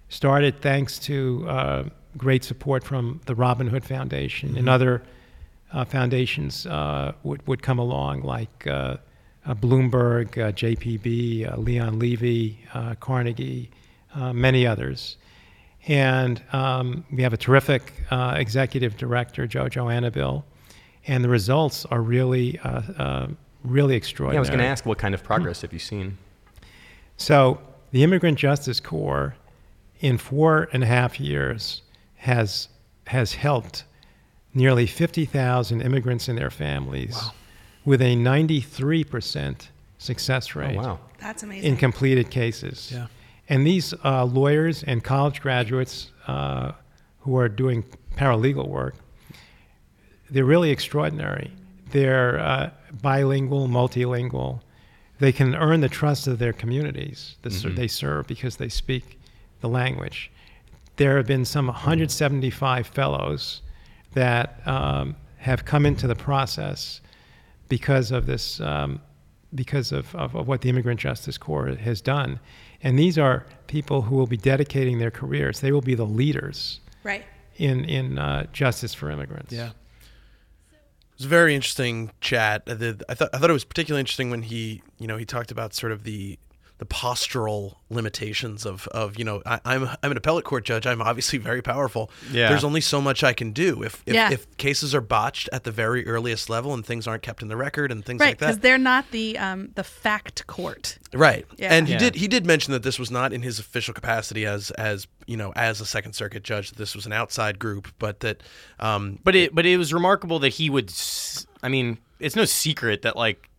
started 0.10 0.60
thanks 0.60 0.98
to 0.98 1.46
uh, 1.48 1.84
great 2.18 2.44
support 2.44 2.84
from 2.84 3.22
the 3.28 3.36
Robin 3.36 3.68
Hood 3.68 3.86
Foundation 3.86 4.58
and 4.58 4.68
other 4.68 5.04
uh, 5.72 5.86
foundations 5.86 6.66
uh, 6.66 7.14
would, 7.22 7.46
would 7.48 7.62
come 7.62 7.78
along, 7.78 8.24
like 8.24 8.66
uh, 8.66 8.98
uh, 9.46 9.54
Bloomberg, 9.54 10.30
uh, 10.40 10.52
JPB, 10.52 11.54
uh, 11.54 11.58
Leon 11.58 12.00
Levy, 12.00 12.60
uh, 12.74 12.96
Carnegie, 12.96 13.70
uh, 14.16 14.34
many 14.34 14.66
others. 14.66 15.18
And 15.88 16.42
um, 16.54 17.06
we 17.12 17.22
have 17.22 17.34
a 17.34 17.38
terrific 17.38 17.94
uh, 18.10 18.34
executive 18.36 18.98
director, 18.98 19.48
Jojo 19.48 19.86
Annobil, 19.94 20.44
and 21.06 21.24
the 21.24 21.30
results 21.30 21.86
are 21.86 22.02
really, 22.02 22.60
really 23.64 23.94
Yeah, 23.94 23.98
extraordinary. 23.98 24.38
I 24.38 24.40
was 24.40 24.50
going 24.50 24.60
to 24.60 24.66
ask 24.66 24.86
what 24.86 24.98
kind 24.98 25.14
of 25.14 25.24
progress 25.24 25.62
have 25.62 25.74
you 25.74 25.80
seen? 25.80 26.18
So 27.18 27.60
the 27.92 28.04
Immigrant 28.04 28.38
Justice 28.38 28.80
Corps, 28.80 29.36
in 30.00 30.18
four 30.18 30.68
and 30.74 30.84
a 30.84 30.88
half 30.88 31.20
years, 31.20 31.82
has 32.16 32.70
has 33.08 33.34
helped 33.34 33.84
nearly 34.54 34.86
50,000 34.86 35.82
immigrants 35.82 36.28
and 36.30 36.38
their 36.38 36.50
families 36.50 37.20
with 37.84 38.02
a 38.02 38.16
93% 38.16 39.68
success 39.98 40.56
rate 40.56 40.78
Oh 40.78 40.82
wow! 40.82 41.00
That's 41.20 41.44
amazing. 41.44 41.72
in 41.74 41.78
completed 41.78 42.30
cases. 42.30 42.92
Yeah. 42.94 43.08
And 43.50 43.66
these 43.68 43.94
uh, 44.06 44.24
lawyers 44.26 44.84
and 44.84 45.04
college 45.04 45.42
graduates 45.42 46.12
uh, 46.28 46.72
who 47.22 47.38
are 47.38 47.50
doing 47.50 47.84
paralegal 48.16 48.68
work, 48.68 48.96
they're 50.30 50.46
really 50.46 50.70
extraordinary. 50.72 51.52
They're 51.92 52.40
uh, 52.40 52.70
bilingual, 53.02 53.68
multilingual. 53.68 54.62
They 55.20 55.32
can 55.32 55.56
earn 55.56 55.82
the 55.82 55.90
trust 55.90 56.28
of 56.28 56.40
their 56.40 56.54
communities 56.54 57.36
that 57.44 57.52
ser- 57.52 57.70
they 57.70 57.88
serve 57.88 58.28
because 58.28 58.58
they 58.58 58.70
speak 58.70 59.20
the 59.62 59.70
language. 59.70 60.32
There 60.98 61.18
have 61.18 61.28
been 61.28 61.46
some 61.46 61.68
175 61.68 62.88
fellows 62.88 63.62
that 64.14 64.66
um, 64.68 65.16
have 65.38 65.66
come 65.66 65.86
into 65.86 66.08
the 66.08 66.16
process 66.16 67.02
because 67.70 68.12
of 68.12 68.26
this, 68.26 68.60
um, 68.60 69.00
because 69.56 69.92
of, 69.92 70.14
of, 70.16 70.36
of 70.36 70.48
what 70.48 70.62
the 70.62 70.70
Immigrant 70.70 71.00
Justice 71.00 71.38
Corps 71.38 71.76
has 71.76 72.02
done. 72.02 72.40
And 72.84 72.98
these 72.98 73.18
are 73.18 73.46
people 73.68 74.02
who 74.02 74.16
will 74.16 74.28
be 74.28 74.38
dedicating 74.38 75.00
their 75.00 75.12
careers. 75.12 75.60
They 75.60 75.72
will 75.72 75.82
be 75.82 75.96
the 75.96 76.06
leaders 76.06 76.80
right. 77.04 77.24
in, 77.58 77.86
in 77.86 78.18
uh, 78.18 78.48
justice 78.52 78.94
for 78.94 79.10
immigrants. 79.10 79.54
Yeah. 79.54 79.72
Was 81.22 81.28
a 81.28 81.30
very 81.30 81.54
interesting 81.54 82.10
chat. 82.20 82.64
I, 82.66 82.74
did, 82.74 83.04
I 83.08 83.14
thought 83.14 83.30
I 83.32 83.38
thought 83.38 83.52
it 83.52 83.54
was 83.54 83.64
particularly 83.64 84.00
interesting 84.00 84.32
when 84.32 84.42
he, 84.42 84.82
you 84.98 85.06
know, 85.06 85.18
he 85.18 85.26
talked 85.26 85.52
about 85.52 85.76
sort 85.76 85.92
of 85.92 86.04
the 86.04 86.40
the 86.82 86.86
postural 86.88 87.76
limitations 87.92 88.66
of 88.66 88.88
of 88.88 89.20
you 89.20 89.24
know 89.24 89.44
I, 89.46 89.60
I'm 89.66 89.88
I'm 90.02 90.10
an 90.10 90.18
appellate 90.18 90.46
court 90.46 90.66
judge. 90.66 90.88
I'm 90.88 91.00
obviously 91.00 91.38
very 91.38 91.62
powerful. 91.62 92.10
Yeah. 92.32 92.50
There's 92.50 92.64
only 92.64 92.82
so 92.82 93.00
much 93.00 93.24
I 93.24 93.34
can 93.34 93.52
do 93.52 93.84
if 93.84 94.02
if, 94.08 94.16
Yeah. 94.16 94.32
if 94.32 94.58
cases 94.58 94.96
are 94.96 95.00
botched 95.02 95.48
at 95.54 95.64
the 95.64 95.70
very 95.72 96.08
earliest 96.08 96.50
level 96.50 96.74
and 96.74 96.84
things 96.84 97.06
aren't 97.06 97.22
kept 97.22 97.44
in 97.44 97.50
the 97.50 97.56
record 97.56 97.92
and 97.92 98.04
things 98.04 98.20
Right, 98.20 98.30
like 98.30 98.40
that. 98.40 98.48
because 98.48 98.60
they're 98.62 98.80
not 98.80 99.12
the 99.12 99.38
um, 99.38 99.70
the 99.76 99.84
fact 99.84 100.48
court. 100.48 100.98
Right. 101.14 101.46
Yeah. 101.58 101.72
And 101.72 101.86
he 101.88 101.94
Yeah. 101.94 102.00
did 102.00 102.16
he 102.16 102.28
did 102.28 102.48
mention 102.48 102.72
that 102.74 102.82
this 102.82 102.98
was 102.98 103.12
not 103.12 103.32
in 103.32 103.44
his 103.44 103.60
official 103.60 103.94
capacity 103.94 104.48
as 104.48 104.72
as 104.72 105.06
you 105.28 105.38
know 105.38 105.54
as 105.56 105.82
a 105.82 105.86
Second 105.86 106.14
Circuit 106.14 106.42
judge. 106.44 106.70
That 106.72 106.80
this 106.80 106.96
was 106.96 107.06
an 107.06 107.14
outside 107.14 107.60
group, 107.60 107.90
but 108.00 108.22
that 108.22 108.42
um, 108.80 109.20
But 109.24 109.36
it 109.36 109.54
but 109.54 109.68
it 109.68 109.78
was 109.78 109.94
remarkable 109.94 110.40
that 110.40 110.50
he 110.50 110.72
would. 110.72 110.90
s- 110.90 111.46
I 111.62 111.70
mean, 111.70 112.00
it's 112.20 112.36
no 112.36 112.46
secret 112.46 113.04
that 113.04 113.16
like 113.16 113.38
i- 113.44 113.51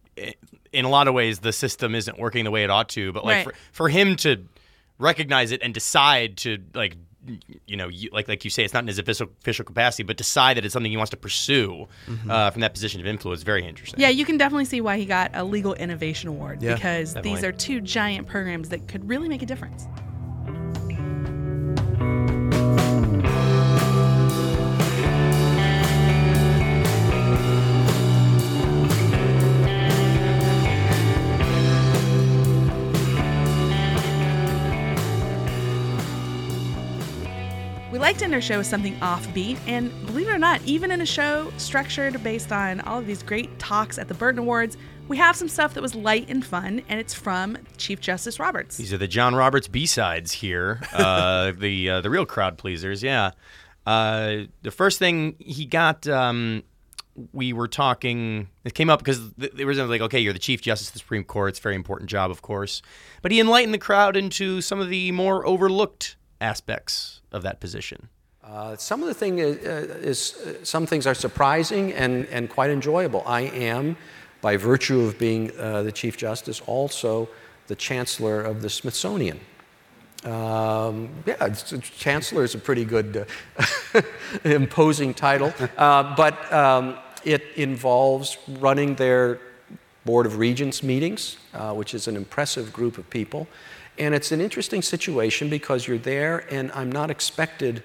in 0.73 0.85
a 0.85 0.89
lot 0.89 1.09
of 1.09 1.15
ways 1.15 1.41
the 1.41 1.53
system 1.53 1.95
isn't 1.95 2.19
working 2.19 2.45
the 2.45 2.51
way 2.51 2.65
it 2.65 2.71
ought 2.71 2.89
to. 2.91 3.13
But 3.13 3.25
like 3.25 3.47
Right. 3.47 3.55
for, 3.55 3.61
for 3.73 3.89
him 3.89 4.17
to 4.17 4.47
recognize 4.99 5.53
it 5.53 5.63
and 5.63 5.73
decide 5.75 6.37
to 6.39 6.59
like 6.75 6.97
you 7.67 7.77
know 7.77 7.87
you, 7.89 8.11
like 8.13 8.27
like 8.27 8.45
you 8.45 8.51
say 8.51 8.65
it's 8.65 8.75
not 8.75 8.83
in 8.83 8.89
his 8.89 8.99
official 8.99 9.29
official 9.41 9.65
capacity, 9.65 10.03
but 10.03 10.17
decide 10.17 10.57
that 10.57 10.65
it's 10.65 10.73
something 10.73 10.91
he 10.91 10.97
wants 10.97 11.11
to 11.11 11.17
pursue 11.17 11.87
uh, 12.29 12.51
from 12.51 12.61
that 12.61 12.73
position 12.75 13.01
of 13.01 13.07
influence. 13.07 13.43
Very 13.43 13.65
interesting. 13.67 14.01
Yeah, 14.01 14.09
you 14.09 14.25
can 14.25 14.37
definitely 14.39 14.65
see 14.65 14.81
why 14.81 14.99
he 14.99 15.05
got 15.07 15.31
a 15.35 15.45
legal 15.45 15.75
innovation 15.75 16.29
award 16.29 16.63
Yeah, 16.63 16.75
because 16.75 17.15
these 17.15 17.45
are 17.45 17.53
two 17.53 17.81
giant 17.81 18.27
programs 18.27 18.71
that 18.71 18.89
could 18.89 19.09
really 19.09 19.29
make 19.29 19.43
a 19.43 19.47
difference. 19.47 19.87
Like 38.13 38.19
to 38.19 38.25
end 38.27 38.35
our 38.35 38.43
show 38.43 38.59
with 38.59 38.67
something 38.67 38.95
offbeat, 38.97 39.59
and 39.67 39.91
believe 40.05 40.29
it 40.29 40.33
or 40.33 40.39
not, 40.39 40.61
even 40.67 40.91
in 40.91 41.01
a 41.01 41.07
show 41.07 41.51
structured 41.57 42.23
based 42.23 42.53
on 42.53 42.83
all 42.83 42.99
of 42.99 43.07
these 43.07 43.23
great 43.23 43.59
talks 43.59 43.97
at 43.97 44.07
the 44.07 44.13
Burton 44.13 44.41
Awards, 44.41 44.77
we 45.09 45.17
have 45.17 45.35
some 45.35 45.49
stuff 45.49 45.73
that 45.73 45.81
was 45.81 45.95
light 45.95 46.29
and 46.29 46.45
fun, 46.45 46.83
and 46.91 47.01
it's 47.01 47.15
from 47.15 47.57
Chief 47.79 48.03
Justice 48.03 48.39
Roberts. 48.39 48.77
These 48.77 48.93
are 48.93 48.99
the 48.99 49.09
John 49.09 49.35
Roberts 49.35 49.67
B 49.67 49.87
sides 49.87 50.31
here. 50.31 50.83
Uh, 50.93 51.53
the 51.59 51.89
uh, 51.89 52.01
the 52.03 52.11
real 52.11 52.27
crowd 52.27 52.59
pleasers. 52.59 53.03
Yeah. 53.03 53.31
Uh, 53.87 54.41
the 54.61 54.71
first 54.71 54.99
thing 54.99 55.35
he 55.39 55.65
got, 55.65 56.07
um, 56.07 56.65
we 57.33 57.55
were 57.55 57.67
talking. 57.67 58.49
It 58.65 58.75
came 58.75 58.91
up 58.91 58.99
because 58.99 59.33
th- 59.41 59.53
there 59.53 59.67
was 59.67 59.79
like, 59.79 60.03
okay, 60.03 60.21
you're 60.21 60.35
the 60.35 60.39
Chief 60.39 60.61
Justice 60.61 60.89
of 60.89 60.93
the 60.93 60.99
Supreme 60.99 61.25
Court. 61.25 61.49
It's 61.49 61.61
a 61.61 61.63
very 61.63 61.77
important 61.77 62.11
job, 62.11 62.31
of 62.31 62.43
course. 62.43 62.83
But 63.23 63.33
he 63.33 63.41
enlightened 63.41 63.73
the 63.73 63.79
crowd 63.79 64.19
into 64.19 64.61
some 64.61 64.81
of 64.81 64.91
the 64.91 65.13
more 65.13 65.47
overlooked 65.47 66.17
aspects 66.43 67.21
of 67.31 67.43
that 67.43 67.61
position. 67.61 68.09
Uh, 68.45 68.77
some 68.77 69.03
of 69.03 69.09
the 69.09 69.15
thing 69.15 69.39
is, 69.39 69.57
uh, 69.59 69.99
is 70.03 70.35
uh, 70.35 70.65
some 70.65 70.85
things 70.85 71.07
are 71.07 71.15
surprising 71.15 71.93
and, 71.93 72.27
and 72.27 72.51
quite 72.51 72.71
enjoyable. 72.71 73.23
I 73.25 73.43
am, 73.43 73.97
by 74.41 74.57
virtue 74.57 75.01
of 75.01 75.19
being 75.19 75.53
uh, 75.59 75.85
the 75.85 75.93
Chief 75.93 76.17
Justice, 76.17 76.61
also 76.67 77.29
the 77.69 77.77
Chancellor 77.77 78.43
of 78.43 78.61
the 78.61 78.69
Smithsonian. 78.69 79.39
Um, 80.25 81.09
yeah, 81.27 81.49
Chancellor 81.49 82.45
is 82.45 82.55
a 82.55 82.59
pretty 82.59 82.85
good, 82.85 83.27
uh, 83.95 84.03
imposing 84.45 85.15
title, 85.15 85.53
uh, 85.77 86.15
but 86.17 86.53
um, 86.53 86.99
it 87.25 87.43
involves 87.57 88.37
running 88.61 88.97
their 88.97 89.41
Board 90.05 90.27
of 90.27 90.39
Regents 90.39 90.83
meetings, 90.83 91.37
uh, 91.55 91.73
which 91.73 91.95
is 91.95 92.09
an 92.09 92.17
impressive 92.17 92.73
group 92.73 92.99
of 92.99 93.09
people. 93.09 93.47
And 93.99 94.15
it's 94.15 94.33
an 94.33 94.41
interesting 94.41 94.83
situation 94.83 95.49
because 95.51 95.87
you're 95.87 95.99
there, 95.99 96.47
and 96.51 96.73
I'm 96.73 96.91
not 96.91 97.11
expected 97.11 97.83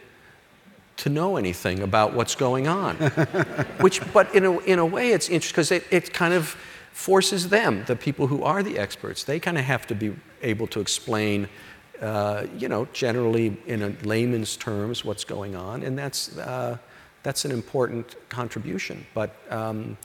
to 0.97 1.09
know 1.09 1.37
anything 1.37 1.81
about 1.81 2.13
what's 2.13 2.35
going 2.35 2.67
on. 2.67 2.95
Which, 3.81 4.01
but 4.13 4.33
in 4.33 4.45
a, 4.45 4.57
in 4.59 4.79
a 4.79 4.85
way, 4.85 5.11
it's 5.11 5.29
interesting 5.29 5.53
because 5.53 5.71
it, 5.71 5.83
it 5.91 6.13
kind 6.13 6.33
of 6.33 6.55
forces 6.91 7.49
them, 7.49 7.83
the 7.85 7.95
people 7.95 8.25
who 8.25 8.43
are 8.43 8.63
the 8.63 8.79
experts, 8.79 9.23
they 9.23 9.39
kind 9.39 9.57
of 9.57 9.63
have 9.63 9.85
to 9.85 9.93
be 9.93 10.15
able 10.41 10.65
to 10.65 10.79
explain, 10.79 11.47
uh, 12.01 12.47
you 12.57 12.67
know, 12.67 12.87
generally 12.91 13.55
in 13.67 13.83
a 13.83 13.89
layman's 14.03 14.57
terms 14.57 15.05
what's 15.05 15.23
going 15.23 15.55
on, 15.55 15.83
and 15.83 15.97
that's, 15.97 16.35
uh, 16.39 16.75
that's 17.21 17.45
an 17.45 17.51
important 17.51 18.15
contribution. 18.29 19.05
But, 19.13 19.35
um, 19.51 19.97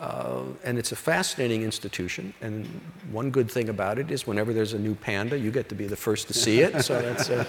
uh, 0.00 0.42
and 0.64 0.78
it's 0.78 0.92
a 0.92 0.96
fascinating 0.96 1.62
institution, 1.62 2.32
and 2.40 2.66
one 3.10 3.30
good 3.30 3.50
thing 3.50 3.68
about 3.68 3.98
it 3.98 4.10
is 4.10 4.26
whenever 4.26 4.52
there's 4.52 4.72
a 4.72 4.78
new 4.78 4.94
panda, 4.94 5.38
you 5.38 5.50
get 5.50 5.68
to 5.68 5.74
be 5.74 5.86
the 5.86 5.96
first 5.96 6.28
to 6.28 6.34
see 6.34 6.60
it. 6.60 6.82
So 6.82 7.00
that's 7.00 7.30
uh, 7.30 7.44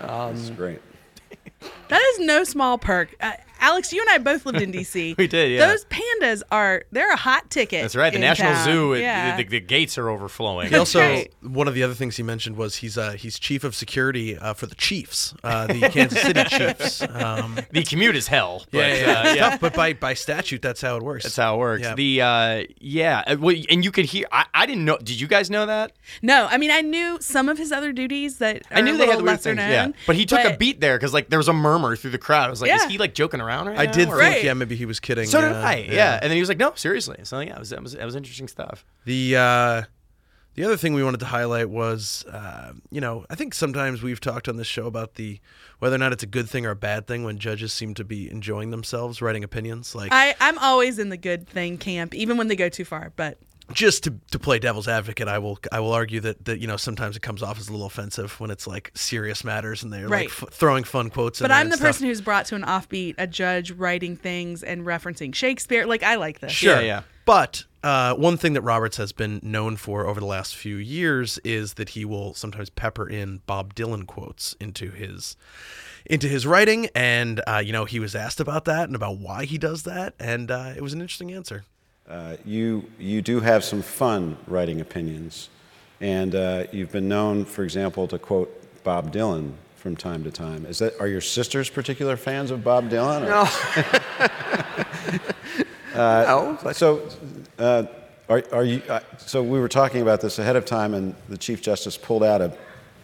That's 0.00 0.50
great. 0.50 0.80
That 1.88 2.02
is 2.12 2.18
no 2.20 2.44
small 2.44 2.78
perk. 2.78 3.14
Uh, 3.20 3.32
Alex, 3.60 3.92
you 3.92 4.00
and 4.00 4.10
I 4.10 4.18
both 4.18 4.46
lived 4.46 4.60
in 4.60 4.70
D.C. 4.70 5.14
We 5.18 5.26
did, 5.26 5.52
yeah. 5.52 5.66
Those 5.68 5.84
pandas 5.86 6.42
are, 6.50 6.84
they're 6.92 7.12
a 7.12 7.16
hot 7.16 7.50
ticket. 7.50 7.82
That's 7.82 7.96
right. 7.96 8.12
The 8.12 8.18
National 8.18 8.52
town. 8.52 8.64
Zoo, 8.64 8.92
it, 8.94 9.00
yeah. 9.00 9.36
the, 9.36 9.44
the 9.44 9.60
gates 9.60 9.98
are 9.98 10.08
overflowing. 10.08 10.68
He 10.68 10.76
also 10.76 11.00
right. 11.00 11.32
one 11.42 11.68
of 11.68 11.74
the 11.74 11.82
other 11.82 11.94
things 11.94 12.16
he 12.16 12.22
mentioned 12.22 12.56
was 12.56 12.76
he's 12.76 12.98
uh, 12.98 13.12
he's 13.12 13.38
chief 13.38 13.64
of 13.64 13.74
security 13.74 14.36
uh, 14.36 14.54
for 14.54 14.66
the 14.66 14.74
Chiefs, 14.74 15.34
uh, 15.42 15.66
the 15.66 15.88
Kansas 15.88 16.20
City 16.20 16.44
Chiefs. 16.48 17.02
Um, 17.02 17.58
the 17.70 17.82
commute 17.82 18.16
is 18.16 18.28
hell. 18.28 18.64
But, 18.70 18.78
yeah, 18.78 18.94
yeah, 18.94 19.12
uh, 19.20 19.22
it's 19.24 19.40
tough, 19.40 19.60
but 19.60 19.74
by 19.74 19.92
by 19.94 20.14
statute, 20.14 20.62
that's 20.62 20.80
how 20.80 20.96
it 20.96 21.02
works. 21.02 21.24
That's 21.24 21.36
how 21.36 21.54
it 21.56 21.58
works. 21.58 21.82
Yeah. 21.82 21.94
The 21.94 22.22
uh, 22.22 22.64
yeah, 22.78 23.24
uh, 23.26 23.36
well, 23.38 23.56
and 23.70 23.84
you 23.84 23.90
could 23.90 24.04
hear. 24.04 24.26
I, 24.30 24.44
I 24.54 24.66
didn't 24.66 24.84
know. 24.84 24.98
Did 24.98 25.20
you 25.20 25.26
guys 25.26 25.50
know 25.50 25.66
that? 25.66 25.92
no, 26.22 26.46
I 26.50 26.58
mean, 26.58 26.70
I 26.70 26.82
knew 26.82 27.18
some 27.20 27.48
of 27.48 27.58
his 27.58 27.72
other 27.72 27.92
duties 27.92 28.38
that 28.38 28.62
are 28.70 28.78
I 28.78 28.80
knew 28.80 28.94
a 28.94 28.98
they 28.98 29.06
had 29.06 29.18
the 29.18 29.24
weird 29.24 29.36
lesser 29.36 29.50
things. 29.50 29.58
known. 29.58 29.70
Yeah, 29.70 29.88
but 30.06 30.16
he 30.16 30.26
took 30.26 30.44
a 30.44 30.56
beat 30.56 30.80
there 30.80 30.96
because 30.96 31.14
like 31.14 31.30
there 31.30 31.38
was 31.38 31.48
a 31.48 31.52
murmur 31.52 31.96
through 31.96 32.10
the 32.10 32.18
crowd. 32.18 32.46
I 32.46 32.50
was 32.50 32.60
like, 32.60 32.68
Yeah. 32.68 32.76
is 32.76 32.84
he 32.84 32.98
like 32.98 33.14
joking 33.14 33.40
around 33.40 33.45
right 33.46 33.78
I 33.78 33.86
now? 33.86 33.92
did 33.92 34.08
or- 34.08 34.18
think, 34.18 34.34
Right. 34.34 34.44
yeah, 34.44 34.54
maybe 34.54 34.76
he 34.76 34.86
was 34.86 35.00
kidding. 35.00 35.26
So 35.26 35.40
did 35.40 35.52
uh, 35.52 35.56
I. 35.60 35.86
Yeah. 35.90 36.14
and 36.20 36.24
then 36.30 36.32
he 36.36 36.40
was 36.40 36.48
like, 36.48 36.58
no, 36.58 36.72
seriously. 36.74 37.18
So 37.24 37.40
yeah, 37.40 37.54
it 37.56 37.58
was 37.58 37.70
that 37.70 37.82
was 37.82 37.92
that 37.92 38.04
was 38.04 38.14
interesting 38.16 38.48
stuff. 38.48 38.84
The 39.04 39.36
uh, 39.36 39.82
the 40.54 40.64
other 40.64 40.76
thing 40.78 40.94
we 40.94 41.04
wanted 41.04 41.20
to 41.20 41.26
highlight 41.26 41.68
was, 41.68 42.24
uh, 42.32 42.72
you 42.90 43.00
know, 43.00 43.26
I 43.28 43.34
think 43.34 43.52
sometimes 43.52 44.02
we've 44.02 44.20
talked 44.20 44.48
on 44.48 44.56
this 44.56 44.66
show 44.66 44.86
about 44.86 45.14
the 45.16 45.38
whether 45.80 45.94
or 45.94 45.98
not 45.98 46.12
it's 46.14 46.22
a 46.22 46.26
good 46.26 46.48
thing 46.48 46.64
or 46.64 46.70
a 46.70 46.76
bad 46.76 47.06
thing 47.06 47.24
when 47.24 47.38
judges 47.38 47.72
seem 47.74 47.92
to 47.94 48.04
be 48.04 48.30
enjoying 48.30 48.70
themselves 48.70 49.20
writing 49.20 49.44
opinions. 49.44 49.94
Like 49.94 50.08
I, 50.12 50.34
I'm 50.40 50.56
always 50.58 50.98
in 50.98 51.10
the 51.10 51.18
good 51.18 51.46
thing 51.46 51.76
camp, 51.76 52.14
even 52.14 52.36
when 52.38 52.48
they 52.48 52.56
go 52.56 52.68
too 52.70 52.84
far. 52.86 53.12
But 53.16 53.38
just 53.72 54.04
to, 54.04 54.14
to 54.30 54.38
play 54.38 54.58
devil's 54.58 54.86
advocate, 54.88 55.26
I 55.28 55.38
will 55.38 55.58
I 55.72 55.80
will 55.80 55.92
argue 55.92 56.20
that, 56.20 56.44
that 56.44 56.60
you 56.60 56.66
know 56.68 56.76
sometimes 56.76 57.16
it 57.16 57.22
comes 57.22 57.42
off 57.42 57.58
as 57.58 57.68
a 57.68 57.72
little 57.72 57.86
offensive 57.86 58.38
when 58.40 58.50
it's 58.50 58.66
like 58.66 58.92
serious 58.94 59.42
matters 59.44 59.82
and 59.82 59.92
they're 59.92 60.06
Right. 60.08 60.26
like 60.30 60.42
f- 60.42 60.52
throwing 60.52 60.84
fun 60.84 61.10
quotes. 61.10 61.40
in 61.40 61.44
but 61.44 61.48
there 61.48 61.58
I'm 61.58 61.70
the 61.70 61.76
stuff. 61.76 61.88
person 61.88 62.06
who's 62.06 62.20
brought 62.20 62.46
to 62.46 62.54
an 62.54 62.62
offbeat 62.62 63.14
a 63.18 63.26
judge 63.26 63.72
writing 63.72 64.16
things 64.16 64.62
and 64.62 64.82
referencing 64.86 65.34
Shakespeare. 65.34 65.84
Like 65.86 66.02
I 66.02 66.14
like 66.14 66.38
this. 66.40 66.52
Sure. 66.52 66.76
Yeah, 66.76 66.80
yeah. 66.82 67.02
But 67.24 67.64
uh, 67.82 68.14
one 68.14 68.36
thing 68.36 68.52
that 68.52 68.60
Roberts 68.62 68.98
has 68.98 69.12
been 69.12 69.40
known 69.42 69.76
for 69.76 70.06
over 70.06 70.20
the 70.20 70.26
last 70.26 70.54
few 70.54 70.76
years 70.76 71.38
is 71.38 71.74
that 71.74 71.90
he 71.90 72.04
will 72.04 72.34
sometimes 72.34 72.70
pepper 72.70 73.08
in 73.08 73.40
Bob 73.46 73.74
Dylan 73.74 74.06
quotes 74.06 74.54
into 74.60 74.90
his 74.92 75.36
into 76.08 76.28
his 76.28 76.46
writing, 76.46 76.88
and 76.94 77.40
uh, 77.48 77.58
you 77.64 77.72
know 77.72 77.84
he 77.84 77.98
was 77.98 78.14
asked 78.14 78.38
about 78.38 78.64
that 78.66 78.84
and 78.84 78.94
about 78.94 79.18
why 79.18 79.44
he 79.44 79.58
does 79.58 79.82
that, 79.82 80.14
and 80.20 80.52
uh, 80.52 80.72
it 80.76 80.82
was 80.82 80.92
an 80.92 81.00
interesting 81.00 81.32
answer. 81.32 81.64
Uh, 82.08 82.36
you, 82.44 82.84
you 82.98 83.20
do 83.20 83.40
have 83.40 83.64
some 83.64 83.82
fun 83.82 84.36
writing 84.46 84.80
opinions, 84.80 85.48
and 86.00 86.34
uh, 86.34 86.64
you've 86.70 86.92
been 86.92 87.08
known, 87.08 87.44
for 87.44 87.64
example, 87.64 88.06
to 88.06 88.18
quote 88.18 88.52
Bob 88.84 89.12
Dylan 89.12 89.52
from 89.76 89.96
time 89.96 90.22
to 90.24 90.30
time. 90.30 90.66
Is 90.66 90.78
that 90.78 90.98
are 91.00 91.08
your 91.08 91.20
sisters 91.20 91.68
particular 91.68 92.16
fans 92.16 92.50
of 92.50 92.62
Bob 92.62 92.88
Dylan? 92.90 93.22
or- 93.26 93.46
no, 95.94 96.58
but 96.62 96.76
So, 96.76 97.08
uh, 97.58 97.84
are, 98.28 98.42
are 98.52 98.64
you? 98.64 98.82
Uh, 98.88 99.00
so 99.18 99.42
we 99.42 99.58
were 99.58 99.68
talking 99.68 100.02
about 100.02 100.20
this 100.20 100.38
ahead 100.38 100.56
of 100.56 100.64
time, 100.64 100.94
and 100.94 101.14
the 101.28 101.38
Chief 101.38 101.60
Justice 101.62 101.96
pulled 101.96 102.22
out 102.22 102.40
a 102.40 102.56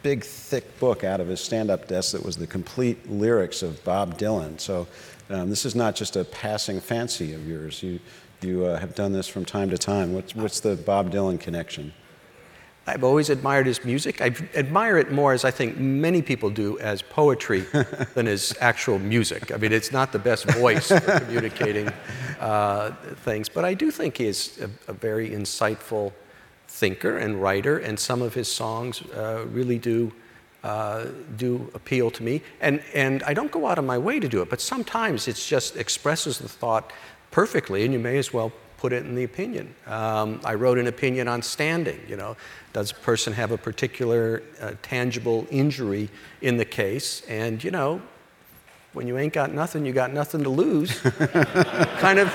big, 0.03 0.25
thick 0.25 0.79
book 0.81 1.05
out 1.05 1.21
of 1.21 1.29
his 1.29 1.41
stand-up 1.41 1.87
desk 1.87 2.13
that 2.13 2.25
was 2.25 2.37
the 2.37 2.47
complete 2.47 3.09
lyrics 3.11 3.63
of 3.63 3.83
Bob 3.85 4.19
Dylan. 4.19 4.61
So, 4.61 4.87
um, 5.31 5.49
this 5.49 5.65
is 5.65 5.75
not 5.75 5.95
just 5.95 6.17
a 6.17 6.25
passing 6.25 6.81
fancy 6.81 7.35
of 7.35 7.47
yours. 7.49 7.83
You, 7.83 8.01
you 8.45 8.65
uh, 8.65 8.79
have 8.79 8.95
done 8.95 9.13
this 9.13 9.29
from 9.29 9.45
time 9.45 9.71
to 9.71 9.79
time. 9.79 10.15
What's, 10.15 10.35
what's 10.35 10.61
the 10.61 10.77
Bob 10.77 11.11
Dylan 11.13 11.39
connection? 11.39 11.93
I've 12.87 13.05
always 13.05 13.31
admired 13.31 13.67
his 13.67 13.85
music. 13.85 14.21
I 14.21 14.35
admire 14.57 14.99
it 14.99 15.13
more, 15.13 15.33
as 15.33 15.45
I 15.45 15.53
think 15.53 15.79
many 15.79 16.21
people 16.21 16.51
do, 16.51 16.79
as 16.81 17.01
poetry 17.01 17.61
than 18.15 18.27
as 18.27 18.57
actual 18.61 18.99
music. 18.99 19.53
I 19.53 19.57
mean, 19.57 19.73
it's 19.73 19.93
not 19.93 20.11
the 20.11 20.19
best 20.19 20.47
voice 20.51 20.89
for 20.89 21.21
communicating 21.21 21.89
uh, 22.41 22.91
things, 23.19 23.49
but 23.49 23.65
I 23.65 23.75
do 23.75 23.93
think 23.93 24.17
he 24.17 24.27
is 24.27 24.59
a, 24.61 24.91
a 24.91 24.95
very 24.95 25.31
insightful 25.31 26.13
thinker 26.67 27.19
and 27.19 27.41
writer, 27.41 27.79
and 27.79 27.99
some 27.99 28.21
of 28.21 28.35
his 28.35 28.51
songs 28.51 29.03
uh, 29.13 29.47
really 29.51 29.79
do. 29.79 30.13
Uh, 30.65 31.07
do 31.37 31.69
appeal 31.75 32.09
to 32.09 32.23
me, 32.23 32.41
and 32.61 32.81
and 32.95 33.25
I 33.25 33.35
don't 33.35 33.51
go 33.51 33.67
out 33.67 33.81
of 33.81 33.85
my 33.85 33.99
way 33.99 34.21
to 34.21 34.29
do 34.29 34.43
it, 34.43 34.49
but 34.49 34.61
sometimes 34.61 35.27
it 35.27 35.35
just 35.35 35.75
expresses 35.75 36.39
the 36.39 36.49
thought 36.49 36.93
perfectly, 37.33 37.85
and 37.85 37.93
you 37.93 37.99
may 37.99 38.19
as 38.19 38.33
well 38.33 38.53
put 38.77 38.93
it 38.93 39.05
in 39.05 39.17
the 39.17 39.25
opinion. 39.25 39.75
Um, 39.87 40.41
I 40.45 40.55
wrote 40.55 40.79
an 40.79 40.87
opinion 40.87 41.27
on 41.27 41.43
standing. 41.43 42.01
You 42.09 42.17
know, 42.17 42.37
does 42.73 42.93
a 42.93 42.95
person 42.95 43.33
have 43.33 43.51
a 43.51 43.59
particular 43.59 44.43
uh, 44.61 44.73
tangible 44.83 45.47
injury 45.51 46.09
in 46.41 46.57
the 46.57 46.65
case? 46.65 47.23
And 47.29 47.63
you 47.63 47.73
know, 47.73 48.01
when 48.93 49.09
you 49.09 49.19
ain't 49.19 49.33
got 49.33 49.53
nothing, 49.53 49.85
you 49.85 49.93
got 49.93 50.13
nothing 50.13 50.45
to 50.45 50.51
lose. 50.51 51.01
kind 51.99 52.21
of. 52.21 52.33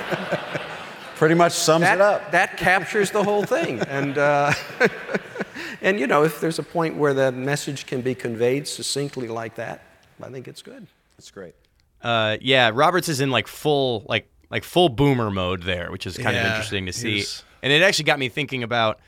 Pretty 1.16 1.34
much 1.34 1.54
sums 1.54 1.82
that, 1.82 1.96
it 1.96 2.02
up. 2.02 2.30
That 2.30 2.58
captures 2.58 3.10
the 3.10 3.24
whole 3.24 3.44
thing. 3.44 3.80
And, 3.80 4.20
uh, 4.20 4.54
and, 5.82 6.00
you 6.00 6.06
know, 6.06 6.24
if 6.24 6.40
there's 6.40 6.60
a 6.60 6.64
point 6.64 6.96
where 6.96 7.16
the 7.16 7.32
message 7.32 7.88
can 7.88 8.02
be 8.02 8.14
conveyed 8.14 8.68
succinctly 8.68 9.28
like 9.28 9.56
that, 9.56 9.82
I 10.22 10.30
think 10.30 10.48
it's 10.48 10.62
good. 10.62 10.86
That's 11.18 11.32
great. 11.32 11.56
Uh, 12.04 12.38
yeah, 12.40 12.70
Roberts 12.72 13.10
is 13.10 13.20
in 13.20 13.32
like 13.32 13.48
full 13.48 14.06
like 14.08 14.30
like 14.50 14.64
full 14.64 14.90
boomer 14.90 15.30
mode 15.32 15.64
there, 15.64 15.92
which 15.92 16.08
is 16.08 16.18
kind 16.18 16.36
of 16.38 16.46
interesting 16.46 16.86
to 16.86 16.94
see. 16.94 17.18
was- 17.18 17.44
And 17.64 17.74
it 17.74 17.82
actually 17.82 18.06
got 18.06 18.20
me 18.20 18.30
thinking 18.30 18.64
about 18.64 19.00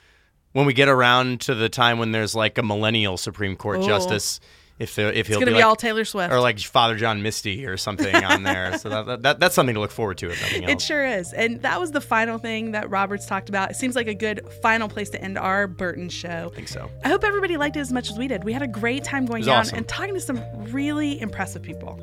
when 0.53 0.65
we 0.65 0.73
get 0.73 0.89
around 0.89 1.41
to 1.41 1.55
the 1.55 1.69
time 1.69 1.99
when 1.99 2.11
there's 2.11 2.35
like 2.35 2.57
a 2.57 2.63
millennial 2.63 3.17
Supreme 3.17 3.55
Court 3.55 3.79
Ooh. 3.79 3.85
justice, 3.85 4.39
if 4.79 4.95
there 4.95 5.11
if 5.11 5.27
he'll 5.27 5.35
It's 5.37 5.39
gonna 5.45 5.51
be, 5.51 5.55
like, 5.55 5.65
all 5.65 5.75
Taylor 5.75 6.05
Swift. 6.05 6.33
or 6.33 6.39
like 6.39 6.57
Father 6.59 6.95
John 6.95 7.21
Misty 7.21 7.65
or 7.65 7.75
something 7.77 8.15
on 8.15 8.43
there. 8.43 8.77
So 8.79 8.89
that, 8.89 9.21
that 9.23 9.39
that's 9.39 9.53
something 9.53 9.75
to 9.75 9.79
look 9.81 9.91
forward 9.91 10.17
to 10.19 10.31
if 10.31 10.41
nothing 10.41 10.63
else. 10.65 10.71
It 10.71 10.81
sure 10.81 11.05
is. 11.05 11.33
And 11.33 11.61
that 11.61 11.79
was 11.79 11.91
the 11.91 12.01
final 12.01 12.37
thing 12.37 12.71
that 12.71 12.89
Roberts 12.89 13.25
talked 13.25 13.49
about. 13.49 13.69
It 13.71 13.75
seems 13.75 13.95
like 13.95 14.07
a 14.07 14.13
good 14.15 14.41
final 14.63 14.87
place 14.89 15.09
to 15.11 15.21
end 15.21 15.37
our 15.37 15.67
Burton 15.67 16.07
show. 16.09 16.49
I 16.51 16.55
think 16.55 16.69
so. 16.69 16.89
I 17.03 17.09
hope 17.09 17.23
everybody 17.23 17.57
liked 17.57 17.75
it 17.75 17.81
as 17.81 17.91
much 17.91 18.09
as 18.09 18.17
we 18.17 18.27
did. 18.27 18.43
We 18.45 18.53
had 18.53 18.61
a 18.61 18.67
great 18.67 19.03
time 19.03 19.25
going 19.25 19.41
was 19.41 19.47
down 19.47 19.59
awesome. 19.59 19.77
and 19.79 19.87
talking 19.87 20.13
to 20.15 20.21
some 20.21 20.41
really 20.71 21.19
impressive 21.21 21.61
people. 21.61 21.99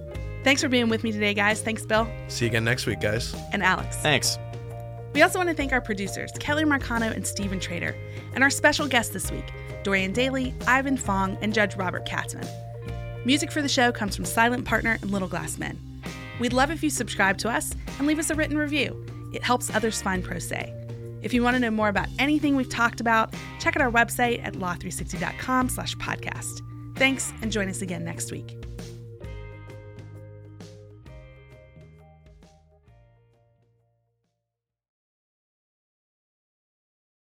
Thanks 0.47 0.63
for 0.63 0.69
being 0.69 0.89
with 0.89 1.03
me 1.03 1.11
today, 1.11 1.35
guys. 1.35 1.61
Thanks, 1.61 1.85
Bill 1.85 2.07
See 2.29 2.45
you 2.45 2.51
again 2.51 2.63
next 2.63 2.87
week, 2.87 3.01
guys. 3.01 3.35
and 3.53 3.65
Alex. 3.65 3.97
Thanks. 3.97 4.39
We 5.13 5.23
also 5.23 5.41
want 5.41 5.49
to 5.49 5.57
thank 5.57 5.73
our 5.73 5.81
producers, 5.81 6.31
Kelly 6.39 6.63
Marcano 6.63 7.11
and 7.11 7.27
Stephen 7.27 7.59
Trader, 7.59 7.97
and 8.33 8.45
our 8.45 8.51
special 8.51 8.87
guests 8.87 9.13
this 9.13 9.33
week, 9.33 9.53
Dorian 9.83 10.13
Daley, 10.13 10.55
Ivan 10.69 10.97
Fong, 10.99 11.37
and 11.41 11.53
Judge 11.53 11.75
Robert 11.75 12.07
Katzmann. 12.07 12.49
Music 13.25 13.51
for 13.51 13.61
the 13.61 13.69
show 13.69 13.91
comes 13.91 14.15
from 14.15 14.25
Silent 14.25 14.65
Partner 14.65 14.99
and 15.03 15.11
Little 15.11 15.27
Glass 15.27 15.59
Men. 15.59 15.81
We'd 16.39 16.53
love 16.53 16.71
if 16.71 16.81
you 16.81 16.91
subscribe 16.91 17.39
to 17.39 17.49
us 17.49 17.75
and 17.99 18.07
leave 18.07 18.21
us 18.21 18.31
a 18.31 18.37
written 18.37 18.57
review. 18.57 19.05
It 19.35 19.43
helps 19.43 19.75
others 19.75 20.01
find 20.01 20.23
Pro 20.23 20.39
Say. 20.39 20.73
If 21.23 21.35
you 21.35 21.43
want 21.43 21.57
to 21.57 21.61
know 21.61 21.73
more 21.73 21.89
about 21.89 22.07
anything 22.21 22.55
we've 22.55 22.69
talked 22.69 23.01
about, 23.01 23.35
check 23.59 23.75
out 23.75 23.83
our 23.83 23.91
website 23.91 24.45
at 24.45 24.53
law360.com 24.53 25.71
slash 25.71 25.97
podcast. 25.97 26.63
Thanks, 26.95 27.33
and 27.43 27.51
join 27.51 27.69
us 27.69 27.83
again 27.83 28.05
next 28.05 28.31
week. 28.31 28.66